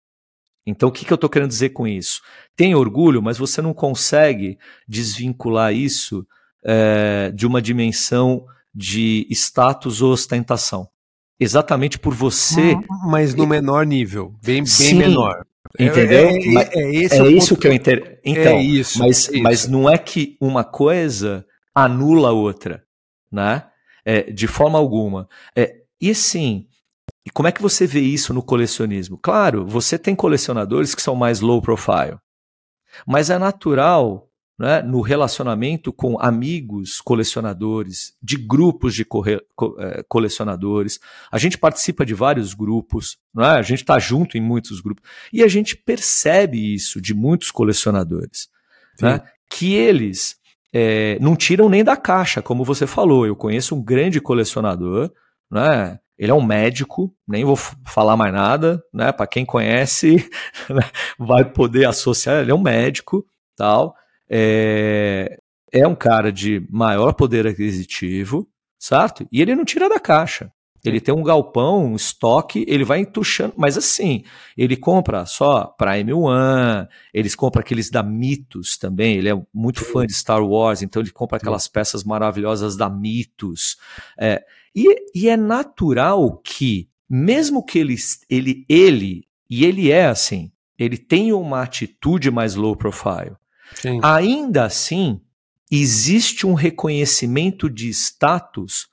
Então, 0.66 0.90
o 0.90 0.92
que, 0.92 1.06
que 1.06 1.12
eu 1.12 1.16
estou 1.16 1.30
querendo 1.30 1.50
dizer 1.50 1.70
com 1.70 1.88
isso? 1.88 2.22
Tem 2.56 2.76
orgulho, 2.76 3.22
mas 3.22 3.38
você 3.38 3.62
não 3.62 3.74
consegue 3.74 4.58
desvincular 4.88 5.74
isso 5.74 6.26
é, 6.64 7.32
de 7.32 7.48
uma 7.48 7.62
dimensão 7.62 8.46
de 8.74 9.28
status 9.30 10.02
ou 10.02 10.12
ostentação. 10.12 10.88
Exatamente 11.40 11.98
por 11.98 12.14
você. 12.14 12.76
Mas 13.08 13.34
no 13.34 13.48
menor 13.48 13.86
nível, 13.86 14.36
bem, 14.44 14.64
bem 14.64 14.96
menor. 14.96 15.46
Entendeu? 15.80 16.30
É, 16.30 16.34
é, 16.34 17.06
é, 17.06 17.18
é 17.18 17.28
isso 17.32 17.56
que 17.58 17.68
eu 17.68 17.74
entendo. 17.74 18.04
Então, 18.24 18.58
é 18.58 18.62
isso, 18.62 19.00
mas, 19.00 19.18
isso. 19.28 19.42
mas 19.42 19.68
não 19.68 19.90
é 19.90 19.98
que 19.98 20.38
uma 20.40 20.64
coisa 20.64 21.46
anula 21.74 22.30
a 22.30 22.34
outra, 22.34 22.84
né? 23.32 23.66
É, 24.04 24.24
de 24.32 24.48
forma 24.48 24.78
alguma. 24.78 25.28
É, 25.56 25.82
e 26.00 26.10
assim, 26.12 26.68
e 27.26 27.30
como 27.30 27.48
é 27.48 27.52
que 27.52 27.62
você 27.62 27.86
vê 27.86 28.02
isso 28.02 28.34
no 28.34 28.44
colecionismo? 28.44 29.18
Claro, 29.18 29.66
você 29.66 29.98
tem 29.98 30.16
colecionadores 30.16 30.96
que 30.96 31.02
são 31.02 31.16
mais 31.16 31.40
low 31.40 31.62
profile, 31.62 32.18
mas 33.08 33.30
é 33.30 33.38
natural 33.38 34.28
né, 34.62 34.80
no 34.84 35.02
relacionamento 35.02 35.92
com 35.92 36.20
amigos 36.22 37.02
colecionadores, 37.02 38.14
de 38.22 38.38
grupos 38.38 38.94
de 38.94 39.04
co 39.04 39.26
é, 39.26 40.06
colecionadores. 40.08 41.00
A 41.32 41.40
gente 41.40 41.58
participa 41.58 42.06
de 42.06 42.14
vários 42.14 42.54
grupos, 42.54 43.18
né, 43.34 43.48
a 43.48 43.64
gente 43.64 43.80
está 43.80 43.98
junto 43.98 44.38
em 44.38 44.42
muitos 44.42 44.80
grupos, 44.80 45.04
e 45.34 45.42
a 45.42 45.48
gente 45.48 45.76
percebe 45.76 46.76
isso 46.76 47.02
de 47.02 47.12
muitos 47.12 47.50
colecionadores, 47.50 48.50
né, 49.02 49.22
que 49.50 49.74
eles 49.74 50.36
é, 50.72 51.18
não 51.20 51.36
tiram 51.36 51.68
nem 51.68 51.84
da 51.84 51.98
caixa, 51.98 52.40
como 52.40 52.64
você 52.64 52.86
falou. 52.86 53.26
Eu 53.26 53.36
conheço 53.36 53.74
um 53.74 53.82
grande 53.82 54.22
colecionador, 54.22 55.12
né, 55.50 56.00
ele 56.20 56.30
é 56.30 56.36
um 56.36 56.46
médico, 56.46 57.12
nem 57.28 57.44
vou 57.44 57.56
falar 57.56 58.16
mais 58.16 58.32
nada, 58.32 58.84
né? 58.94 59.12
Para 59.12 59.26
quem 59.26 59.44
conhece, 59.44 60.30
né, 60.70 60.84
vai 61.18 61.44
poder 61.44 61.86
associar. 61.86 62.42
Ele 62.42 62.52
é 62.52 62.54
um 62.54 62.62
médico, 62.62 63.26
tal. 63.58 63.96
É, 64.32 65.38
é 65.72 65.86
um 65.86 65.96
cara 65.96 66.32
de 66.32 66.66
maior 66.70 67.14
poder 67.14 67.46
aquisitivo, 67.46 68.48
certo? 68.80 69.28
E 69.32 69.42
ele 69.42 69.56
não 69.56 69.66
tira 69.66 69.90
da 69.90 70.00
caixa. 70.00 70.52
Ele 70.84 71.00
tem 71.00 71.14
um 71.14 71.22
galpão, 71.22 71.92
um 71.92 71.96
estoque, 71.96 72.66
ele 72.68 72.84
vai 72.84 73.00
entuchando, 73.00 73.54
mas 73.56 73.78
assim, 73.78 74.24
ele 74.58 74.76
compra 74.76 75.26
só 75.28 75.66
Prime 75.66 76.12
One, 76.12 76.88
eles 77.14 77.36
compram 77.36 77.62
aqueles 77.62 77.92
da 77.92 78.02
Mitos 78.02 78.78
também, 78.78 79.18
ele 79.18 79.30
é 79.30 79.42
muito 79.54 79.86
fã 79.86 80.06
de 80.08 80.14
Star 80.14 80.44
Wars, 80.44 80.82
então 80.82 81.02
ele 81.02 81.12
compra 81.12 81.38
aquelas 81.38 81.68
peças 81.68 82.04
maravilhosas 82.04 82.76
da 82.76 82.90
Mitos. 82.90 83.78
É, 84.20 84.44
e, 84.76 84.88
e 85.14 85.30
é 85.30 85.38
natural 85.38 86.38
que, 86.44 86.90
mesmo 87.08 87.64
que 87.64 87.78
ele, 87.78 87.96
ele, 88.28 88.66
ele, 88.68 89.24
e 89.48 89.66
ele 89.66 89.92
é 89.92 90.08
assim, 90.08 90.52
ele 90.80 90.98
tem 90.98 91.32
uma 91.32 91.62
atitude 91.62 92.32
mais 92.32 92.56
low 92.56 92.76
profile, 92.76 93.36
Sim. 93.76 94.00
ainda 94.04 94.66
assim, 94.66 95.22
existe 95.72 96.46
um 96.46 96.54
reconhecimento 96.54 97.70
de 97.70 97.90
status 97.90 98.88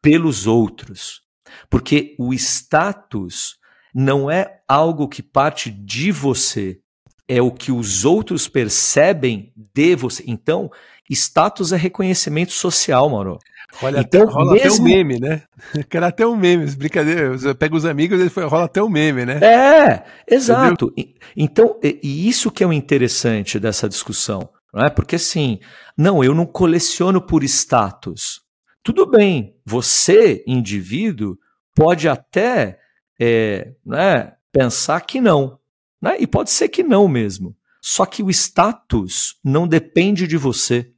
pelos 0.00 0.46
outros. 0.46 1.22
Porque 1.68 2.14
o 2.18 2.32
status 2.32 3.56
não 3.94 4.30
é 4.30 4.60
algo 4.68 5.08
que 5.08 5.22
parte 5.22 5.70
de 5.70 6.12
você, 6.12 6.80
é 7.26 7.40
o 7.42 7.50
que 7.50 7.72
os 7.72 8.04
outros 8.04 8.48
percebem 8.48 9.52
de 9.56 9.96
você. 9.96 10.22
Então, 10.26 10.70
status 11.08 11.72
é 11.72 11.76
reconhecimento 11.76 12.52
social, 12.52 13.08
Mauro. 13.08 13.38
Olha, 13.82 14.00
então, 14.00 14.26
rola 14.26 14.52
mesmo... 14.52 14.68
até 14.72 14.80
um 14.80 14.84
meme, 14.84 15.20
né? 15.20 15.42
Quero 15.88 16.06
até 16.06 16.26
um 16.26 16.36
meme, 16.36 16.70
brincadeira. 16.72 17.36
Eu 17.42 17.54
pego 17.54 17.76
os 17.76 17.84
amigos 17.84 18.20
e 18.20 18.40
rola 18.40 18.64
até 18.64 18.82
um 18.82 18.88
meme, 18.88 19.24
né? 19.24 19.38
É, 19.42 20.04
exato. 20.28 20.92
Entendeu? 20.96 21.14
Então, 21.36 21.78
e 21.82 22.28
isso 22.28 22.50
que 22.50 22.64
é 22.64 22.66
o 22.66 22.72
interessante 22.72 23.58
dessa 23.58 23.88
discussão, 23.88 24.48
não 24.72 24.84
é? 24.84 24.90
Porque 24.90 25.16
assim, 25.16 25.58
não, 25.96 26.22
eu 26.22 26.34
não 26.34 26.46
coleciono 26.46 27.20
por 27.20 27.44
status. 27.44 28.42
Tudo 28.82 29.06
bem, 29.06 29.54
você, 29.64 30.42
indivíduo, 30.46 31.36
pode 31.74 32.08
até 32.08 32.78
é, 33.20 33.72
né, 33.84 34.32
pensar 34.50 35.00
que 35.02 35.20
não. 35.20 35.58
Né? 36.00 36.16
E 36.18 36.26
pode 36.26 36.50
ser 36.50 36.68
que 36.68 36.82
não 36.82 37.06
mesmo. 37.06 37.54
Só 37.82 38.06
que 38.06 38.22
o 38.22 38.30
status 38.30 39.36
não 39.44 39.66
depende 39.66 40.26
de 40.26 40.36
você. 40.36 40.92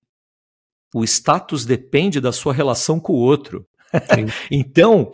O 0.94 1.04
status 1.04 1.64
depende 1.64 2.20
da 2.20 2.32
sua 2.32 2.52
relação 2.52 3.00
com 3.00 3.12
o 3.12 3.18
outro. 3.20 3.66
então, 4.50 5.12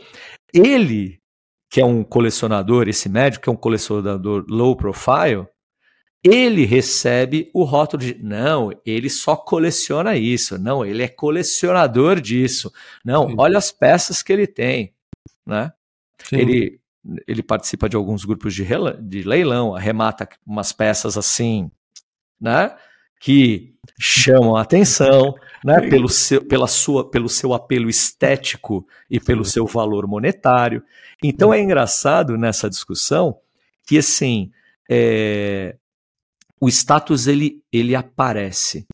ele, 0.53 1.21
que 1.71 1.81
é 1.81 1.85
um 1.85 2.03
colecionador, 2.03 2.89
esse 2.89 3.09
médico 3.09 3.45
que 3.45 3.49
é 3.49 3.53
um 3.53 3.57
colecionador 3.57 4.45
low 4.49 4.77
profile, 4.77 5.47
ele 6.25 6.65
recebe 6.65 7.51
o 7.55 7.63
rótulo 7.63 8.03
de 8.03 8.15
não, 8.23 8.73
ele 8.85 9.09
só 9.09 9.37
coleciona 9.37 10.17
isso, 10.17 10.59
não, 10.59 10.85
ele 10.85 11.03
é 11.03 11.09
colecionador 11.09 12.21
disso, 12.21 12.73
não, 13.05 13.29
Sim. 13.29 13.35
olha 13.39 13.59
as 13.59 13.71
peças 13.71 14.23
que 14.23 14.33
ele 14.33 14.47
tem, 14.47 14.93
né? 15.47 15.73
Ele, 16.33 16.81
ele 17.27 17.43
participa 17.43 17.89
de 17.89 17.97
alguns 17.97 18.25
grupos 18.25 18.53
de, 18.53 18.67
de 19.03 19.23
leilão, 19.23 19.75
arremata 19.75 20.29
umas 20.45 20.73
peças 20.73 21.17
assim, 21.17 21.71
né? 22.41 22.77
Que 23.21 23.75
chamam 23.99 24.57
a 24.57 24.63
atenção, 24.63 25.35
né? 25.65 25.89
Pelo 25.89 26.09
seu, 26.09 26.45
pela 26.45 26.67
sua, 26.67 27.09
pelo 27.09 27.29
seu 27.29 27.55
apelo 27.55 27.89
estético 27.89 28.87
e 29.11 29.19
pelo 29.21 29.45
seu 29.45 29.67
valor 29.67 30.07
monetário. 30.07 30.83
Então 31.23 31.53
é 31.53 31.61
engraçado 31.61 32.37
nessa 32.37 32.69
discussão 32.69 33.39
que 33.87 33.99
assim 33.99 34.51
é, 34.91 35.77
o 36.61 36.69
status 36.69 37.27
ele, 37.27 37.63
ele 37.73 37.95
aparece, 37.95 38.87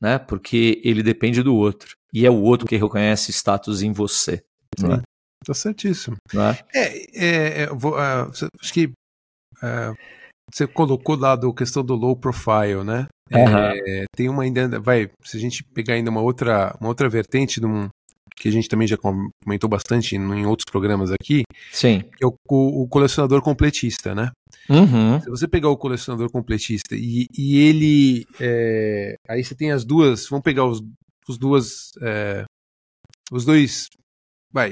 né? 0.00 0.18
Porque 0.18 0.80
ele 0.84 1.02
depende 1.02 1.42
do 1.42 1.54
outro. 1.54 1.96
E 2.12 2.26
é 2.26 2.30
o 2.30 2.40
outro 2.42 2.66
que 2.66 2.76
reconhece 2.76 3.32
status 3.32 3.82
em 3.82 3.92
você. 3.92 4.44
Né? 4.78 5.02
Tá 5.44 5.54
certíssimo. 5.54 6.16
É? 6.34 6.78
É, 6.78 7.24
é, 7.24 7.62
é 7.62 7.66
vou, 7.68 7.92
uh, 7.92 8.30
acho 8.60 8.72
que 8.72 8.86
uh, 8.86 9.96
você 10.52 10.66
colocou 10.66 11.16
lá 11.16 11.34
do 11.34 11.52
questão 11.54 11.82
do 11.82 11.94
low 11.94 12.16
profile, 12.16 12.84
né? 12.84 13.06
Uhum. 13.34 14.04
tem 14.14 14.28
uma 14.28 14.42
ainda, 14.42 14.80
vai, 14.80 15.10
se 15.24 15.36
a 15.36 15.40
gente 15.40 15.64
pegar 15.64 15.94
ainda 15.94 16.10
uma 16.10 16.20
outra, 16.20 16.76
uma 16.80 16.88
outra 16.88 17.08
vertente 17.08 17.60
de 17.60 17.66
um, 17.66 17.88
que 18.36 18.48
a 18.48 18.52
gente 18.52 18.68
também 18.68 18.88
já 18.88 18.96
comentou 18.96 19.68
bastante 19.68 20.16
em 20.16 20.46
outros 20.46 20.64
programas 20.64 21.10
aqui, 21.12 21.42
Sim. 21.70 22.02
que 22.16 22.24
é 22.24 22.26
o, 22.26 22.34
o, 22.48 22.82
o 22.82 22.88
colecionador 22.88 23.40
completista, 23.42 24.14
né? 24.14 24.30
Uhum. 24.68 25.20
Se 25.20 25.28
você 25.28 25.48
pegar 25.48 25.68
o 25.68 25.76
colecionador 25.76 26.30
completista 26.30 26.94
e, 26.94 27.26
e 27.36 27.58
ele. 27.58 28.26
É, 28.40 29.16
aí 29.28 29.42
você 29.42 29.54
tem 29.54 29.72
as 29.72 29.84
duas. 29.84 30.28
Vamos 30.28 30.44
pegar 30.44 30.64
os, 30.64 30.82
os 31.28 31.38
duas. 31.38 31.92
É, 32.00 32.44
os 33.30 33.44
dois. 33.44 33.88
Vai. 34.52 34.70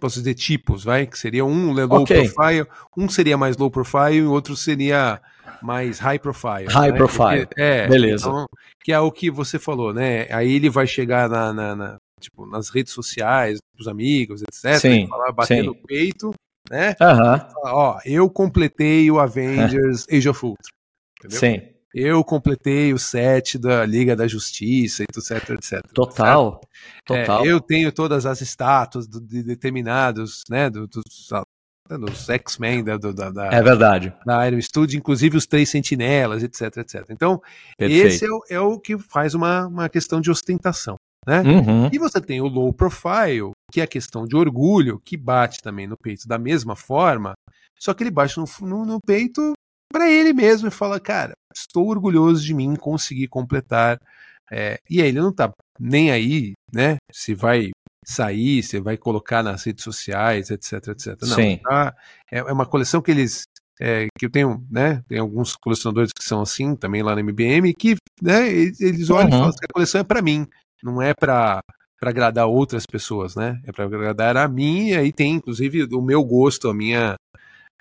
Posso 0.00 0.18
dizer 0.18 0.34
tipos, 0.34 0.84
vai? 0.84 1.06
Que 1.06 1.18
seria 1.18 1.44
um 1.44 1.72
low 1.72 2.02
okay. 2.02 2.28
profile, 2.28 2.66
um 2.96 3.08
seria 3.08 3.36
mais 3.36 3.56
low 3.56 3.70
profile 3.70 4.16
e 4.16 4.22
o 4.22 4.32
outro 4.32 4.56
seria 4.56 5.20
mais 5.64 5.98
high 5.98 6.18
profile. 6.18 6.66
High 6.68 6.92
né? 6.92 6.96
profile. 6.96 7.46
Porque, 7.46 7.60
é, 7.60 7.88
beleza. 7.88 8.28
Então, 8.28 8.46
que 8.82 8.92
é 8.92 9.00
o 9.00 9.10
que 9.10 9.30
você 9.30 9.58
falou, 9.58 9.92
né? 9.92 10.26
Aí 10.30 10.52
ele 10.52 10.68
vai 10.68 10.86
chegar 10.86 11.28
na, 11.28 11.52
na, 11.52 11.74
na 11.74 11.96
tipo, 12.20 12.46
nas 12.46 12.68
redes 12.68 12.92
sociais, 12.92 13.58
os 13.78 13.88
amigos, 13.88 14.42
etc. 14.42 14.78
Sim, 14.78 15.08
falar, 15.08 15.32
bater 15.32 15.64
no 15.64 15.74
peito 15.74 16.34
né? 16.70 16.96
Uhum. 17.00 17.48
Ó, 17.64 17.98
eu 18.04 18.30
completei 18.30 19.10
o 19.10 19.18
Avengers 19.18 20.06
Age 20.10 20.28
of 20.28 20.44
Ultron. 20.44 20.70
Entendeu? 21.18 21.38
Sim. 21.38 21.62
Eu 21.94 22.24
completei 22.24 22.92
o 22.92 22.98
set 22.98 23.56
da 23.56 23.86
Liga 23.86 24.16
da 24.16 24.26
Justiça, 24.26 25.04
etc, 25.04 25.50
etc. 25.50 25.80
Total. 25.92 26.60
Total. 27.04 27.44
É, 27.44 27.48
eu 27.48 27.60
tenho 27.60 27.92
todas 27.92 28.26
as 28.26 28.40
estátuas 28.40 29.06
de 29.06 29.44
determinados, 29.44 30.42
né, 30.50 30.68
do, 30.68 30.88
dos 30.88 31.28
né, 31.30 31.42
dos 31.88 32.28
X-Men, 32.28 32.82
da, 32.82 32.96
da, 32.96 33.30
da, 33.30 33.46
É 33.52 33.62
verdade. 33.62 34.14
da 34.24 34.46
Iron 34.48 34.60
Studio, 34.60 34.98
inclusive 34.98 35.36
os 35.36 35.46
três 35.46 35.68
sentinelas, 35.68 36.42
etc, 36.42 36.78
etc. 36.78 37.04
Então, 37.10 37.40
Perfeito. 37.76 38.06
esse 38.06 38.24
é 38.24 38.30
o, 38.30 38.40
é 38.50 38.60
o 38.60 38.78
que 38.78 38.98
faz 38.98 39.34
uma, 39.34 39.66
uma 39.66 39.88
questão 39.88 40.20
de 40.20 40.30
ostentação. 40.30 40.96
Né? 41.26 41.40
Uhum. 41.40 41.88
E 41.92 41.98
você 41.98 42.20
tem 42.20 42.40
o 42.40 42.46
low 42.46 42.72
profile, 42.72 43.52
que 43.70 43.80
é 43.80 43.84
a 43.84 43.88
questão 43.88 44.26
de 44.26 44.36
orgulho, 44.36 45.00
que 45.04 45.16
bate 45.16 45.60
também 45.62 45.86
no 45.86 45.96
peito 45.96 46.26
da 46.26 46.38
mesma 46.38 46.76
forma, 46.76 47.34
só 47.78 47.92
que 47.92 48.02
ele 48.02 48.10
bate 48.10 48.38
no, 48.38 48.44
no, 48.62 48.84
no 48.84 48.98
peito 49.04 49.52
para 49.92 50.10
ele 50.10 50.32
mesmo 50.32 50.68
e 50.68 50.70
fala, 50.70 50.98
cara, 50.98 51.32
estou 51.54 51.88
orgulhoso 51.88 52.42
de 52.44 52.54
mim 52.54 52.74
conseguir 52.76 53.28
completar. 53.28 53.98
É, 54.50 54.78
e 54.88 55.00
aí 55.00 55.08
ele 55.08 55.20
não 55.20 55.32
tá 55.32 55.50
nem 55.78 56.10
aí, 56.10 56.52
né? 56.72 56.96
Se 57.12 57.34
vai 57.34 57.70
sair, 58.04 58.62
se 58.62 58.80
vai 58.80 58.96
colocar 58.96 59.42
nas 59.42 59.64
redes 59.64 59.84
sociais, 59.84 60.50
etc, 60.50 60.88
etc. 60.88 61.16
Não, 61.22 61.36
Sim. 61.36 61.58
tá? 61.62 61.94
é, 62.30 62.38
é 62.38 62.52
uma 62.52 62.66
coleção 62.66 63.00
que 63.02 63.10
eles 63.10 63.44
é, 63.80 64.06
que 64.16 64.26
eu 64.26 64.30
tenho, 64.30 64.64
né? 64.70 65.02
Tem 65.08 65.18
alguns 65.18 65.56
colecionadores 65.56 66.12
que 66.12 66.22
são 66.24 66.40
assim 66.40 66.76
também 66.76 67.02
lá 67.02 67.14
no 67.14 67.20
MBM 67.20 67.74
que, 67.74 67.96
né? 68.22 68.48
Eles, 68.48 68.80
eles 68.80 69.10
olham 69.10 69.28
Uhum. 69.30 69.36
e 69.36 69.38
falam 69.38 69.52
que 69.52 69.64
a 69.64 69.72
coleção 69.72 70.00
é 70.00 70.04
para 70.04 70.22
mim, 70.22 70.46
não 70.82 71.00
é 71.02 71.12
para 71.14 71.60
para 72.00 72.10
agradar 72.10 72.46
outras 72.46 72.84
pessoas, 72.84 73.34
né? 73.34 73.60
É 73.64 73.72
para 73.72 73.84
agradar 73.84 74.36
a 74.36 74.46
mim 74.46 74.88
e 74.88 74.96
aí 74.96 75.10
tem 75.12 75.32
inclusive 75.32 75.84
o 75.94 76.02
meu 76.02 76.22
gosto, 76.22 76.68
a 76.68 76.74
minha 76.74 77.14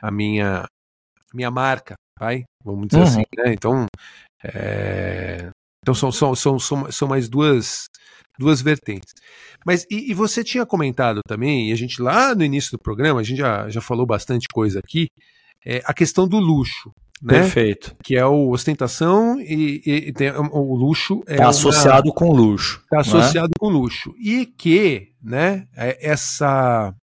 a 0.02 0.10
minha 0.12 0.66
minha 1.34 1.52
marca, 1.52 1.96
vai? 2.18 2.44
Vamos 2.64 2.88
dizer 2.88 3.02
Uhum. 3.02 3.08
assim, 3.08 3.24
né? 3.38 3.54
Então, 3.54 3.86
é, 4.44 5.50
então 5.82 5.94
são, 5.94 6.12
são, 6.12 6.36
são, 6.36 6.60
são, 6.60 6.92
são 6.92 7.08
mais 7.08 7.28
duas 7.28 7.86
duas 8.40 8.62
vertentes. 8.62 9.14
Mas 9.66 9.86
e, 9.90 10.12
e 10.12 10.14
você 10.14 10.44
tinha 10.44 10.66
comentado 10.66 11.22
também, 11.28 11.70
e 11.70 11.72
a 11.74 11.76
gente 11.76 12.02
lá 12.02 12.34
no 12.36 12.44
início 12.44 12.72
do 12.72 12.80
programa, 12.82 13.20
a 13.20 13.24
gente 13.24 13.38
já, 13.38 13.70
já 13.70 13.82
falou 13.82 14.06
bastante 14.06 14.48
coisa 14.54 14.80
aqui, 14.80 15.08
é, 15.66 15.82
a 15.86 15.94
questão 15.94 16.28
do 16.28 16.38
luxo, 16.40 16.92
né? 17.22 17.40
Perfeito. 17.40 17.96
Que 18.04 18.18
é 18.18 18.26
o 18.26 18.50
ostentação 18.50 19.40
e, 19.40 19.82
e- 19.86 20.10
e 20.10 20.14
tem- 20.14 20.32
o 20.32 20.76
luxo 20.76 21.22
é 21.26 21.34
Está 21.34 21.44
uma- 21.46 21.50
associado 21.52 22.12
com 22.14 22.32
luxo. 22.34 22.82
tá 22.90 22.98
né? 22.98 23.02
associado 23.02 23.52
com 23.58 23.70
luxo. 23.70 24.14
E 24.22 24.46
que, 24.46 25.10
né, 25.24 25.66
é, 25.78 25.98
essa 26.12 26.94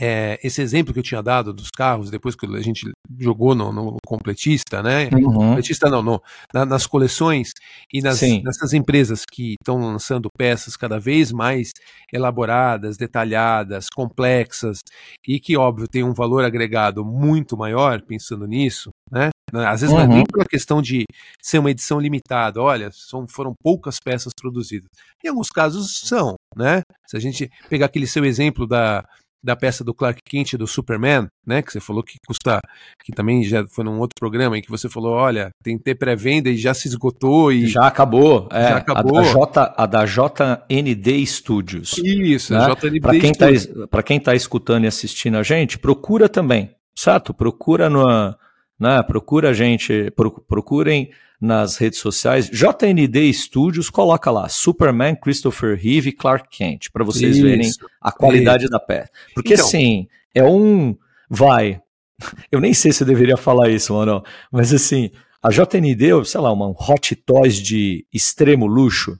é, 0.00 0.38
esse 0.42 0.60
exemplo 0.60 0.92
que 0.92 0.98
eu 0.98 1.02
tinha 1.04 1.22
dado 1.22 1.52
dos 1.52 1.70
carros, 1.70 2.10
depois 2.10 2.34
que 2.34 2.46
a 2.46 2.60
gente 2.60 2.90
jogou 3.18 3.54
no, 3.54 3.72
no 3.72 3.96
completista, 4.04 4.82
né? 4.82 5.08
Uhum. 5.12 5.32
Completista 5.34 5.88
não, 5.88 6.02
no, 6.02 6.22
na- 6.52 6.66
nas 6.66 6.86
coleções 6.86 7.52
e 7.92 8.00
nas, 8.00 8.18
Sim. 8.18 8.42
nessas 8.44 8.72
empresas 8.72 9.22
que 9.30 9.54
estão 9.60 9.78
lançando 9.78 10.28
peças 10.36 10.76
cada 10.76 10.98
vez 10.98 11.30
mais 11.30 11.70
elaboradas, 12.12 12.96
detalhadas, 12.96 13.88
complexas 13.88 14.80
e 15.26 15.38
que, 15.38 15.56
óbvio, 15.56 15.86
tem 15.88 16.02
um 16.02 16.14
valor 16.14 16.44
agregado 16.44 17.04
muito 17.04 17.56
maior, 17.56 18.00
pensando 18.02 18.46
nisso, 18.46 18.90
né? 19.10 19.30
Às 19.52 19.82
vezes 19.82 19.94
não 19.94 20.00
é 20.02 20.06
Uhum. 20.06 20.14
nem 20.14 20.24
pela 20.24 20.44
questão 20.44 20.82
de 20.82 21.04
ser 21.40 21.58
uma 21.58 21.70
edição 21.70 22.00
limitada, 22.00 22.60
olha, 22.60 22.90
são, 22.92 23.26
foram 23.28 23.52
poucas 23.62 23.98
peças 24.00 24.32
produzidas. 24.34 24.88
Em 25.24 25.28
alguns 25.28 25.48
casos 25.50 26.00
são, 26.00 26.34
né? 26.56 26.82
Se 27.06 27.16
a 27.16 27.20
gente 27.20 27.48
pegar 27.68 27.86
aquele 27.86 28.06
seu 28.06 28.24
exemplo 28.24 28.66
da, 28.66 29.04
da 29.44 29.54
peça 29.54 29.84
do 29.84 29.92
Clark 29.92 30.20
Kent 30.24 30.54
do 30.54 30.66
Superman, 30.66 31.28
né? 31.46 31.60
Que 31.60 31.70
você 31.70 31.78
falou 31.80 32.02
que 32.02 32.14
custa, 32.26 32.60
que 33.04 33.12
também 33.12 33.44
já 33.44 33.66
foi 33.68 33.84
num 33.84 33.98
outro 33.98 34.14
programa 34.18 34.56
em 34.56 34.62
que 34.62 34.70
você 34.70 34.88
falou, 34.88 35.12
olha, 35.12 35.50
tem 35.62 35.76
que 35.76 35.84
ter 35.84 35.94
pré-venda 35.96 36.48
e 36.48 36.56
já 36.56 36.72
se 36.72 36.88
esgotou 36.88 37.52
e 37.52 37.66
Já 37.66 37.86
acabou. 37.86 38.48
É, 38.50 38.62
Já 38.68 38.74
a- 38.74 38.78
acabou. 38.78 39.18
A, 39.18 39.22
J, 39.22 39.74
a 39.76 39.86
da 39.86 40.06
JND 40.06 41.26
Studios. 41.26 41.98
isso, 41.98 42.52
né? 42.54 42.66
Para 43.02 43.18
quem, 43.18 43.32
tá, 43.32 43.46
Studios. 43.54 43.66
es- 43.66 43.86
pra 43.90 44.02
quem 44.02 44.18
tá 44.20 44.34
escutando 44.34 44.84
e 44.84 44.86
assistindo 44.86 45.36
a 45.36 45.42
gente, 45.42 45.78
procura 45.78 46.28
também, 46.28 46.70
certo? 46.96 47.34
Procura 47.34 47.90
no, 47.90 48.34
né? 48.78 49.02
Procura 49.02 49.50
a 49.50 49.52
gente, 49.52 50.10
pro- 50.12 50.40
procurem 50.42 51.10
nas 51.40 51.76
redes 51.76 51.98
sociais, 51.98 52.48
JND 52.48 53.32
Studios, 53.34 53.90
coloca 53.90 54.30
lá, 54.30 54.48
Superman, 54.48 55.14
Christopher 55.14 55.76
Reeve 55.78 56.08
e 56.10 56.12
Clark 56.12 56.48
Kent, 56.56 56.88
para 56.92 57.04
vocês 57.04 57.38
verem 57.38 57.66
Isso. 57.66 57.78
a 58.00 58.10
qualidade 58.10 58.66
da 58.68 58.80
peça. 58.80 59.10
Porque 59.34 59.54
Então. 59.54 59.66
assim, 59.66 60.08
é 60.34 60.42
um. 60.44 60.96
Vai. 61.28 61.80
Eu 62.50 62.60
nem 62.60 62.72
sei 62.72 62.92
se 62.92 63.02
eu 63.02 63.06
deveria 63.06 63.36
falar 63.36 63.68
isso, 63.68 63.92
mano. 63.92 64.22
Mas 64.50 64.72
assim, 64.72 65.10
a 65.42 65.50
JND, 65.50 66.24
sei 66.24 66.40
lá, 66.40 66.52
uma 66.52 66.68
Hot 66.70 67.14
Toys 67.16 67.56
de 67.60 68.06
extremo 68.12 68.66
luxo. 68.66 69.18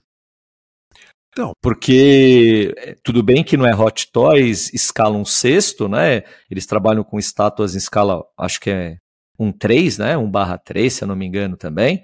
Então. 1.29 1.51
Porque 1.61 2.73
é, 2.77 2.95
tudo 3.03 3.21
bem 3.21 3.43
que 3.43 3.57
não 3.57 3.67
é 3.67 3.75
Hot 3.75 4.09
Toys 4.11 4.73
escala 4.73 5.17
um 5.17 5.25
sexto, 5.25 5.87
né? 5.89 6.23
Eles 6.49 6.65
trabalham 6.65 7.03
com 7.03 7.19
estátuas 7.19 7.75
em 7.75 7.77
escala, 7.77 8.23
acho 8.37 8.59
que 8.61 8.69
é 8.69 8.97
um 9.37 9.51
3, 9.51 9.97
né? 9.97 10.17
Um 10.17 10.29
barra 10.29 10.57
3, 10.57 10.93
se 10.93 11.03
eu 11.03 11.07
não 11.07 11.15
me 11.15 11.25
engano 11.25 11.55
também. 11.57 12.03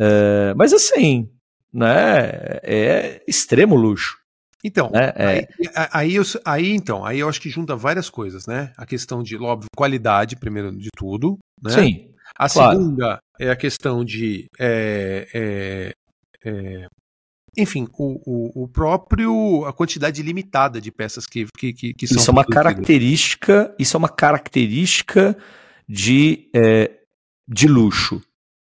É, 0.00 0.54
mas 0.54 0.72
assim, 0.72 1.28
né? 1.72 2.30
É 2.62 3.22
extremo 3.26 3.74
luxo. 3.76 4.18
Então, 4.64 4.90
Né? 4.90 5.12
É, 5.16 5.26
Aí, 5.26 5.46
aí, 5.92 6.14
eu- 6.14 6.22
aí, 6.44 6.70
então, 6.72 7.04
aí 7.04 7.18
eu 7.18 7.28
acho 7.28 7.40
que 7.40 7.50
junta 7.50 7.74
várias 7.74 8.08
coisas, 8.08 8.46
né? 8.46 8.72
A 8.76 8.86
questão 8.86 9.20
de, 9.22 9.36
óbvio, 9.36 9.66
qualidade, 9.76 10.36
primeiro 10.36 10.70
de 10.70 10.88
tudo, 10.96 11.36
né? 11.60 11.72
Sim, 11.72 12.10
A 12.38 12.48
claro. 12.48 12.78
segunda 12.78 13.18
é 13.40 13.50
a 13.50 13.56
questão 13.56 14.04
de. 14.04 14.46
é, 14.60 15.26
é, 15.34 15.92
é, 16.44 16.86
enfim, 17.58 17.86
o, 17.98 18.20
o, 18.24 18.62
o 18.64 18.68
próprio. 18.68 19.64
a 19.66 19.72
quantidade 19.72 20.22
limitada 20.22 20.80
de 20.80 20.92
peças 20.92 21.26
que, 21.26 21.46
que, 21.58 21.72
que, 21.72 21.92
que 21.92 22.06
são. 22.06 22.16
Isso 22.18 22.30
é 22.30 22.32
uma 22.32 22.44
característica, 22.44 23.74
isso 23.78 23.96
é 23.96 23.98
uma 23.98 24.08
característica 24.08 25.36
de, 25.88 26.48
é, 26.54 26.90
de 27.46 27.68
luxo, 27.68 28.22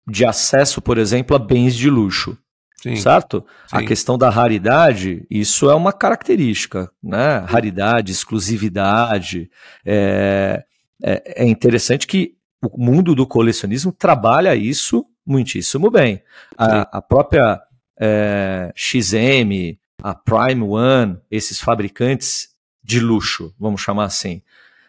de 0.07 0.25
acesso, 0.25 0.81
por 0.81 0.97
exemplo, 0.97 1.35
a 1.35 1.39
bens 1.39 1.75
de 1.75 1.89
luxo, 1.89 2.37
Sim, 2.81 2.97
certo? 2.97 3.43
A 3.71 3.79
sim. 3.79 3.85
questão 3.85 4.15
da 4.15 4.29
raridade, 4.29 5.25
isso 5.27 5.67
é 5.71 5.73
uma 5.73 5.91
característica, 5.91 6.91
né? 7.01 7.37
Raridade, 7.39 8.11
exclusividade. 8.11 9.49
É, 9.83 10.63
é, 11.01 11.43
é 11.43 11.47
interessante 11.47 12.05
que 12.05 12.35
o 12.61 12.77
mundo 12.77 13.15
do 13.15 13.25
colecionismo 13.25 13.91
trabalha 13.91 14.55
isso 14.55 15.03
muitíssimo 15.25 15.89
bem. 15.89 16.21
A, 16.55 16.97
a 16.97 17.01
própria 17.01 17.59
é, 17.99 18.71
XM, 18.75 19.79
a 20.03 20.13
Prime 20.13 20.61
One, 20.61 21.17
esses 21.31 21.59
fabricantes 21.59 22.49
de 22.83 22.99
luxo, 22.99 23.51
vamos 23.59 23.81
chamar 23.81 24.05
assim. 24.05 24.43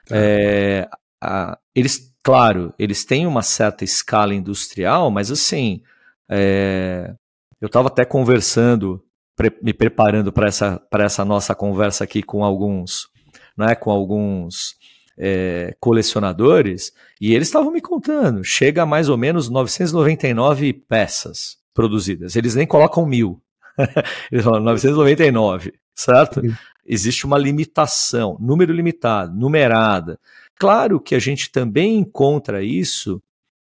Tá. 0.06 0.14
É, 0.18 0.86
a- 1.22 1.58
eles, 1.74 2.12
claro, 2.22 2.72
eles 2.78 3.04
têm 3.04 3.26
uma 3.26 3.42
certa 3.42 3.84
escala 3.84 4.34
industrial, 4.34 5.10
mas 5.10 5.30
assim, 5.30 5.82
é, 6.30 7.14
eu 7.60 7.66
estava 7.66 7.88
até 7.88 8.04
conversando, 8.04 9.02
pre- 9.36 9.56
me 9.62 9.72
preparando 9.72 10.32
para 10.32 10.48
essa, 10.48 10.78
para 10.90 11.04
essa 11.04 11.24
nossa 11.24 11.54
conversa 11.54 12.04
aqui 12.04 12.22
com 12.22 12.44
alguns, 12.44 13.08
né, 13.56 13.74
com 13.74 13.90
alguns 13.90 14.74
é, 15.18 15.74
colecionadores, 15.80 16.92
e 17.20 17.34
eles 17.34 17.48
estavam 17.48 17.70
me 17.72 17.80
contando, 17.80 18.44
chega 18.44 18.82
a 18.82 18.86
mais 18.86 19.08
ou 19.08 19.16
menos 19.16 19.48
999 19.48 20.72
peças 20.72 21.56
produzidas. 21.72 22.36
Eles 22.36 22.54
nem 22.54 22.66
colocam 22.66 23.06
mil. 23.06 23.40
Eles 24.32 24.44
falam 24.44 24.60
999, 24.62 25.74
certo? 25.94 26.40
Existe 26.86 27.26
uma 27.26 27.36
limitação, 27.36 28.36
número 28.40 28.72
limitado, 28.72 29.34
numerada. 29.38 30.18
Claro 30.58 30.98
que 31.00 31.14
a 31.14 31.18
gente 31.18 31.50
também 31.50 31.98
encontra 31.98 32.62
isso 32.62 33.22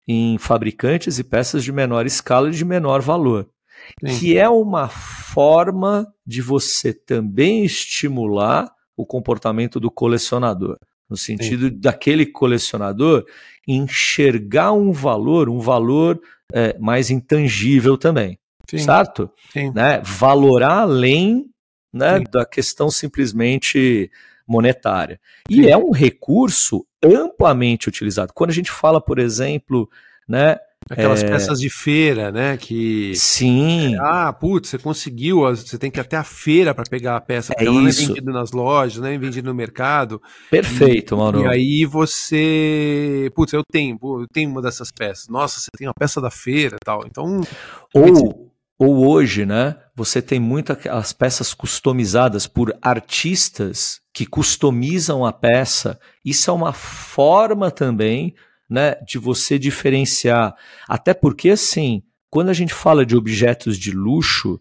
em 0.07 0.37
fabricantes 0.37 1.19
e 1.19 1.23
peças 1.23 1.63
de 1.63 1.71
menor 1.71 2.05
escala 2.05 2.49
e 2.49 2.53
de 2.53 2.65
menor 2.65 3.01
valor, 3.01 3.47
Sim. 4.05 4.19
que 4.19 4.37
é 4.37 4.49
uma 4.49 4.89
forma 4.89 6.11
de 6.25 6.41
você 6.41 6.93
também 6.93 7.63
estimular 7.63 8.69
o 8.97 9.05
comportamento 9.05 9.79
do 9.79 9.89
colecionador, 9.89 10.77
no 11.09 11.15
sentido 11.15 11.71
daquele 11.71 12.25
colecionador 12.25 13.25
enxergar 13.67 14.73
um 14.73 14.91
valor, 14.91 15.49
um 15.49 15.59
valor 15.59 16.19
é, 16.51 16.77
mais 16.77 17.09
intangível 17.09 17.97
também, 17.97 18.37
Sim, 18.69 18.79
certo? 18.79 19.29
sim. 19.51 19.71
né, 19.71 20.01
valorar 20.03 20.81
além 20.81 21.45
né, 21.93 22.17
Sim. 22.17 22.23
da 22.31 22.45
questão 22.45 22.89
simplesmente 22.89 24.09
monetária. 24.51 25.19
E 25.49 25.55
Sim. 25.63 25.69
é 25.69 25.77
um 25.77 25.91
recurso 25.91 26.85
amplamente 27.03 27.87
utilizado. 27.87 28.33
Quando 28.33 28.49
a 28.49 28.53
gente 28.53 28.69
fala, 28.69 28.99
por 28.99 29.17
exemplo, 29.17 29.89
né, 30.27 30.57
Aquelas 30.89 31.23
peças 31.23 31.59
de 31.59 31.69
feira, 31.69 32.31
né? 32.31 32.57
Que. 32.57 33.13
sim, 33.15 33.95
Ah, 33.99 34.33
putz, 34.33 34.67
você 34.69 34.77
conseguiu, 34.79 35.41
você 35.41 35.77
tem 35.77 35.91
que 35.91 35.99
ir 35.99 36.01
até 36.01 36.17
a 36.17 36.23
feira 36.23 36.73
para 36.73 36.83
pegar 36.89 37.15
a 37.15 37.21
peça, 37.21 37.53
porque 37.53 37.63
É 37.63 37.67
ela 37.67 37.79
não 37.79 37.87
é 37.87 37.91
isso. 37.91 38.07
vendida 38.07 38.31
nas 38.31 38.51
lojas, 38.51 38.97
não 38.99 39.07
é 39.07 39.17
vendida 39.17 39.47
no 39.47 39.53
mercado. 39.55 40.19
perfeito, 40.49 41.15
Mauro. 41.15 41.43
E 41.43 41.47
aí 41.47 41.85
você. 41.85 43.31
Putz, 43.35 43.53
eu 43.53 43.61
tenho, 43.71 43.97
eu 44.01 44.25
tenho 44.33 44.49
uma 44.49 44.61
dessas 44.61 44.91
peças. 44.91 45.27
Nossa, 45.29 45.59
você 45.59 45.67
tem 45.77 45.87
uma 45.87 45.93
peça 45.93 46.19
da 46.19 46.31
feira 46.31 46.75
e 46.75 46.83
tal. 46.83 47.03
Então, 47.05 47.41
Ou, 47.93 48.50
ou 48.81 49.07
hoje, 49.07 49.45
né? 49.45 49.75
Você 49.95 50.23
tem 50.23 50.39
muitas 50.39 51.13
peças 51.13 51.53
customizadas 51.53 52.47
por 52.47 52.75
artistas 52.81 54.01
que 54.11 54.25
customizam 54.25 55.23
a 55.23 55.31
peça. 55.31 55.99
Isso 56.25 56.49
é 56.49 56.53
uma 56.53 56.73
forma 56.73 57.69
também, 57.69 58.33
né, 58.67 58.95
de 59.05 59.19
você 59.19 59.59
diferenciar. 59.59 60.55
Até 60.89 61.13
porque, 61.13 61.51
assim, 61.51 62.01
quando 62.27 62.49
a 62.49 62.53
gente 62.53 62.73
fala 62.73 63.05
de 63.05 63.15
objetos 63.15 63.77
de 63.77 63.91
luxo, 63.91 64.59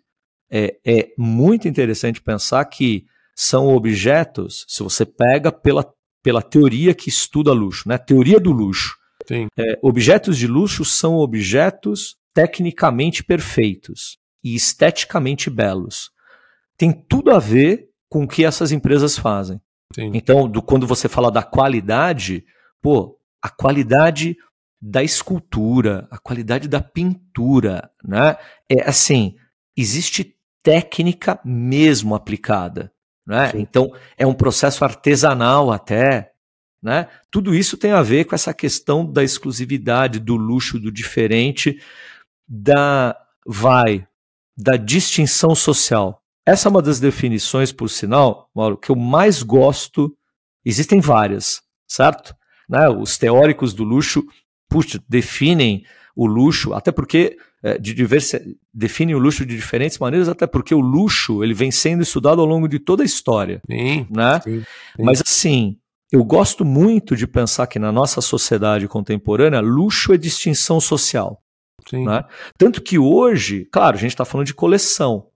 é, 0.53 0.77
é 0.85 1.09
muito 1.17 1.67
interessante 1.67 2.21
pensar 2.21 2.63
que 2.67 3.07
são 3.35 3.69
objetos, 3.69 4.67
se 4.69 4.83
você 4.83 5.07
pega 5.07 5.51
pela, 5.51 5.91
pela 6.23 6.43
teoria 6.43 6.93
que 6.93 7.09
estuda 7.09 7.55
luxo, 7.55 7.89
né? 7.89 7.97
Teoria 7.97 8.39
do 8.39 8.53
luxo. 8.53 8.95
É, 9.59 9.79
objetos 9.81 10.37
de 10.37 10.47
luxo 10.47 10.85
são 10.85 11.15
objetos 11.15 12.20
tecnicamente 12.35 13.23
perfeitos 13.25 14.19
e 14.43 14.55
esteticamente 14.55 15.51
belos. 15.51 16.11
Tem 16.77 16.93
tudo 16.93 17.31
a 17.31 17.39
ver 17.39 17.89
com 18.09 18.25
o 18.25 18.29
que 18.29 18.45
essas 18.45 18.73
empresas 18.73 19.19
fazem. 19.19 19.61
Sim. 19.95 20.11
Então, 20.15 20.49
do, 20.49 20.63
quando 20.63 20.87
você 20.87 21.09
fala 21.09 21.31
da 21.31 21.43
qualidade, 21.43 22.45
pô, 22.81 23.19
a 23.43 23.49
qualidade 23.49 24.37
da 24.81 25.03
escultura, 25.03 26.09
a 26.11 26.19
qualidade 26.19 26.69
da 26.69 26.81
pintura, 26.81 27.91
né? 28.03 28.37
É 28.69 28.89
assim, 28.89 29.37
existe 29.77 30.37
técnica 30.63 31.39
mesmo 31.45 32.15
aplicada, 32.15 32.93
né? 33.27 33.53
Então, 33.55 33.93
é 34.17 34.27
um 34.27 34.35
processo 34.35 34.85
artesanal 34.85 35.71
até, 35.71 36.33
né? 36.83 37.09
Tudo 37.31 37.55
isso 37.55 37.77
tem 37.77 37.93
a 37.93 38.03
ver 38.03 38.25
com 38.25 38.35
essa 38.35 38.55
questão 38.55 39.05
da 39.05 39.23
exclusividade, 39.23 40.19
do 40.19 40.37
luxo, 40.37 40.79
do 40.79 40.91
diferente, 40.91 41.79
da 42.51 43.17
vai 43.47 44.05
da 44.57 44.77
distinção 44.77 45.55
social. 45.55 46.21
Essa 46.45 46.69
é 46.69 46.71
uma 46.71 46.83
das 46.83 46.99
definições, 46.99 47.71
por 47.71 47.89
sinal, 47.89 48.51
Mauro, 48.55 48.77
que 48.77 48.91
eu 48.91 48.97
mais 48.97 49.43
gosto. 49.43 50.13
Existem 50.65 51.01
várias, 51.01 51.63
certo? 51.87 52.35
Né? 52.69 52.89
Os 52.89 53.17
teóricos 53.17 53.73
do 53.73 53.85
luxo, 53.85 54.25
puxa, 54.69 55.01
definem 55.09 55.85
o 56.17 56.27
luxo, 56.27 56.75
até 56.75 56.91
porque 56.91 57.37
é, 57.63 57.79
de 57.79 57.95
diversa, 57.95 58.43
definem 58.75 59.15
o 59.15 59.19
luxo 59.19 59.47
de 59.47 59.55
diferentes 59.55 59.99
maneiras, 59.99 60.29
até 60.29 60.47
porque 60.47 60.75
o 60.75 60.81
luxo 60.81 61.45
ele 61.45 61.55
vem 61.55 61.71
sendo 61.71 62.03
estudado 62.03 62.41
ao 62.41 62.47
longo 62.47 62.69
de 62.69 62.79
toda 62.79 63.03
a 63.03 63.07
história. 63.07 63.63
Sim, 63.71 64.07
né? 64.11 64.41
Sim, 64.41 64.61
sim. 64.61 65.03
Mas 65.03 65.23
assim, 65.25 65.77
eu 66.11 66.25
gosto 66.25 66.65
muito 66.65 67.15
de 67.15 67.27
pensar 67.27 67.67
que 67.67 67.79
na 67.79 67.93
nossa 67.93 68.21
sociedade 68.21 68.89
contemporânea, 68.89 69.61
luxo 69.61 70.13
é 70.13 70.17
distinção 70.17 70.81
social. 70.81 71.41
Né? 71.93 72.25
Tanto 72.57 72.81
que 72.81 72.99
hoje, 72.99 73.67
claro, 73.71 73.97
a 73.97 74.01
gente 74.01 74.13
está 74.13 74.25
falando 74.25 74.47
de 74.47 74.55
coleção, 74.55 75.27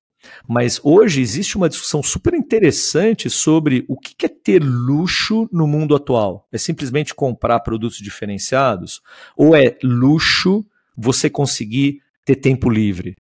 mas 0.49 0.81
hoje 0.83 1.21
existe 1.21 1.57
uma 1.57 1.69
discussão 1.69 2.03
super 2.03 2.35
interessante 2.35 3.29
sobre 3.29 3.85
o 3.89 3.99
que 3.99 4.25
é 4.25 4.29
ter 4.29 4.63
luxo 4.63 5.49
no 5.53 5.67
mundo 5.67 5.95
atual. 5.95 6.47
É 6.53 6.59
simplesmente 6.59 7.15
comprar 7.15 7.61
produtos 7.61 7.99
diferenciados? 7.99 9.01
Ou 9.37 9.55
é 9.55 9.77
luxo 9.83 10.65
você 10.97 11.29
conseguir 11.29 12.01
ter 12.25 12.37
tempo 12.37 12.71
livre? 12.71 13.17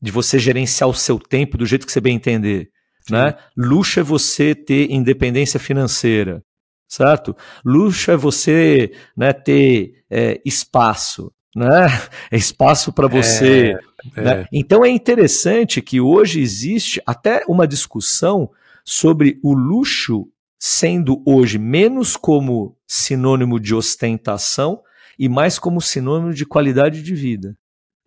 De 0.00 0.10
você 0.10 0.38
gerenciar 0.38 0.88
o 0.88 0.94
seu 0.94 1.18
tempo 1.18 1.56
do 1.56 1.66
jeito 1.66 1.86
que 1.86 1.92
você 1.92 2.00
bem 2.00 2.16
entender? 2.16 2.70
Né? 3.10 3.34
Luxo 3.56 4.00
é 4.00 4.02
você 4.02 4.54
ter 4.54 4.90
independência 4.90 5.60
financeira, 5.60 6.42
certo? 6.88 7.36
Luxo 7.64 8.10
é 8.10 8.16
você 8.16 8.92
né, 9.16 9.32
ter 9.32 10.04
é, 10.10 10.40
espaço 10.44 11.30
né? 11.54 11.86
É 12.30 12.36
espaço 12.36 12.92
para 12.92 13.06
você. 13.06 13.76
É, 14.16 14.20
né? 14.20 14.40
é. 14.40 14.48
Então 14.52 14.84
é 14.84 14.88
interessante 14.88 15.80
que 15.80 16.00
hoje 16.00 16.40
existe 16.40 17.00
até 17.06 17.44
uma 17.48 17.66
discussão 17.66 18.50
sobre 18.84 19.38
o 19.42 19.54
luxo 19.54 20.28
sendo 20.58 21.22
hoje 21.26 21.58
menos 21.58 22.16
como 22.16 22.76
sinônimo 22.86 23.60
de 23.60 23.74
ostentação 23.74 24.82
e 25.18 25.28
mais 25.28 25.58
como 25.58 25.80
sinônimo 25.80 26.32
de 26.32 26.46
qualidade 26.46 27.02
de 27.02 27.14
vida. 27.14 27.56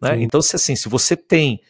Né? 0.02 0.22
Então, 0.22 0.42
se 0.42 0.56
assim, 0.56 0.76
se 0.76 0.90
você 0.90 1.16
tem 1.16 1.62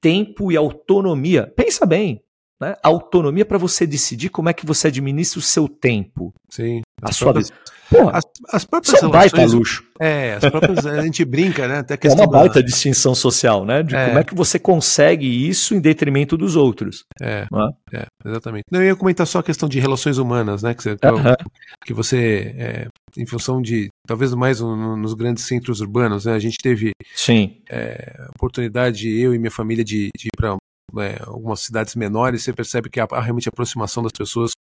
tempo 0.00 0.50
e 0.50 0.56
autonomia, 0.56 1.52
pensa 1.56 1.84
bem, 1.86 2.21
né? 2.62 2.76
autonomia 2.82 3.44
para 3.44 3.58
você 3.58 3.86
decidir 3.86 4.28
como 4.28 4.48
é 4.48 4.52
que 4.52 4.64
você 4.64 4.88
administra 4.88 5.38
o 5.38 5.42
seu 5.42 5.68
tempo. 5.68 6.32
Sim. 6.48 6.82
A 7.02 7.10
sua 7.10 7.32
próprias, 7.32 7.50
Porra, 7.92 8.12
as, 8.18 8.24
as 8.52 8.64
próprias 8.64 8.98
são 8.98 9.10
relações, 9.10 9.32
baita 9.32 9.56
luxo. 9.56 9.84
É, 10.00 10.34
as 10.34 10.50
próprias, 10.50 10.86
a 10.86 11.02
gente 11.02 11.24
brinca, 11.24 11.68
né? 11.68 11.78
Até 11.78 11.98
é 12.08 12.12
uma 12.12 12.26
baita 12.26 12.60
da... 12.60 12.62
distinção 12.62 13.14
social, 13.14 13.64
né? 13.64 13.82
De 13.82 13.94
é. 13.94 14.06
como 14.06 14.18
é 14.18 14.24
que 14.24 14.34
você 14.34 14.58
consegue 14.58 15.26
isso 15.26 15.74
em 15.74 15.80
detrimento 15.80 16.36
dos 16.36 16.56
outros. 16.56 17.04
É, 17.20 17.46
é? 17.92 17.98
é 17.98 18.06
exatamente. 18.24 18.64
Não, 18.70 18.80
eu 18.80 18.86
ia 18.86 18.96
comentar 18.96 19.26
só 19.26 19.40
a 19.40 19.42
questão 19.42 19.68
de 19.68 19.78
relações 19.78 20.16
humanas, 20.16 20.62
né? 20.62 20.74
Que 20.74 20.82
você, 20.82 20.92
uh 20.92 20.96
-huh. 20.96 21.36
que 21.84 21.92
você 21.92 22.54
é, 22.56 22.86
em 23.16 23.26
função 23.26 23.60
de, 23.60 23.88
talvez 24.06 24.32
mais 24.32 24.60
no, 24.60 24.96
nos 24.96 25.12
grandes 25.12 25.44
centros 25.44 25.80
urbanos, 25.80 26.24
né? 26.24 26.32
A 26.32 26.38
gente 26.38 26.56
teve 26.62 26.92
Sim. 27.14 27.58
É, 27.68 28.26
oportunidade, 28.36 29.08
eu 29.08 29.34
e 29.34 29.38
minha 29.38 29.50
família, 29.50 29.84
de, 29.84 30.08
de 30.16 30.28
ir 30.28 30.36
para 30.36 30.56
é, 30.98 31.18
algumas 31.26 31.60
cidades 31.60 31.94
menores, 31.94 32.42
você 32.42 32.52
percebe 32.52 32.90
que 32.90 33.00
a, 33.00 33.06
realmente 33.20 33.48
a 33.48 33.50
aproximação 33.50 34.02
das 34.02 34.12
pessoas, 34.12 34.52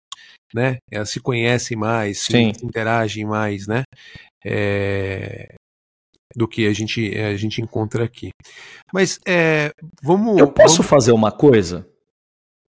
né, 0.54 0.78
elas 0.92 1.10
se 1.10 1.20
conhecem 1.20 1.78
mais, 1.78 2.20
se, 2.20 2.32
se 2.32 2.66
interagem 2.66 3.26
mais, 3.26 3.68
né, 3.68 3.84
é, 4.46 5.56
do 6.36 6.48
que 6.48 6.68
a 6.68 6.74
gente, 6.74 7.18
a 7.18 7.36
gente 7.36 7.62
encontra 7.62 8.04
aqui. 8.04 8.30
Mas 8.94 9.20
é, 9.28 9.72
vamos. 10.02 10.38
Eu 10.38 10.52
posso 10.52 10.78
vamos... 10.78 10.90
fazer 10.90 11.12
uma 11.12 11.32
coisa? 11.32 11.88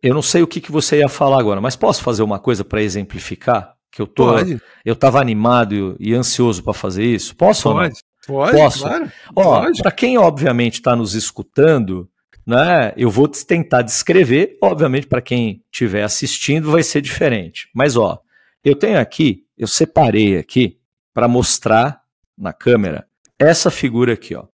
Eu 0.02 0.14
não 0.14 0.22
sei 0.22 0.42
o 0.42 0.48
que, 0.48 0.62
que 0.62 0.72
você 0.72 1.00
ia 1.00 1.10
falar 1.10 1.40
agora, 1.40 1.60
mas 1.60 1.76
posso 1.76 2.04
fazer 2.04 2.22
uma 2.22 2.40
coisa 2.40 2.64
para 2.64 2.82
exemplificar? 2.82 3.74
Que 3.92 4.02
eu 4.02 4.08
tô, 4.08 4.34
Pode. 4.34 4.62
eu 4.84 4.94
estava 4.94 5.22
animado 5.22 5.96
e 6.00 6.14
ansioso 6.14 6.62
para 6.62 6.74
fazer 6.74 7.06
isso. 7.06 7.36
Posso? 7.36 7.64
Pode. 7.64 7.96
Pode. 8.28 8.52
Posso. 8.52 8.82
Claro. 8.82 9.12
Ó, 9.36 9.64
para 9.82 9.92
quem 9.92 10.18
obviamente 10.18 10.76
está 10.76 10.96
nos 10.96 11.14
escutando, 11.16 12.10
né? 12.46 12.94
Eu 12.96 13.10
vou 13.10 13.28
tentar 13.28 13.82
descrever, 13.82 14.58
obviamente 14.62 15.08
para 15.08 15.22
quem 15.22 15.64
estiver 15.72 16.04
assistindo 16.04 16.72
vai 16.72 16.84
ser 16.84 17.02
diferente. 17.02 17.70
Mas 17.74 17.98
ó, 17.98 18.22
eu 18.64 18.76
tenho 18.76 19.00
aqui, 19.00 19.46
eu 19.58 19.68
separei 19.68 20.38
aqui 20.38 20.80
para 21.14 21.28
mostrar 21.28 22.02
na 22.38 22.54
câmera 22.54 23.08
essa 23.40 23.72
figura 23.72 24.14
aqui, 24.14 24.36
ó. 24.36 24.48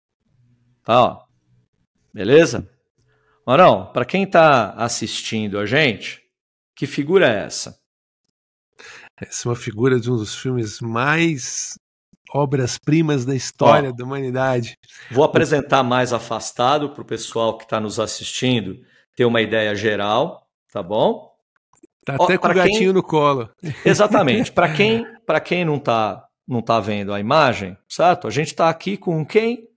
Tá, 0.83 1.01
ó. 1.01 1.23
Beleza? 2.13 2.69
Marão, 3.45 3.91
para 3.91 4.05
quem 4.05 4.23
está 4.23 4.71
assistindo 4.71 5.57
a 5.57 5.65
gente, 5.65 6.21
que 6.75 6.85
figura 6.85 7.27
é 7.27 7.45
essa? 7.45 7.79
Essa 9.19 9.47
é 9.47 9.49
uma 9.49 9.55
figura 9.55 9.99
de 9.99 10.09
um 10.09 10.15
dos 10.15 10.35
filmes 10.35 10.79
mais 10.79 11.77
obras-primas 12.33 13.25
da 13.25 13.35
história 13.35 13.89
Ó, 13.89 13.93
da 13.93 14.03
humanidade. 14.03 14.77
Vou 15.11 15.23
apresentar 15.23 15.83
mais 15.83 16.13
afastado 16.13 16.89
para 16.89 17.01
o 17.01 17.05
pessoal 17.05 17.57
que 17.57 17.63
está 17.63 17.79
nos 17.79 17.99
assistindo 17.99 18.79
ter 19.15 19.25
uma 19.25 19.41
ideia 19.41 19.75
geral, 19.75 20.47
tá 20.71 20.81
bom? 20.81 21.29
Tá 22.05 22.15
até 22.15 22.35
Ó, 22.35 22.37
com 22.37 22.47
o 22.47 22.53
gatinho 22.53 22.79
quem... 22.79 22.93
no 22.93 23.03
colo. 23.03 23.49
Exatamente. 23.85 24.51
Para 24.51 24.73
quem, 24.73 25.05
quem 25.43 25.65
não 25.65 25.75
está 25.75 26.25
não 26.47 26.63
tá 26.63 26.79
vendo 26.79 27.13
a 27.13 27.19
imagem, 27.19 27.77
certo? 27.87 28.27
A 28.27 28.31
gente 28.31 28.47
está 28.47 28.69
aqui 28.69 28.97
com 28.97 29.23
quem? 29.23 29.67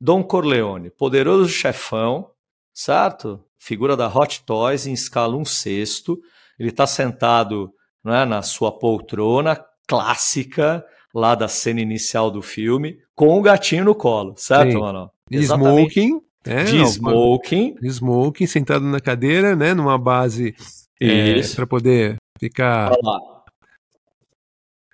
Dom 0.00 0.22
Corleone, 0.22 0.88
poderoso 0.88 1.48
chefão, 1.48 2.30
certo? 2.72 3.44
Figura 3.58 3.96
da 3.96 4.08
Hot 4.08 4.44
Toys 4.44 4.86
em 4.86 4.92
escala 4.92 5.36
um 5.36 5.44
sexto. 5.44 6.18
Ele 6.58 6.70
está 6.70 6.86
sentado 6.86 7.72
né, 8.04 8.24
na 8.24 8.42
sua 8.42 8.78
poltrona 8.78 9.62
clássica, 9.86 10.86
lá 11.14 11.34
da 11.34 11.48
cena 11.48 11.80
inicial 11.80 12.30
do 12.30 12.42
filme, 12.42 12.98
com 13.14 13.38
o 13.38 13.42
gatinho 13.42 13.84
no 13.84 13.94
colo, 13.94 14.34
certo, 14.36 14.72
Sim. 14.72 14.78
mano? 14.78 15.10
Smoking. 15.30 16.20
É, 16.44 16.64
de 16.64 16.78
não, 16.78 16.84
smoking. 16.86 17.74
De 17.74 17.88
smoking, 17.88 18.46
sentado 18.46 18.84
na 18.84 18.98
cadeira, 18.98 19.54
né? 19.54 19.74
Numa 19.74 19.98
base 19.98 20.54
é, 21.00 21.40
para 21.54 21.66
poder 21.66 22.16
ficar 22.38 22.92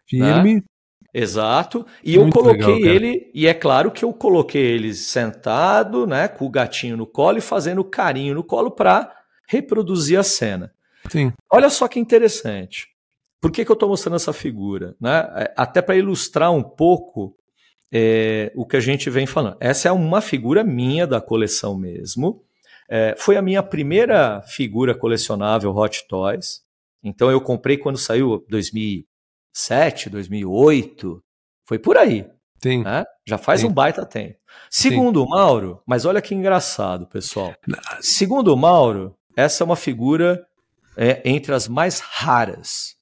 firme. 0.09 0.57
Né? 0.57 0.62
Exato. 1.14 1.87
E 2.05 2.19
Muito 2.19 2.37
eu 2.37 2.43
coloquei 2.43 2.75
legal, 2.75 2.95
ele, 2.95 3.31
e 3.33 3.47
é 3.47 3.55
claro 3.55 3.91
que 3.91 4.05
eu 4.05 4.12
coloquei 4.12 4.62
ele 4.62 4.93
sentado, 4.93 6.07
né, 6.07 6.29
com 6.29 6.45
o 6.45 6.51
gatinho 6.51 6.95
no 6.95 7.07
colo 7.07 7.39
e 7.39 7.41
fazendo 7.41 7.83
carinho 7.83 8.35
no 8.35 8.45
colo 8.45 8.71
para 8.71 9.11
reproduzir 9.49 10.19
a 10.19 10.23
cena. 10.23 10.75
Sim. 11.09 11.33
Olha 11.51 11.71
só 11.71 11.89
que 11.89 11.99
interessante. 11.99 12.89
Por 13.47 13.53
que, 13.53 13.64
que 13.64 13.70
eu 13.70 13.74
estou 13.74 13.88
mostrando 13.88 14.16
essa 14.16 14.32
figura? 14.32 14.97
Né? 15.01 15.18
É, 15.36 15.55
até 15.57 15.80
para 15.80 15.94
ilustrar 15.94 16.53
um 16.53 16.64
pouco 16.64 17.36
é, 17.92 18.51
o 18.57 18.66
que 18.66 18.76
a 18.76 18.80
gente 18.80 19.09
vem 19.09 19.24
falando. 19.24 19.57
Essa 19.61 19.88
é 19.88 19.92
uma 19.92 20.20
figura 20.20 20.64
minha 20.64 21.07
da 21.07 21.20
coleção 21.20 21.78
mesmo. 21.78 22.42
É, 22.90 23.14
foi 23.16 23.36
a 23.36 23.42
minha 23.42 23.62
primeira 23.62 24.42
figura 24.42 24.97
colecionável 24.97 25.70
Hot 25.70 26.09
Toys. 26.09 26.62
Então 27.05 27.30
eu 27.30 27.40
comprei 27.40 27.78
quando 27.78 27.99
saiu 27.99 28.44
2007, 28.49 30.11
2008. 30.11 31.22
Foi 31.68 31.78
por 31.78 31.97
aí. 31.97 32.28
Sim. 32.61 32.82
Né? 32.82 33.05
Já 33.24 33.38
faz 33.38 33.61
Sim. 33.61 33.68
um 33.68 33.72
baita 33.72 34.05
tempo. 34.05 34.34
Segundo 34.68 35.20
Sim. 35.20 35.24
o 35.24 35.28
Mauro, 35.28 35.80
mas 35.86 36.05
olha 36.05 36.20
que 36.20 36.34
engraçado, 36.34 37.07
pessoal. 37.07 37.55
Segundo 38.01 38.53
o 38.53 38.57
Mauro, 38.57 39.16
essa 39.36 39.62
é 39.62 39.64
uma 39.64 39.76
figura 39.76 40.44
é, 40.97 41.22
entre 41.24 41.55
as 41.55 41.68
mais 41.68 42.01
raras. 42.01 42.95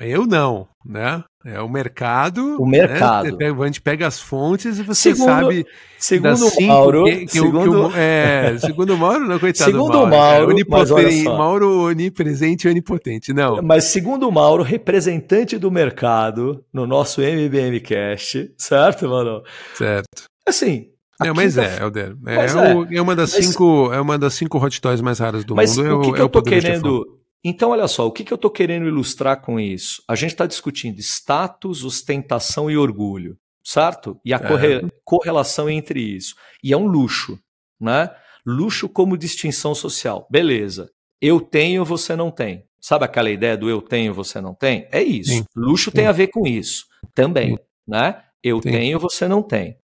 Eu 0.00 0.26
não, 0.26 0.68
né? 0.86 1.24
É 1.44 1.60
o 1.60 1.68
mercado. 1.68 2.56
O 2.62 2.66
mercado. 2.66 3.36
Né? 3.36 3.50
A 3.50 3.66
gente 3.66 3.80
pega 3.80 4.06
as 4.06 4.20
fontes 4.20 4.78
e 4.78 4.82
você 4.82 5.14
segundo, 5.14 5.26
sabe. 5.26 5.66
Segundo 5.98 6.46
o 6.46 6.62
Mauro. 6.62 7.04
Que, 7.04 7.26
que 7.26 7.32
segundo, 7.32 7.90
que 7.90 7.98
é, 7.98 8.56
segundo 8.58 8.94
o 8.94 8.96
Mauro, 8.96 9.26
não, 9.26 9.38
coitado. 9.38 9.70
Segundo 9.70 10.02
o 10.02 10.06
Mauro. 10.06 10.50
É, 10.50 10.54
onipotente, 10.54 11.24
Mauro 11.24 11.86
onipresente 11.86 12.66
e 12.66 12.70
onipotente, 12.70 13.32
não. 13.32 13.60
Mas 13.62 13.84
segundo 13.84 14.28
o 14.28 14.32
Mauro, 14.32 14.62
representante 14.62 15.58
do 15.58 15.70
mercado 15.70 16.64
no 16.72 16.86
nosso 16.86 17.20
MBM 17.20 17.80
Cast, 17.80 18.52
certo, 18.56 19.08
mano? 19.08 19.42
Certo. 19.74 20.24
Assim, 20.48 20.88
não, 21.20 21.34
mas 21.34 21.58
é, 21.58 21.80
Helder. 21.80 22.16
É, 22.26 22.34
é, 22.34 22.96
é, 22.96 23.02
uma 23.02 23.14
das 23.14 23.32
mas, 23.32 23.46
cinco, 23.46 23.92
é 23.92 24.00
uma 24.00 24.18
das 24.18 24.34
cinco 24.34 24.58
hot 24.58 24.80
toys 24.80 25.00
mais 25.00 25.18
raras 25.18 25.44
do 25.44 25.54
mas 25.54 25.76
mundo. 25.76 25.88
Mas 25.88 25.96
o 25.96 26.00
que, 26.00 26.08
é, 26.10 26.12
que 26.14 26.20
eu 26.20 26.28
tô 26.28 26.42
querendo. 26.42 27.23
Então, 27.44 27.70
olha 27.70 27.86
só, 27.86 28.06
o 28.06 28.10
que, 28.10 28.24
que 28.24 28.32
eu 28.32 28.36
estou 28.36 28.50
querendo 28.50 28.88
ilustrar 28.88 29.42
com 29.42 29.60
isso? 29.60 30.02
A 30.08 30.14
gente 30.14 30.30
está 30.30 30.46
discutindo 30.46 30.98
status, 31.00 31.84
ostentação 31.84 32.70
e 32.70 32.76
orgulho, 32.78 33.36
certo? 33.62 34.18
E 34.24 34.32
a 34.32 34.38
corre 34.38 34.80
correlação 35.04 35.68
entre 35.68 36.00
isso. 36.00 36.34
E 36.62 36.72
é 36.72 36.76
um 36.76 36.86
luxo, 36.86 37.38
né? 37.78 38.10
Luxo 38.46 38.88
como 38.88 39.18
distinção 39.18 39.74
social. 39.74 40.26
Beleza. 40.30 40.90
Eu 41.20 41.38
tenho, 41.38 41.84
você 41.84 42.16
não 42.16 42.30
tem. 42.30 42.64
Sabe 42.80 43.04
aquela 43.04 43.30
ideia 43.30 43.56
do 43.56 43.68
eu 43.68 43.82
tenho, 43.82 44.14
você 44.14 44.40
não 44.40 44.54
tem? 44.54 44.88
É 44.90 45.02
isso. 45.02 45.30
Sim. 45.30 45.44
Luxo 45.54 45.90
Sim. 45.90 45.96
tem 45.96 46.06
a 46.06 46.12
ver 46.12 46.28
com 46.28 46.46
isso 46.46 46.86
também, 47.14 47.50
Sim. 47.50 47.62
né? 47.86 48.22
Eu 48.42 48.60
tenho, 48.60 48.98
você 48.98 49.26
não 49.28 49.42
tem. 49.42 49.78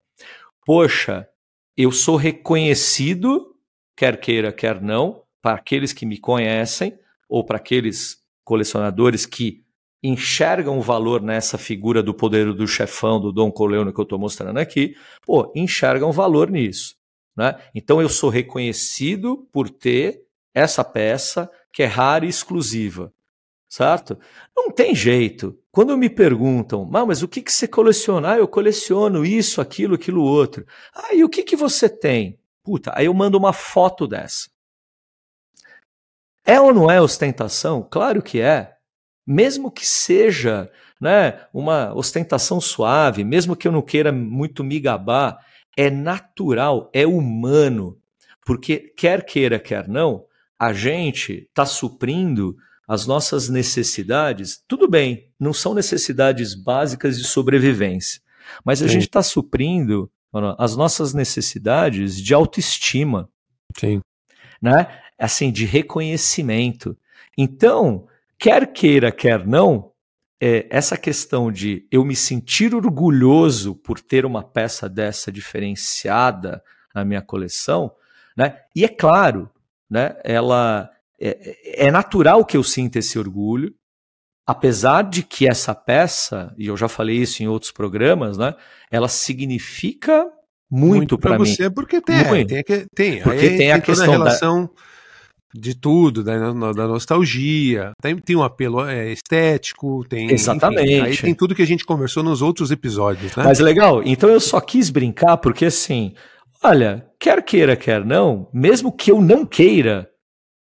Poxa, 0.66 1.28
eu 1.76 1.91
sou 1.91 2.16
reconhecido, 2.16 3.55
quer 3.95 4.20
queira, 4.20 4.51
quer 4.51 4.82
não, 4.82 5.24
para 5.41 5.58
aqueles 5.58 5.93
que 5.93 6.05
me 6.08 6.18
conhecem, 6.18 6.97
ou 7.28 7.45
para 7.45 7.57
aqueles 7.57 8.17
colecionadores 8.43 9.25
que 9.25 9.63
enxergam 10.01 10.78
o 10.78 10.82
valor 10.82 11.21
nessa 11.21 11.57
figura 11.57 12.03
do 12.03 12.13
poder 12.13 12.53
do 12.53 12.67
chefão, 12.67 13.19
do 13.19 13.32
Dom 13.32 13.51
Corleone 13.51 13.93
que 13.93 13.99
eu 13.99 14.03
estou 14.03 14.19
mostrando 14.19 14.57
aqui, 14.57 14.95
pô, 15.25 15.51
enxergam 15.55 16.11
valor 16.11 16.49
nisso. 16.49 16.95
Né? 17.36 17.55
Então 17.73 18.01
eu 18.01 18.09
sou 18.09 18.30
reconhecido 18.30 19.47
por 19.51 19.69
ter 19.69 20.21
essa 20.53 20.84
peça 20.84 21.49
que 21.71 21.84
é 21.84 21.86
rara 21.86 22.25
e 22.25 22.30
exclusiva. 22.30 23.13
Certo? 23.69 24.17
Não 24.55 24.71
tem 24.71 24.95
jeito. 24.95 25.57
Quando 25.71 25.97
me 25.97 26.09
perguntam, 26.09 26.89
ah, 26.93 27.05
mas 27.05 27.21
o 27.21 27.28
que, 27.28 27.41
que 27.41 27.51
você 27.51 27.67
coleciona? 27.67 28.32
Ah, 28.34 28.38
eu 28.38 28.47
coleciono 28.47 29.25
isso, 29.25 29.59
aquilo, 29.59 29.95
aquilo 29.95 30.23
outro. 30.23 30.65
Ah, 30.95 31.13
e 31.13 31.23
o 31.23 31.30
que, 31.30 31.43
que 31.43 31.55
você 31.55 31.89
tem? 31.89 32.39
Puta, 32.63 32.91
aí 32.95 33.05
eu 33.05 33.13
mando 33.13 33.38
uma 33.38 33.51
foto 33.51 34.07
dessa. 34.07 34.49
É 36.47 36.61
ou 36.61 36.73
não 36.73 36.89
é 36.89 37.01
ostentação? 37.01 37.85
Claro 37.91 38.21
que 38.21 38.39
é. 38.39 38.73
Mesmo 39.27 39.69
que 39.69 39.85
seja 39.85 40.71
né, 40.99 41.41
uma 41.53 41.93
ostentação 41.93 42.61
suave, 42.61 43.25
mesmo 43.25 43.53
que 43.53 43.67
eu 43.67 43.71
não 43.73 43.81
queira 43.81 44.13
muito 44.13 44.63
me 44.63 44.79
gabar, 44.79 45.37
é 45.75 45.89
natural, 45.89 46.89
é 46.93 47.05
humano. 47.05 47.97
Porque 48.45 48.77
quer 48.95 49.25
queira, 49.25 49.59
quer 49.59 49.89
não, 49.89 50.23
a 50.57 50.71
gente 50.71 51.47
está 51.49 51.65
suprindo 51.65 52.55
as 52.87 53.05
nossas 53.05 53.49
necessidades. 53.49 54.63
Tudo 54.65 54.87
bem, 54.87 55.29
não 55.37 55.51
são 55.51 55.73
necessidades 55.73 56.55
básicas 56.55 57.17
de 57.17 57.25
sobrevivência, 57.25 58.21
mas 58.63 58.81
a 58.81 58.87
Sim. 58.87 58.93
gente 58.93 59.07
está 59.07 59.21
suprindo 59.21 60.09
as 60.57 60.77
nossas 60.77 61.13
necessidades 61.13 62.15
de 62.15 62.33
autoestima. 62.33 63.29
Sim. 63.77 63.99
Né? 64.61 64.87
Assim, 65.18 65.51
de 65.51 65.65
reconhecimento. 65.65 66.97
Então, 67.38 68.07
quer 68.38 68.72
queira, 68.72 69.11
quer 69.11 69.45
não, 69.45 69.91
é, 70.41 70.68
essa 70.70 70.97
questão 70.97 71.51
de 71.51 71.88
eu 71.91 72.05
me 72.05 72.15
sentir 72.15 72.76
orgulhoso 72.76 73.76
por 73.76 73.99
ter 73.99 74.26
uma 74.26 74.43
peça 74.43 74.88
dessa 74.88 75.32
diferenciada 75.32 76.63
na 76.93 77.03
minha 77.03 77.22
coleção, 77.22 77.91
né? 78.36 78.59
E 78.76 78.86
é 78.86 78.88
claro, 78.88 79.49
né? 79.89 80.15
Ela 80.24 80.89
é, 81.20 81.88
é 81.88 81.91
natural 81.91 82.45
que 82.45 82.55
eu 82.55 82.63
sinta 82.63 82.99
esse 82.99 83.18
orgulho, 83.18 83.74
apesar 84.45 85.03
de 85.03 85.24
que 85.24 85.47
essa 85.47 85.74
peça, 85.74 86.53
e 86.57 86.68
eu 86.68 86.78
já 86.78 86.88
falei 86.88 87.18
isso 87.18 87.41
em 87.41 87.47
outros 87.47 87.72
programas, 87.72 88.38
né? 88.38 88.53
Ela 88.91 89.07
significa 89.07 90.28
muito, 90.70 90.95
muito 90.95 91.18
para 91.18 91.39
mim. 91.39 91.45
Você 91.45 91.70
porque 91.70 91.99
tem, 91.99 92.24
muito. 92.26 92.49
tem, 92.49 92.63
tem, 92.63 93.24
porque 93.24 93.49
tem, 93.49 93.57
tem 93.57 93.72
a 93.72 93.82
questão 93.82 94.11
relação 94.11 94.65
da 94.65 94.70
de 95.53 95.75
tudo, 95.75 96.23
da, 96.23 96.37
da 96.51 96.87
nostalgia, 96.87 97.91
tem, 98.01 98.17
tem 98.17 98.35
um 98.35 98.43
apelo 98.43 98.85
é, 98.85 99.11
estético, 99.11 100.05
tem. 100.07 100.31
Exatamente. 100.31 100.93
Enfim, 100.93 101.01
aí 101.01 101.17
tem 101.17 101.33
tudo 101.33 101.55
que 101.55 101.61
a 101.61 101.67
gente 101.67 101.85
conversou 101.85 102.23
nos 102.23 102.41
outros 102.41 102.71
episódios, 102.71 103.35
né? 103.35 103.43
Mas 103.43 103.59
legal, 103.59 104.01
então 104.03 104.29
eu 104.29 104.39
só 104.39 104.59
quis 104.59 104.89
brincar 104.89 105.37
porque 105.37 105.65
assim, 105.65 106.13
olha, 106.63 107.05
quer 107.19 107.43
queira, 107.43 107.75
quer 107.75 108.03
não, 108.03 108.49
mesmo 108.53 108.91
que 108.91 109.11
eu 109.11 109.21
não 109.21 109.45
queira, 109.45 110.09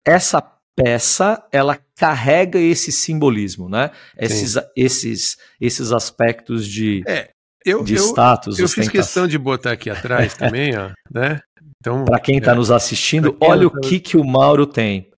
essa 0.07 0.41
peça 0.77 1.43
ela 1.51 1.79
carrega 1.97 2.59
esse 2.59 2.93
simbolismo, 2.93 3.69
né? 3.69 3.91
Esses, 4.17 4.57
esses, 4.77 5.37
esses 5.61 5.91
aspectos 5.91 6.67
de, 6.67 7.03
é, 7.07 7.31
eu, 7.65 7.83
de 7.83 7.97
eu, 7.97 8.05
status. 8.05 8.59
Eu 8.59 8.69
fiz 8.69 8.89
questão 8.89 9.27
de 9.27 9.37
botar 9.37 9.73
aqui 9.73 9.91
atrás 9.91 10.35
também, 10.35 10.77
ó, 10.77 10.91
né? 11.11 11.41
Então, 11.81 12.05
para 12.05 12.19
quem 12.19 12.39
está 12.39 12.53
é, 12.53 12.55
nos 12.55 12.71
assistindo, 12.71 13.37
olha 13.41 13.67
o 13.67 13.81
que, 13.81 14.01
que 14.01 14.17
o 14.17 14.25
Mauro 14.25 14.67
tem. 14.67 15.09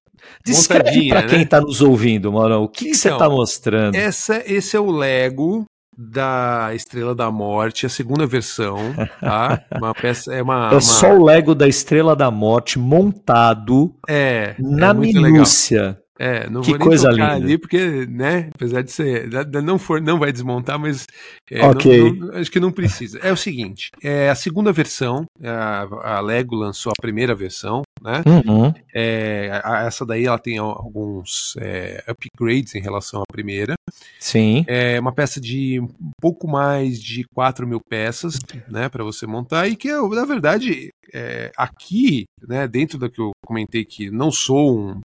Descreve 0.45 1.09
para 1.09 1.23
quem 1.25 1.43
está 1.43 1.59
né? 1.59 1.67
nos 1.67 1.81
ouvindo, 1.81 2.33
Mauro, 2.33 2.63
o 2.63 2.69
que, 2.69 2.85
então, 2.85 2.93
que 2.93 2.99
você 2.99 3.13
está 3.13 3.29
mostrando? 3.29 3.95
Essa, 3.95 4.43
esse 4.47 4.77
é 4.77 4.81
o 4.81 4.91
Lego 4.91 5.65
da 5.97 6.71
Estrela 6.75 7.15
da 7.15 7.31
Morte, 7.31 7.85
a 7.85 7.89
segunda 7.89 8.27
versão, 8.27 8.77
tá? 9.21 9.63
Uma 9.77 9.95
peça, 9.95 10.33
é 10.35 10.43
uma, 10.43 10.69
é 10.69 10.73
uma... 10.73 10.81
só 10.81 11.15
o 11.15 11.25
Lego 11.25 11.55
da 11.55 11.69
Estrela 11.69 12.17
da 12.17 12.31
Morte 12.31 12.79
montado 12.79 13.95
é, 14.09 14.55
na 14.59 14.91
é 14.91 14.95
minúcia. 14.95 15.83
Legal. 15.83 15.97
É, 16.21 16.51
não 16.51 16.61
que 16.61 16.69
vou 16.69 16.79
nem 16.79 16.87
coisa 16.87 17.09
linda. 17.09 17.33
ali, 17.33 17.57
porque, 17.57 18.07
né, 18.07 18.51
apesar 18.55 18.83
de 18.83 18.93
ser, 18.93 19.27
não 19.63 19.79
for, 19.79 20.03
não 20.03 20.19
vai 20.19 20.31
desmontar, 20.31 20.79
mas 20.79 21.07
é, 21.51 21.67
okay. 21.67 22.13
não, 22.13 22.27
não, 22.27 22.37
acho 22.37 22.51
que 22.51 22.61
não 22.61 22.71
precisa. 22.71 23.19
É 23.23 23.33
o 23.33 23.37
seguinte, 23.37 23.89
é 24.03 24.29
a 24.29 24.35
segunda 24.35 24.71
versão, 24.71 25.25
a, 25.43 26.17
a 26.17 26.21
Lego 26.21 26.55
lançou 26.55 26.93
a 26.93 27.01
primeira 27.01 27.35
versão, 27.35 27.81
né? 28.03 28.23
Uhum. 28.27 28.71
É, 28.95 29.63
a, 29.65 29.85
essa 29.87 30.05
daí 30.05 30.27
ela 30.27 30.39
tem 30.39 30.59
alguns 30.59 31.57
é, 31.59 32.05
upgrades 32.07 32.75
em 32.75 32.83
relação 32.83 33.23
à 33.23 33.25
primeira. 33.33 33.73
Sim. 34.19 34.63
É 34.69 35.01
uma 35.01 35.15
peça 35.15 35.41
de 35.41 35.81
um 35.81 36.11
pouco 36.21 36.47
mais 36.47 37.03
de 37.03 37.25
4 37.35 37.67
mil 37.67 37.81
peças, 37.81 38.39
né, 38.69 38.91
para 38.91 39.03
você 39.03 39.27
montar 39.27 39.69
e 39.69 39.75
que 39.75 39.89
eu, 39.89 40.11
na 40.11 40.27
verdade, 40.27 40.91
é, 41.15 41.51
aqui, 41.57 42.25
né, 42.47 42.69
dentro 42.69 42.99
do 42.99 43.11
que 43.11 43.23
eu 43.23 43.31
comentei 43.43 43.87
que 43.87 44.11
não 44.11 44.31
sou 44.31 44.79
um 44.79 45.01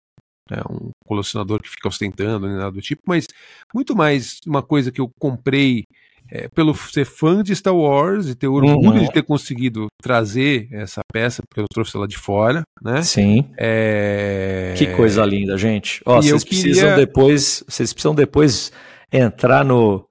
né, 0.50 0.62
um 0.68 0.90
colecionador 1.06 1.60
que 1.60 1.70
fica 1.70 1.88
ostentando, 1.88 2.46
nem 2.46 2.56
nada 2.56 2.72
do 2.72 2.80
tipo, 2.80 3.02
mas 3.06 3.26
muito 3.74 3.94
mais 3.94 4.40
uma 4.46 4.62
coisa 4.62 4.90
que 4.90 5.00
eu 5.00 5.10
comprei 5.18 5.84
é, 6.30 6.48
pelo 6.48 6.74
ser 6.74 7.04
fã 7.04 7.42
de 7.42 7.54
Star 7.54 7.74
Wars 7.74 8.28
e 8.28 8.34
ter 8.34 8.46
orgulho 8.46 9.00
uhum. 9.00 9.04
de 9.04 9.12
ter 9.12 9.22
conseguido 9.22 9.88
trazer 10.00 10.68
essa 10.70 11.00
peça, 11.12 11.42
porque 11.48 11.60
eu 11.60 11.66
trouxe 11.72 11.96
ela 11.96 12.06
de 12.06 12.16
fora, 12.16 12.62
né? 12.80 13.02
Sim. 13.02 13.50
É... 13.58 14.74
Que 14.76 14.94
coisa 14.94 15.24
linda, 15.24 15.58
gente. 15.58 16.00
Ó, 16.06 16.16
vocês 16.16 16.44
queria... 16.44 16.62
precisam 16.62 16.96
depois, 16.96 17.64
vocês 17.66 17.92
precisam 17.92 18.14
depois 18.14 18.72
entrar 19.12 19.64
no, 19.64 20.06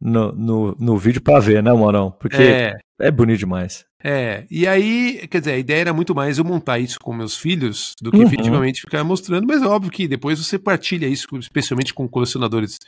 no, 0.00 0.32
no, 0.32 0.76
no 0.78 0.96
vídeo 0.96 1.20
para 1.20 1.40
ver, 1.40 1.62
né, 1.62 1.72
Morão? 1.72 2.10
Porque 2.10 2.42
é. 2.42 2.76
é 3.00 3.10
bonito 3.10 3.40
demais. 3.40 3.84
É, 4.06 4.44
e 4.50 4.66
aí, 4.66 5.26
quer 5.28 5.38
dizer, 5.38 5.52
a 5.52 5.58
ideia 5.58 5.80
era 5.80 5.92
muito 5.94 6.14
mais 6.14 6.36
eu 6.36 6.44
montar 6.44 6.78
isso 6.78 6.98
com 7.00 7.14
meus 7.14 7.38
filhos 7.38 7.94
do 8.02 8.10
que 8.10 8.18
uhum. 8.18 8.24
efetivamente 8.24 8.82
ficar 8.82 9.02
mostrando, 9.02 9.46
mas 9.46 9.62
é 9.62 9.66
óbvio 9.66 9.90
que 9.90 10.06
depois 10.06 10.38
você 10.38 10.58
partilha 10.58 11.06
isso, 11.06 11.26
especialmente 11.38 11.94
com 11.94 12.06
colecionadores 12.06 12.78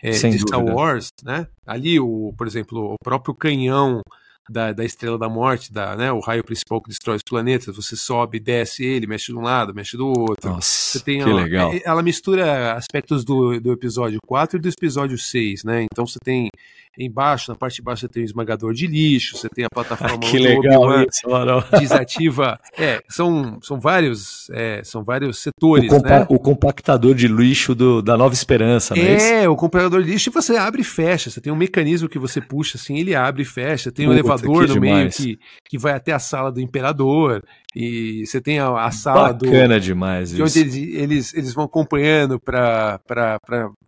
é, 0.00 0.10
de 0.10 0.38
Star 0.38 0.64
Wars, 0.64 1.08
né? 1.24 1.48
Ali, 1.66 1.98
o, 1.98 2.32
por 2.38 2.46
exemplo, 2.46 2.92
o 2.92 2.96
próprio 3.02 3.34
canhão 3.34 4.02
da, 4.50 4.72
da 4.72 4.84
Estrela 4.84 5.16
da 5.18 5.28
Morte, 5.28 5.72
da, 5.72 5.96
né, 5.96 6.10
o 6.12 6.18
raio 6.20 6.42
principal 6.44 6.80
que 6.82 6.88
destrói 6.88 7.16
os 7.16 7.22
planetas, 7.22 7.74
você 7.76 7.94
sobe, 7.96 8.40
desce 8.40 8.84
ele, 8.84 9.06
mexe 9.06 9.26
de 9.32 9.38
um 9.38 9.42
lado, 9.42 9.74
mexe 9.74 9.96
do 9.96 10.06
outro. 10.08 10.50
Nossa, 10.50 10.98
você 10.98 11.04
tem, 11.04 11.18
que 11.22 11.28
ó, 11.30 11.34
legal. 11.34 11.72
é- 11.72 11.82
Ela 11.84 12.02
mistura 12.02 12.72
aspectos 12.74 13.24
do, 13.24 13.60
do 13.60 13.72
episódio 13.72 14.18
4 14.26 14.58
e 14.58 14.60
do 14.60 14.68
episódio 14.68 15.16
6, 15.18 15.64
né? 15.64 15.84
Então 15.84 16.06
você 16.06 16.18
tem 16.22 16.50
embaixo, 16.98 17.50
na 17.50 17.56
parte 17.56 17.76
de 17.76 17.82
baixo, 17.82 18.02
você 18.02 18.08
tem 18.08 18.22
o 18.22 18.26
esmagador 18.26 18.74
de 18.74 18.86
lixo, 18.86 19.38
você 19.38 19.48
tem 19.48 19.64
a 19.64 19.68
plataforma 19.72 20.18
que 20.18 20.38
legal 20.38 21.02
isso, 21.02 21.22
desativa. 21.80 22.60
É, 22.76 23.00
são, 23.08 23.58
são 23.62 23.80
vários, 23.80 24.50
é, 24.50 24.82
são 24.84 25.02
vários 25.02 25.38
O, 25.38 25.40
setores, 25.40 25.88
compa- 25.88 26.20
né? 26.20 26.26
o 26.28 26.38
compactador 26.38 27.14
de 27.14 27.28
lixo 27.28 27.74
do- 27.74 28.02
da 28.02 28.16
Nova 28.16 28.34
Esperança, 28.34 28.94
não 28.94 29.02
é 29.02 29.16
isso? 29.16 29.24
É, 29.26 29.48
o 29.48 29.56
computador 29.56 30.02
de 30.02 30.10
lixo 30.10 30.30
você 30.30 30.56
abre 30.56 30.82
e 30.82 30.84
fecha. 30.84 31.30
Você 31.30 31.40
tem 31.40 31.50
um 31.52 31.56
mecanismo 31.56 32.08
que 32.10 32.18
você 32.18 32.40
puxa 32.42 32.76
assim, 32.76 32.98
ele 32.98 33.14
abre 33.14 33.42
e 33.42 33.46
fecha. 33.46 33.90
Tem 33.90 34.06
um 34.06 34.10
Puta, 34.10 34.20
elevador 34.34 34.66
que 34.66 34.74
no 34.74 34.80
meio 34.80 35.10
que, 35.10 35.38
que 35.68 35.78
vai 35.78 35.92
até 35.94 36.12
a 36.12 36.18
sala 36.18 36.50
do 36.52 36.60
imperador. 36.60 37.42
E 37.74 38.26
você 38.26 38.38
tem 38.38 38.58
a, 38.58 38.84
a 38.84 38.90
sala 38.90 39.32
do. 39.32 39.46
Bacana 39.46 39.80
demais 39.80 40.28
De 40.30 40.42
isso. 40.42 40.58
onde 40.60 40.76
eles, 40.76 40.94
eles, 40.94 41.34
eles 41.34 41.54
vão 41.54 41.64
acompanhando 41.64 42.38
para 42.38 43.00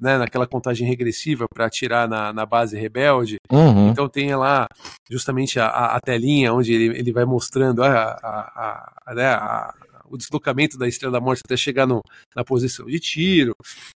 né, 0.01 0.16
naquela 0.18 0.47
contagem 0.47 0.88
regressiva 0.88 1.47
para 1.53 1.66
atirar 1.66 2.09
na, 2.09 2.32
na 2.32 2.47
base 2.47 2.78
rebelde. 2.78 3.36
Uhum. 3.53 3.90
Então 3.90 4.09
tem 4.09 4.34
lá 4.34 4.66
justamente 5.11 5.61
a, 5.61 5.66
a, 5.66 5.97
a 5.97 6.01
telinha 6.01 6.53
onde 6.55 6.72
ele, 6.72 6.99
ele 6.99 7.12
vai 7.12 7.24
mostrando 7.26 7.82
a, 7.82 7.92
a, 7.92 8.92
a, 9.07 9.14
né, 9.14 9.26
a- 9.26 9.74
o 10.14 10.18
deslocamento 10.18 10.78
da 10.78 10.86
Estrela 10.86 11.12
da 11.12 11.20
Morte 11.20 11.42
até 11.44 11.56
chegar 11.56 11.86
no, 11.86 12.00
na 12.34 12.44
posição 12.44 12.86
de 12.86 12.98
tiro. 13.00 13.54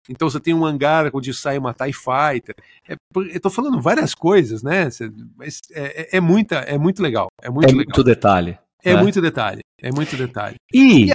Então 0.10 0.30
você 0.30 0.40
tem 0.40 0.54
um 0.54 0.66
hangar 0.66 1.10
onde 1.14 1.34
sai 1.34 1.58
uma 1.58 1.74
TIE 1.74 1.94
Fighter. 1.94 2.56
É, 2.90 2.96
eu 3.34 3.40
tô 3.40 3.50
falando 3.50 3.80
várias 3.80 4.14
coisas, 4.16 4.64
né? 4.64 4.90
Mas 5.36 5.60
é, 5.72 6.02
é- 6.14 6.18
é 6.18 6.20
muita, 6.20 6.56
é 6.58 6.78
muito 6.78 7.02
legal. 7.02 7.28
É 7.42 7.50
muito 7.50 7.66
É 7.66 7.72
legal. 7.72 7.86
muito 7.86 8.04
detalhe. 8.04 8.58
é 8.84 8.94
né? 8.96 9.02
muito 9.02 9.22
detalhe. 9.22 9.60
É 9.82 9.92
muito 9.92 10.18
detalhe. 10.18 10.56
E, 10.74 11.14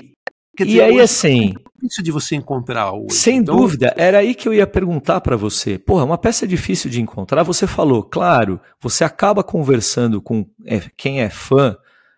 Quer 0.57 0.67
e 0.67 0.81
aí, 0.83 1.01
assim, 1.01 1.49
é 1.49 1.81
difícil 1.81 2.05
de 2.05 2.13
você 2.13 2.37
encontrar 2.37 2.93
hoje. 2.93 3.15
sem 3.15 3.39
Então, 3.39 3.57
dúvida, 3.57 3.95
era 3.97 4.19
aí 4.19 4.35
que 4.35 4.47
eu 4.47 4.53
ia 4.53 4.67
perguntar 4.67 5.21
para 5.23 5.35
você. 5.35 5.79
Porra, 5.79 6.05
uma 6.05 6.19
peça 6.19 6.47
difícil 6.47 6.91
de 6.91 7.01
encontrar. 7.01 7.43
Você 7.43 7.67
falou, 7.67 8.03
claro, 8.03 8.61
você 8.81 9.03
acaba 9.03 9.43
conversando 9.43 10.21
com 10.21 10.47
é, 10.67 10.81
quem 10.97 11.23
é 11.23 11.31
fã 11.31 11.75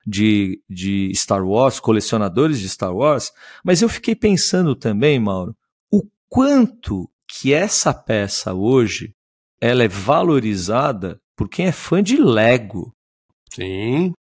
de, 0.07 0.63
de 0.69 1.13
Star 1.15 1.47
Wars, 1.47 1.81
colecionadores 1.81 2.61
de 2.61 2.69
Star 2.69 2.95
Wars, 2.95 3.33
mas 3.65 3.83
eu 3.83 3.89
fiquei 3.89 4.15
pensando 4.15 4.75
também, 4.75 5.19
Mauro, 5.19 5.57
o 5.91 6.03
quanto 6.29 7.09
que 7.27 7.53
essa 7.53 7.93
peça 7.93 8.53
hoje 8.55 9.15
ela 9.61 9.83
é 9.83 9.89
valorizada 9.89 11.21
por 11.37 11.49
quem 11.49 11.67
é 11.67 11.73
fã 11.73 12.03
de 12.03 12.17
Lego, 12.17 12.95
Sim. 13.55 14.13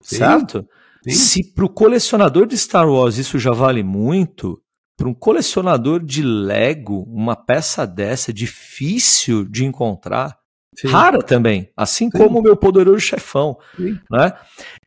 Certo? 0.00 0.68
sim. 1.04 1.10
Se 1.10 1.54
para 1.54 1.64
o 1.64 1.68
colecionador 1.68 2.46
de 2.46 2.58
Star 2.58 2.88
Wars 2.88 3.16
isso 3.16 3.38
já 3.38 3.52
vale 3.52 3.82
muito, 3.82 4.60
para 4.96 5.08
um 5.08 5.14
colecionador 5.14 6.04
de 6.04 6.22
Lego, 6.22 7.04
uma 7.08 7.36
peça 7.36 7.86
dessa 7.86 8.30
é 8.30 8.34
difícil 8.34 9.44
de 9.44 9.64
encontrar, 9.64 10.36
sim. 10.76 10.88
rara 10.88 11.22
também, 11.22 11.70
assim 11.76 12.10
como 12.10 12.38
o 12.38 12.42
meu 12.42 12.56
poderoso 12.56 13.00
chefão. 13.00 13.58
Sim. 13.76 13.98
Né? 14.10 14.32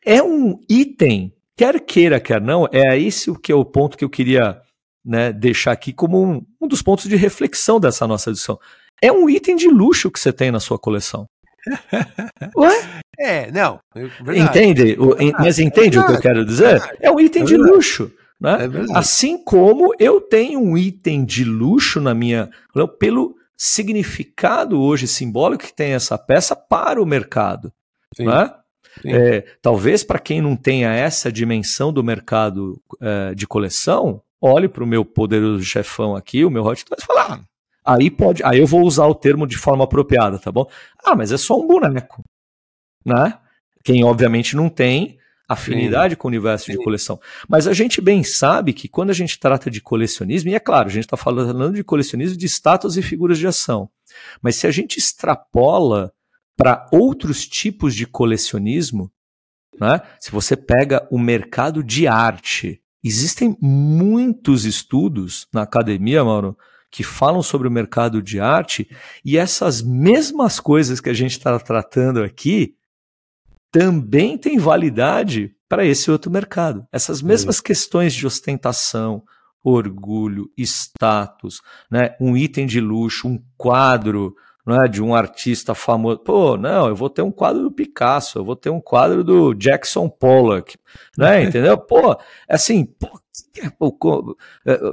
É 0.05 0.21
um 0.23 0.59
item, 0.69 1.33
quer 1.57 1.79
queira, 1.79 2.19
quer 2.19 2.41
não, 2.41 2.67
é 2.71 2.99
esse 2.99 3.29
o 3.29 3.35
que 3.35 3.51
é 3.51 3.55
o 3.55 3.65
ponto 3.65 3.97
que 3.97 4.03
eu 4.05 4.09
queria 4.09 4.59
né, 5.03 5.31
deixar 5.31 5.71
aqui 5.71 5.93
como 5.93 6.23
um, 6.23 6.41
um 6.61 6.67
dos 6.67 6.81
pontos 6.81 7.07
de 7.07 7.15
reflexão 7.15 7.79
dessa 7.79 8.07
nossa 8.07 8.29
edição. 8.31 8.59
É 9.01 9.11
um 9.11 9.29
item 9.29 9.55
de 9.55 9.67
luxo 9.67 10.09
que 10.09 10.19
você 10.19 10.31
tem 10.33 10.51
na 10.51 10.59
sua 10.59 10.79
coleção. 10.79 11.25
Ué? 12.57 13.01
É, 13.17 13.51
não. 13.51 13.79
é 13.95 14.05
verdade. 14.23 14.39
Entende? 14.39 14.95
O- 14.99 15.15
en- 15.21 15.31
mas 15.39 15.59
entende 15.59 15.97
o 15.99 16.05
que 16.05 16.11
eu 16.11 16.19
quero 16.19 16.45
dizer? 16.45 16.81
É 16.99 17.11
um 17.11 17.19
item 17.19 17.43
É 17.43 17.45
de 17.45 17.57
luxo. 17.57 18.11
Né? 18.39 18.57
É. 18.93 18.97
Assim 18.97 19.37
como 19.43 19.93
eu 19.97 20.19
tenho 20.19 20.59
um 20.59 20.77
item 20.77 21.23
de 21.23 21.43
luxo 21.43 22.01
na 22.01 22.13
minha. 22.13 22.49
pelo 22.99 23.34
significado 23.57 24.81
hoje 24.81 25.07
simbólico 25.07 25.65
que 25.65 25.73
tem 25.73 25.93
essa 25.93 26.17
peça 26.17 26.55
para 26.55 27.01
o 27.01 27.05
mercado. 27.05 27.71
Sim, 28.15 28.25
né? 28.25 28.53
É, 29.05 29.41
talvez 29.61 30.03
para 30.03 30.19
quem 30.19 30.41
não 30.41 30.55
tenha 30.55 30.93
essa 30.93 31.31
dimensão 31.31 31.91
do 31.91 32.03
mercado 32.03 32.81
é, 33.01 33.35
de 33.35 33.45
coleção, 33.45 34.21
olhe 34.39 34.69
para 34.69 34.83
o 34.83 34.87
meu 34.87 35.03
poderoso 35.03 35.63
chefão 35.63 36.15
aqui, 36.15 36.45
o 36.45 36.49
meu 36.49 36.63
Hot 36.63 36.85
Toys, 36.85 37.03
e 37.03 37.05
fala, 37.05 37.33
ah, 37.33 37.39
aí 37.83 38.09
pode, 38.09 38.41
aí 38.43 38.59
eu 38.59 38.67
vou 38.67 38.83
usar 38.83 39.05
o 39.07 39.15
termo 39.15 39.45
de 39.45 39.57
forma 39.57 39.83
apropriada, 39.83 40.39
tá 40.39 40.51
bom? 40.51 40.65
Ah, 41.03 41.15
mas 41.15 41.31
é 41.31 41.37
só 41.37 41.59
um 41.59 41.67
boneco, 41.67 42.23
né? 43.05 43.37
Quem 43.83 44.03
obviamente 44.03 44.55
não 44.55 44.69
tem 44.69 45.17
afinidade 45.47 46.15
com 46.15 46.27
o 46.27 46.31
universo 46.31 46.71
de 46.71 46.77
Sim. 46.77 46.83
coleção. 46.83 47.19
Mas 47.47 47.67
a 47.67 47.73
gente 47.73 48.01
bem 48.01 48.23
sabe 48.23 48.73
que 48.73 48.87
quando 48.87 49.09
a 49.11 49.13
gente 49.13 49.39
trata 49.39 49.69
de 49.69 49.81
colecionismo, 49.81 50.49
e 50.49 50.55
é 50.55 50.59
claro, 50.59 50.87
a 50.87 50.91
gente 50.91 51.05
está 51.05 51.17
falando 51.17 51.73
de 51.73 51.83
colecionismo 51.83 52.37
de 52.37 52.45
estátuas 52.45 52.97
e 52.97 53.01
figuras 53.01 53.37
de 53.37 53.47
ação, 53.47 53.89
mas 54.41 54.55
se 54.55 54.67
a 54.67 54.71
gente 54.71 54.97
extrapola 54.97 56.11
para 56.57 56.87
outros 56.91 57.47
tipos 57.47 57.93
de 57.93 58.05
colecionismo, 58.05 59.11
né? 59.79 60.01
se 60.19 60.31
você 60.31 60.55
pega 60.55 61.07
o 61.11 61.19
mercado 61.19 61.83
de 61.83 62.07
arte, 62.07 62.81
existem 63.03 63.57
muitos 63.61 64.65
estudos 64.65 65.47
na 65.53 65.63
academia, 65.63 66.23
Mauro, 66.23 66.57
que 66.89 67.03
falam 67.03 67.43
sobre 67.43 67.67
o 67.67 67.71
mercado 67.71 68.21
de 68.21 68.39
arte 68.39 68.89
e 69.23 69.37
essas 69.37 69.81
mesmas 69.81 70.61
coisas 70.61 71.01
que 71.01 71.09
a 71.09 71.13
gente 71.13 71.31
está 71.31 71.59
tratando 71.59 72.23
aqui 72.23 72.73
também 73.77 74.37
têm 74.37 74.57
validade 74.57 75.53
para 75.67 75.83
esse 75.83 76.09
outro 76.09 76.31
mercado. 76.31 76.87
Essas 76.93 77.21
mesmas 77.21 77.59
questões 77.59 78.13
de 78.13 78.25
ostentação, 78.25 79.21
orgulho, 79.61 80.49
status, 80.57 81.61
né? 81.91 82.15
um 82.21 82.37
item 82.37 82.65
de 82.65 82.79
luxo, 82.79 83.27
um 83.27 83.37
quadro 83.57 84.33
né, 84.65 84.87
de 84.87 85.03
um 85.03 85.13
artista 85.13 85.75
famoso. 85.75 86.19
Pô, 86.19 86.55
não, 86.55 86.87
eu 86.87 86.95
vou 86.95 87.09
ter 87.09 87.21
um 87.21 87.31
quadro 87.31 87.63
do 87.63 87.71
Picasso, 87.71 88.39
eu 88.39 88.45
vou 88.45 88.55
ter 88.55 88.69
um 88.69 88.79
quadro 88.79 89.25
do 89.25 89.53
Jackson 89.53 90.07
Pollock, 90.07 90.77
né? 91.17 91.43
Entendeu? 91.43 91.77
Pô, 91.77 92.17
assim, 92.47 92.85
pô, 92.85 93.19
pô, 93.91 94.37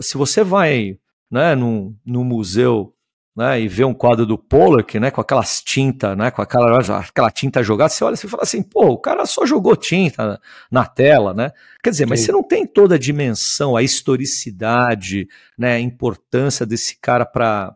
se 0.03 0.17
você 0.17 0.43
vai 0.43 0.99
né, 1.31 1.55
num, 1.55 1.97
num 2.05 2.25
museu 2.25 2.92
né, 3.35 3.61
e 3.61 3.67
vê 3.67 3.85
um 3.85 3.95
quadro 3.95 4.27
do 4.27 4.37
Pollock, 4.37 5.01
né, 5.01 5.11
com 5.11 5.21
aquelas 5.21 5.63
tintas, 5.63 6.17
né, 6.17 6.31
com 6.31 6.43
aquela, 6.43 6.79
aquela 6.99 7.31
tinta 7.31 7.63
jogada, 7.63 7.89
você 7.89 8.05
olha 8.05 8.15
e 8.15 8.19
fala 8.19 8.43
assim, 8.43 8.63
pô, 8.63 8.89
o 8.89 8.99
cara 8.99 9.25
só 9.25 9.47
jogou 9.47 9.75
tinta 9.75 10.27
na, 10.27 10.41
na 10.71 10.87
tela, 10.87 11.33
né? 11.33 11.53
Quer 11.83 11.91
dizer, 11.91 12.07
mas 12.07 12.21
Sim. 12.21 12.27
você 12.27 12.33
não 12.33 12.43
tem 12.43 12.67
toda 12.67 12.97
a 12.97 12.99
dimensão, 12.99 13.75
a 13.75 13.83
historicidade, 13.83 15.27
né, 15.59 15.75
a 15.75 15.81
importância 15.81 16.67
desse 16.67 16.99
cara 17.01 17.25
para 17.25 17.75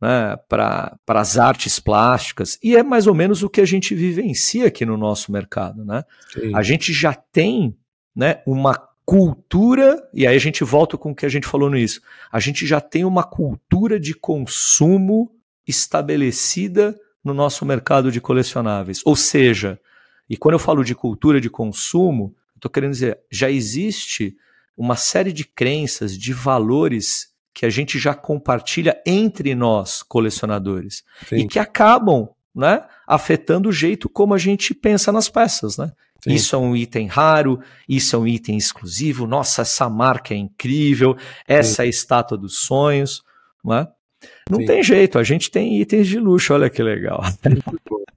né, 0.00 0.36
para 0.48 0.96
as 1.08 1.38
artes 1.38 1.80
plásticas, 1.80 2.58
e 2.62 2.76
é 2.76 2.82
mais 2.82 3.06
ou 3.06 3.14
menos 3.14 3.42
o 3.42 3.50
que 3.50 3.60
a 3.60 3.66
gente 3.66 3.94
vivencia 3.94 4.66
aqui 4.68 4.86
no 4.86 4.96
nosso 4.96 5.32
mercado. 5.32 5.84
Né? 5.84 6.04
Sim. 6.32 6.54
A 6.54 6.62
gente 6.62 6.92
já 6.92 7.12
tem 7.12 7.76
né, 8.14 8.42
uma 8.46 8.87
cultura, 9.08 10.06
e 10.12 10.26
aí 10.26 10.36
a 10.36 10.38
gente 10.38 10.62
volta 10.62 10.98
com 10.98 11.12
o 11.12 11.14
que 11.14 11.24
a 11.24 11.30
gente 11.30 11.46
falou 11.46 11.70
nisso, 11.70 12.02
a 12.30 12.38
gente 12.38 12.66
já 12.66 12.78
tem 12.78 13.06
uma 13.06 13.24
cultura 13.24 13.98
de 13.98 14.12
consumo 14.12 15.34
estabelecida 15.66 16.94
no 17.24 17.32
nosso 17.32 17.64
mercado 17.64 18.12
de 18.12 18.20
colecionáveis. 18.20 19.00
Ou 19.06 19.16
seja, 19.16 19.80
e 20.28 20.36
quando 20.36 20.56
eu 20.56 20.58
falo 20.58 20.84
de 20.84 20.94
cultura 20.94 21.40
de 21.40 21.48
consumo, 21.48 22.36
estou 22.54 22.70
querendo 22.70 22.92
dizer, 22.92 23.18
já 23.30 23.50
existe 23.50 24.36
uma 24.76 24.94
série 24.94 25.32
de 25.32 25.46
crenças, 25.46 26.14
de 26.14 26.34
valores 26.34 27.32
que 27.54 27.64
a 27.64 27.70
gente 27.70 27.98
já 27.98 28.14
compartilha 28.14 29.00
entre 29.06 29.54
nós, 29.54 30.02
colecionadores, 30.02 31.02
Sim. 31.26 31.36
e 31.36 31.48
que 31.48 31.58
acabam 31.58 32.28
né, 32.54 32.84
afetando 33.06 33.70
o 33.70 33.72
jeito 33.72 34.06
como 34.06 34.34
a 34.34 34.38
gente 34.38 34.74
pensa 34.74 35.10
nas 35.10 35.30
peças. 35.30 35.78
Né? 35.78 35.90
Sim. 36.22 36.34
Isso 36.34 36.56
é 36.56 36.58
um 36.58 36.74
item 36.74 37.06
raro, 37.06 37.60
isso 37.88 38.16
é 38.16 38.18
um 38.18 38.26
item 38.26 38.56
exclusivo, 38.56 39.26
nossa, 39.26 39.62
essa 39.62 39.88
marca 39.88 40.34
é 40.34 40.36
incrível, 40.36 41.16
essa 41.46 41.82
é 41.82 41.86
a 41.86 41.88
estátua 41.88 42.36
dos 42.36 42.60
sonhos. 42.60 43.22
Não, 43.64 43.74
é? 43.74 43.88
não 44.50 44.58
Sim. 44.60 44.66
tem 44.66 44.82
jeito, 44.82 45.18
a 45.18 45.22
gente 45.22 45.50
tem 45.50 45.80
itens 45.80 46.08
de 46.08 46.18
luxo, 46.18 46.52
olha 46.54 46.68
que 46.68 46.82
legal. 46.82 47.20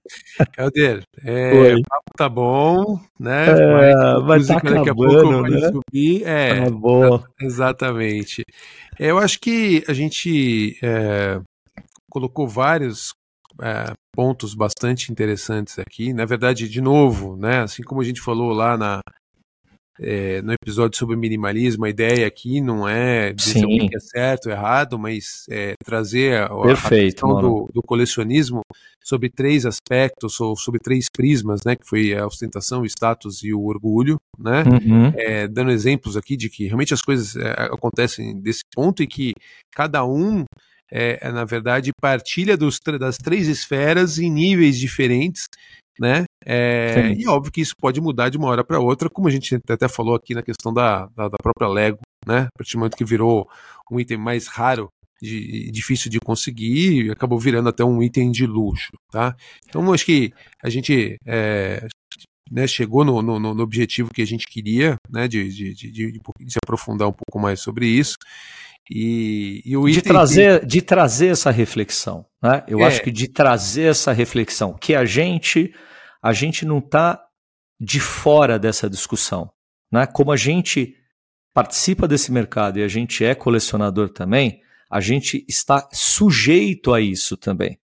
Helder, 0.57 1.03
é, 1.23 1.75
o 1.75 1.81
papo 1.83 2.11
tá 2.17 2.27
bom, 2.27 2.99
né? 3.19 3.45
É, 3.47 4.15
Mas 4.15 4.23
mas 4.25 4.47
tá 4.47 4.55
daqui 4.55 4.67
a 4.67 4.81
acabando, 4.81 5.21
pouco 5.21 5.41
vai 5.41 5.51
né? 5.51 5.71
subir. 5.71 6.23
É, 6.25 6.63
Tá 6.65 6.69
bom. 6.71 7.23
exatamente. 7.39 8.43
Eu 8.99 9.17
acho 9.17 9.39
que 9.39 9.83
a 9.87 9.93
gente 9.93 10.77
é, 10.83 11.39
colocou 12.09 12.47
vários 12.47 13.13
é, 13.61 13.93
pontos 14.13 14.53
bastante 14.53 15.11
interessantes 15.11 15.79
aqui. 15.79 16.13
Na 16.13 16.25
verdade, 16.25 16.67
de 16.67 16.81
novo, 16.81 17.35
né? 17.37 17.61
Assim 17.61 17.83
como 17.83 18.01
a 18.01 18.03
gente 18.03 18.21
falou 18.21 18.53
lá 18.53 18.77
na 18.77 19.01
é, 19.99 20.41
no 20.41 20.51
episódio 20.53 20.97
sobre 20.97 21.15
minimalismo, 21.15 21.85
a 21.85 21.89
ideia 21.89 22.25
aqui 22.25 22.59
não 22.59 22.89
é 22.89 23.31
dizer 23.33 23.63
o 23.63 23.67
que 23.67 23.95
é 23.95 23.99
certo 23.99 24.47
ou 24.47 24.51
errado, 24.51 24.97
mas 24.97 25.45
é, 25.47 25.75
trazer 25.85 26.41
a, 26.41 26.49
Perfeito, 26.49 26.93
a 26.93 27.29
questão 27.29 27.41
do, 27.41 27.69
do, 27.71 27.81
colecionismo 27.83 28.61
sobre 29.03 29.29
três 29.29 29.63
aspectos, 29.63 30.39
ou 30.39 30.55
sobre 30.55 30.79
três 30.79 31.05
prismas, 31.07 31.61
né, 31.63 31.75
que 31.75 31.87
foi 31.87 32.15
a 32.15 32.25
ostentação, 32.25 32.81
o 32.81 32.85
status 32.85 33.43
e 33.43 33.53
o 33.53 33.63
orgulho, 33.63 34.19
né, 34.39 34.63
uhum. 34.63 35.13
é, 35.15 35.47
dando 35.47 35.69
exemplos 35.69 36.17
aqui 36.17 36.35
de 36.35 36.49
que 36.49 36.65
realmente 36.65 36.95
as 36.95 37.01
coisas 37.03 37.35
é, 37.35 37.51
acontecem 37.65 38.39
desse 38.39 38.63
ponto 38.73 39.03
e 39.03 39.07
que 39.07 39.33
cada 39.71 40.03
um 40.03 40.45
é, 40.91 41.31
na 41.31 41.45
verdade, 41.45 41.91
partilha 41.99 42.57
dos, 42.57 42.79
das 42.99 43.17
três 43.17 43.47
esferas 43.47 44.19
em 44.19 44.29
níveis 44.29 44.77
diferentes, 44.77 45.47
né? 45.99 46.25
É, 46.45 47.13
e 47.17 47.23
é 47.23 47.29
óbvio 47.29 47.51
que 47.51 47.61
isso 47.61 47.75
pode 47.77 48.01
mudar 48.01 48.29
de 48.29 48.37
uma 48.37 48.47
hora 48.47 48.63
para 48.63 48.79
outra, 48.79 49.09
como 49.09 49.27
a 49.27 49.31
gente 49.31 49.55
até 49.69 49.87
falou 49.87 50.15
aqui 50.15 50.33
na 50.33 50.41
questão 50.41 50.73
da, 50.73 51.05
da, 51.15 51.29
da, 51.29 51.37
própria 51.41 51.67
Lego, 51.67 51.99
né? 52.25 52.47
A 52.53 52.57
partir 52.57 52.73
do 52.73 52.79
momento 52.79 52.97
que 52.97 53.05
virou 53.05 53.47
um 53.89 53.99
item 53.99 54.17
mais 54.17 54.47
raro, 54.47 54.89
de, 55.21 55.69
difícil 55.71 56.09
de 56.09 56.19
conseguir, 56.19 57.11
acabou 57.11 57.39
virando 57.39 57.69
até 57.69 57.85
um 57.85 58.01
item 58.01 58.31
de 58.31 58.45
luxo, 58.45 58.91
tá? 59.11 59.35
Então 59.67 59.93
acho 59.93 60.05
que 60.05 60.33
a 60.63 60.69
gente 60.69 61.15
é, 61.25 61.87
né, 62.49 62.67
chegou 62.67 63.05
no, 63.05 63.21
no, 63.21 63.39
no, 63.39 63.63
objetivo 63.63 64.11
que 64.13 64.21
a 64.21 64.27
gente 64.27 64.45
queria, 64.47 64.95
né? 65.09 65.27
De, 65.27 65.47
de, 65.49 65.73
de, 65.73 65.91
de 66.11 66.51
se 66.51 66.59
aprofundar 66.63 67.07
um 67.07 67.13
pouco 67.13 67.39
mais 67.39 67.61
sobre 67.61 67.87
isso. 67.87 68.15
E, 68.93 69.61
e 69.63 69.77
o 69.77 69.89
de 69.89 70.01
trazer, 70.01 70.65
de 70.65 70.81
trazer 70.81 71.27
essa 71.27 71.49
reflexão, 71.49 72.25
né? 72.43 72.61
Eu 72.67 72.81
é. 72.81 72.83
acho 72.83 73.01
que 73.01 73.09
de 73.09 73.29
trazer 73.29 73.83
essa 73.83 74.11
reflexão, 74.11 74.73
que 74.73 74.93
a 74.93 75.05
gente 75.05 75.73
a 76.21 76.33
gente 76.33 76.65
não 76.65 76.79
está 76.79 77.23
de 77.79 78.01
fora 78.01 78.59
dessa 78.59 78.89
discussão, 78.89 79.49
né? 79.89 80.05
Como 80.05 80.29
a 80.29 80.35
gente 80.35 80.93
participa 81.53 82.05
desse 82.05 82.33
mercado 82.33 82.79
e 82.79 82.83
a 82.83 82.87
gente 82.89 83.23
é 83.23 83.33
colecionador 83.33 84.09
também, 84.09 84.59
a 84.89 84.99
gente 84.99 85.45
está 85.47 85.87
sujeito 85.93 86.93
a 86.93 86.99
isso 86.99 87.37
também, 87.37 87.79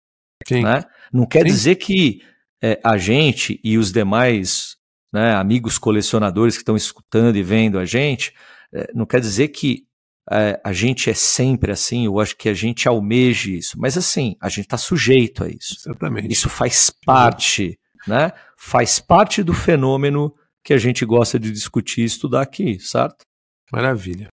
Sim. 0.45 0.65
né? 0.65 0.83
Não 1.13 1.25
quer 1.25 1.43
Sim. 1.43 1.47
dizer 1.47 1.77
que 1.77 2.21
é, 2.61 2.81
a 2.83 2.99
gente 2.99 3.61
e 3.63 3.79
os 3.79 3.93
demais 3.93 4.77
né, 5.13 5.35
amigos 5.37 5.79
colecionadores 5.79 6.57
que 6.57 6.63
estão 6.63 6.77
escutando 6.77 7.37
e 7.37 7.45
vendo 7.45 7.79
a 7.79 7.85
gente, 7.85 8.35
é, 8.73 8.91
não 8.93 9.07
quer 9.07 9.21
dizer 9.21 9.49
que 9.49 9.86
é, 10.31 10.61
a 10.65 10.73
gente 10.73 11.09
é 11.09 11.15
sempre 11.15 11.71
assim, 11.71 12.07
eu 12.07 12.19
acho 12.19 12.37
que 12.37 12.49
a 12.49 12.55
gente 12.55 12.89
almeje 12.89 13.57
isso, 13.57 13.79
mas 13.79 13.97
assim, 13.97 14.37
a 14.41 14.49
gente 14.49 14.65
está 14.65 14.77
sujeito 14.77 15.45
a 15.45 15.49
isso. 15.49 15.77
Exatamente. 15.79 16.33
Isso 16.33 16.49
faz 16.49 16.91
parte, 17.05 17.79
né? 18.07 18.33
Faz 18.59 18.99
parte 18.99 19.43
do 19.43 19.55
fenômeno 19.55 20.35
que 20.65 20.75
a 20.75 20.79
gente 20.79 21.05
gosta 21.05 21.39
de 21.39 21.53
discutir 21.53 22.03
e 22.03 22.07
estudar 22.07 22.43
aqui, 22.43 22.81
certo? 22.81 23.25
Maravilha. 23.73 24.29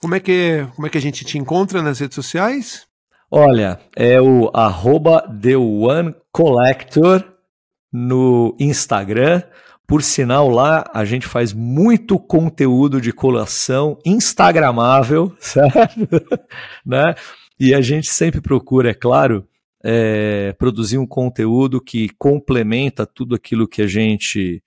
Como 0.00 0.14
é 0.14 0.20
que, 0.20 0.66
como 0.74 0.86
é 0.86 0.90
que 0.90 0.98
a 0.98 1.00
gente 1.00 1.24
te 1.24 1.38
encontra 1.38 1.82
nas 1.82 1.98
redes 1.98 2.14
sociais? 2.14 2.86
Olha, 3.30 3.80
é 3.96 4.20
o 4.20 4.50
arroba 4.54 5.22
The 5.22 5.56
One 5.56 6.14
Collector 6.30 7.24
no 7.92 8.56
Instagram. 8.60 9.42
Por 9.86 10.02
sinal, 10.02 10.48
lá 10.48 10.90
a 10.94 11.04
gente 11.04 11.26
faz 11.26 11.52
muito 11.52 12.18
conteúdo 12.18 13.00
de 13.00 13.12
colação 13.12 13.98
instagramável, 14.04 15.34
certo? 15.38 16.24
né? 16.84 17.14
E 17.60 17.74
a 17.74 17.80
gente 17.80 18.08
sempre 18.08 18.40
procura, 18.40 18.90
é 18.90 18.94
claro, 18.94 19.46
é, 19.84 20.54
produzir 20.58 20.96
um 20.96 21.06
conteúdo 21.06 21.80
que 21.80 22.08
complementa 22.18 23.04
tudo 23.06 23.34
aquilo 23.34 23.68
que 23.68 23.82
a 23.82 23.86
gente 23.86 24.62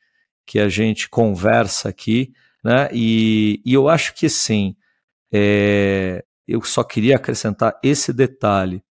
que 0.45 0.59
a 0.59 0.69
gente 0.69 1.09
conversa 1.09 1.89
aqui, 1.89 2.31
né? 2.63 2.87
E, 2.93 3.61
e 3.65 3.73
eu 3.73 3.89
acho 3.89 4.13
que 4.13 4.29
sim. 4.29 4.77
É, 5.29 6.23
eu 6.47 6.61
só 6.61 6.83
queria 6.83 7.17
acrescentar 7.17 7.77
esse 7.83 8.13
detalhe. 8.13 8.81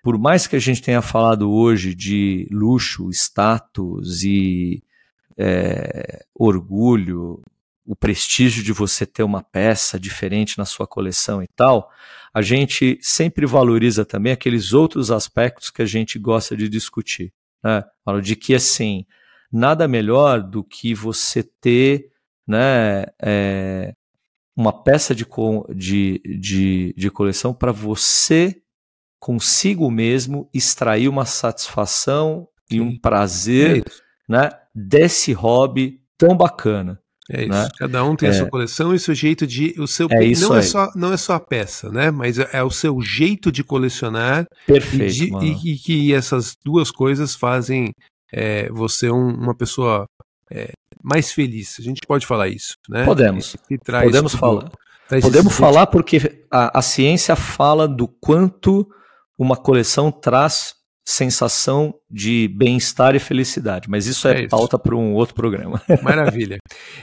Por 0.00 0.16
mais 0.16 0.46
que 0.46 0.54
a 0.54 0.60
gente 0.60 0.80
tenha 0.80 1.02
falado 1.02 1.50
hoje 1.50 1.94
de 1.94 2.46
luxo, 2.52 3.10
status 3.10 4.22
e 4.22 4.82
é, 5.38 6.24
orgulho, 6.34 7.42
o 7.84 7.96
prestígio 7.96 8.62
de 8.62 8.72
você 8.72 9.04
ter 9.04 9.22
uma 9.22 9.42
peça 9.42 9.98
diferente 9.98 10.58
na 10.58 10.64
sua 10.64 10.86
coleção 10.86 11.42
e 11.42 11.48
tal, 11.48 11.90
a 12.32 12.40
gente 12.40 12.98
sempre 13.02 13.44
valoriza 13.46 14.04
também 14.04 14.32
aqueles 14.32 14.72
outros 14.72 15.10
aspectos 15.10 15.70
que 15.70 15.82
a 15.82 15.86
gente 15.86 16.18
gosta 16.18 16.56
de 16.56 16.68
discutir. 16.68 17.32
Né? 17.62 17.84
Falo 18.04 18.20
de 18.20 18.36
que, 18.36 18.54
assim, 18.54 19.04
nada 19.52 19.86
melhor 19.86 20.42
do 20.42 20.64
que 20.64 20.94
você 20.94 21.42
ter 21.42 22.10
né, 22.46 23.06
é, 23.20 23.94
uma 24.56 24.72
peça 24.72 25.14
de, 25.14 25.26
de, 25.74 26.20
de, 26.40 26.94
de 26.96 27.10
coleção 27.10 27.52
para 27.52 27.72
você 27.72 28.62
consigo 29.20 29.90
mesmo 29.90 30.48
extrair 30.52 31.08
uma 31.08 31.24
satisfação 31.24 32.48
e 32.70 32.80
um 32.80 32.98
prazer 32.98 33.78
é 33.78 33.90
né, 34.28 34.50
desse 34.74 35.32
hobby 35.32 36.00
tão 36.16 36.36
bacana. 36.36 37.00
É 37.30 37.42
isso. 37.42 37.50
Né? 37.50 37.68
Cada 37.78 38.04
um 38.04 38.16
tem 38.16 38.28
é. 38.28 38.32
a 38.32 38.34
sua 38.34 38.48
coleção 38.48 38.92
e 38.92 38.96
o 38.96 39.00
seu 39.00 39.14
jeito 39.14 39.46
de. 39.46 39.74
O 39.78 39.86
seu, 39.86 40.08
é 40.10 40.24
isso 40.24 40.48
não, 40.48 40.56
é 40.56 40.62
só, 40.62 40.90
não 40.94 41.12
é 41.12 41.16
só 41.16 41.34
a 41.34 41.40
peça, 41.40 41.90
né? 41.90 42.10
Mas 42.10 42.38
é, 42.38 42.48
é 42.52 42.62
o 42.62 42.70
seu 42.70 43.00
jeito 43.00 43.52
de 43.52 43.62
colecionar. 43.62 44.46
Perfeito. 44.66 45.04
E, 45.04 45.30
de, 45.30 45.68
e, 45.68 45.74
e 45.74 45.78
que 45.78 46.14
essas 46.14 46.56
duas 46.64 46.90
coisas 46.90 47.34
fazem 47.34 47.92
é, 48.32 48.68
você 48.70 49.10
um, 49.10 49.28
uma 49.28 49.54
pessoa 49.54 50.06
é, 50.50 50.72
mais 51.02 51.32
feliz. 51.32 51.76
A 51.78 51.82
gente 51.82 52.00
pode 52.06 52.26
falar 52.26 52.48
isso, 52.48 52.74
né? 52.88 53.04
Podemos. 53.04 53.56
Podemos 54.02 54.34
falar. 54.34 54.70
Podemos 55.20 55.54
falar 55.54 55.86
porque 55.88 56.44
a, 56.50 56.78
a 56.78 56.82
ciência 56.82 57.36
fala 57.36 57.86
do 57.86 58.08
quanto 58.08 58.88
uma 59.38 59.56
coleção 59.56 60.10
traz 60.10 60.74
sensação 61.04 61.94
de 62.10 62.48
bem-estar 62.48 63.14
e 63.14 63.18
felicidade, 63.18 63.88
mas 63.88 64.06
isso 64.06 64.28
é, 64.28 64.44
é 64.44 64.48
pauta 64.48 64.78
para 64.78 64.94
um 64.94 65.14
outro 65.14 65.34
programa. 65.34 65.82
Maravilha. 66.02 66.58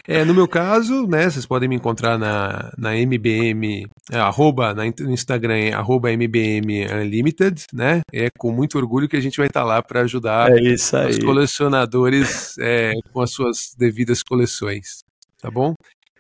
É, 0.07 0.23
no 0.23 0.33
meu 0.33 0.47
caso, 0.47 1.05
né, 1.07 1.29
vocês 1.29 1.45
podem 1.45 1.67
me 1.67 1.75
encontrar 1.75 2.17
na, 2.17 2.71
na 2.77 2.95
MBM, 2.95 3.87
é, 4.11 4.17
arroba, 4.17 4.73
na, 4.73 4.83
no 4.85 5.11
Instagram, 5.11 5.57
é, 5.57 5.73
arroba 5.73 6.11
MBM 6.11 6.87
Unlimited, 6.93 7.65
né? 7.73 8.01
É 8.13 8.29
com 8.37 8.51
muito 8.51 8.77
orgulho 8.77 9.09
que 9.09 9.17
a 9.17 9.21
gente 9.21 9.37
vai 9.37 9.47
estar 9.47 9.61
tá 9.61 9.65
lá 9.65 9.81
para 9.81 10.01
ajudar 10.01 10.49
é 10.51 10.73
os 10.73 11.19
colecionadores 11.19 12.57
é, 12.59 12.93
com 13.11 13.21
as 13.21 13.31
suas 13.31 13.73
devidas 13.77 14.23
coleções. 14.23 14.99
Tá 15.41 15.51
bom? 15.51 15.73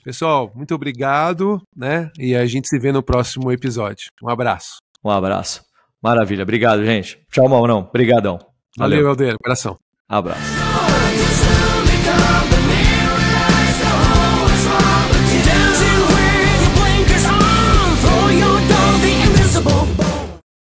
Pessoal, 0.03 0.51
muito 0.55 0.73
obrigado, 0.73 1.61
né? 1.75 2.09
E 2.17 2.35
a 2.35 2.45
gente 2.45 2.67
se 2.67 2.79
vê 2.79 2.91
no 2.91 3.03
próximo 3.03 3.51
episódio. 3.51 4.09
Um 4.23 4.29
abraço. 4.29 4.77
Um 5.03 5.09
abraço. 5.09 5.68
Maravilha. 6.01 6.43
Obrigado, 6.43 6.83
gente. 6.85 7.19
Tchau, 7.31 7.47
Maurão. 7.47 7.87
Obrigadão. 7.89 8.39
Valeu, 8.77 8.97
Valeu 8.97 9.09
Aldeiro. 9.09 9.37
Abração. 9.43 9.77
Abraço. 10.07 10.58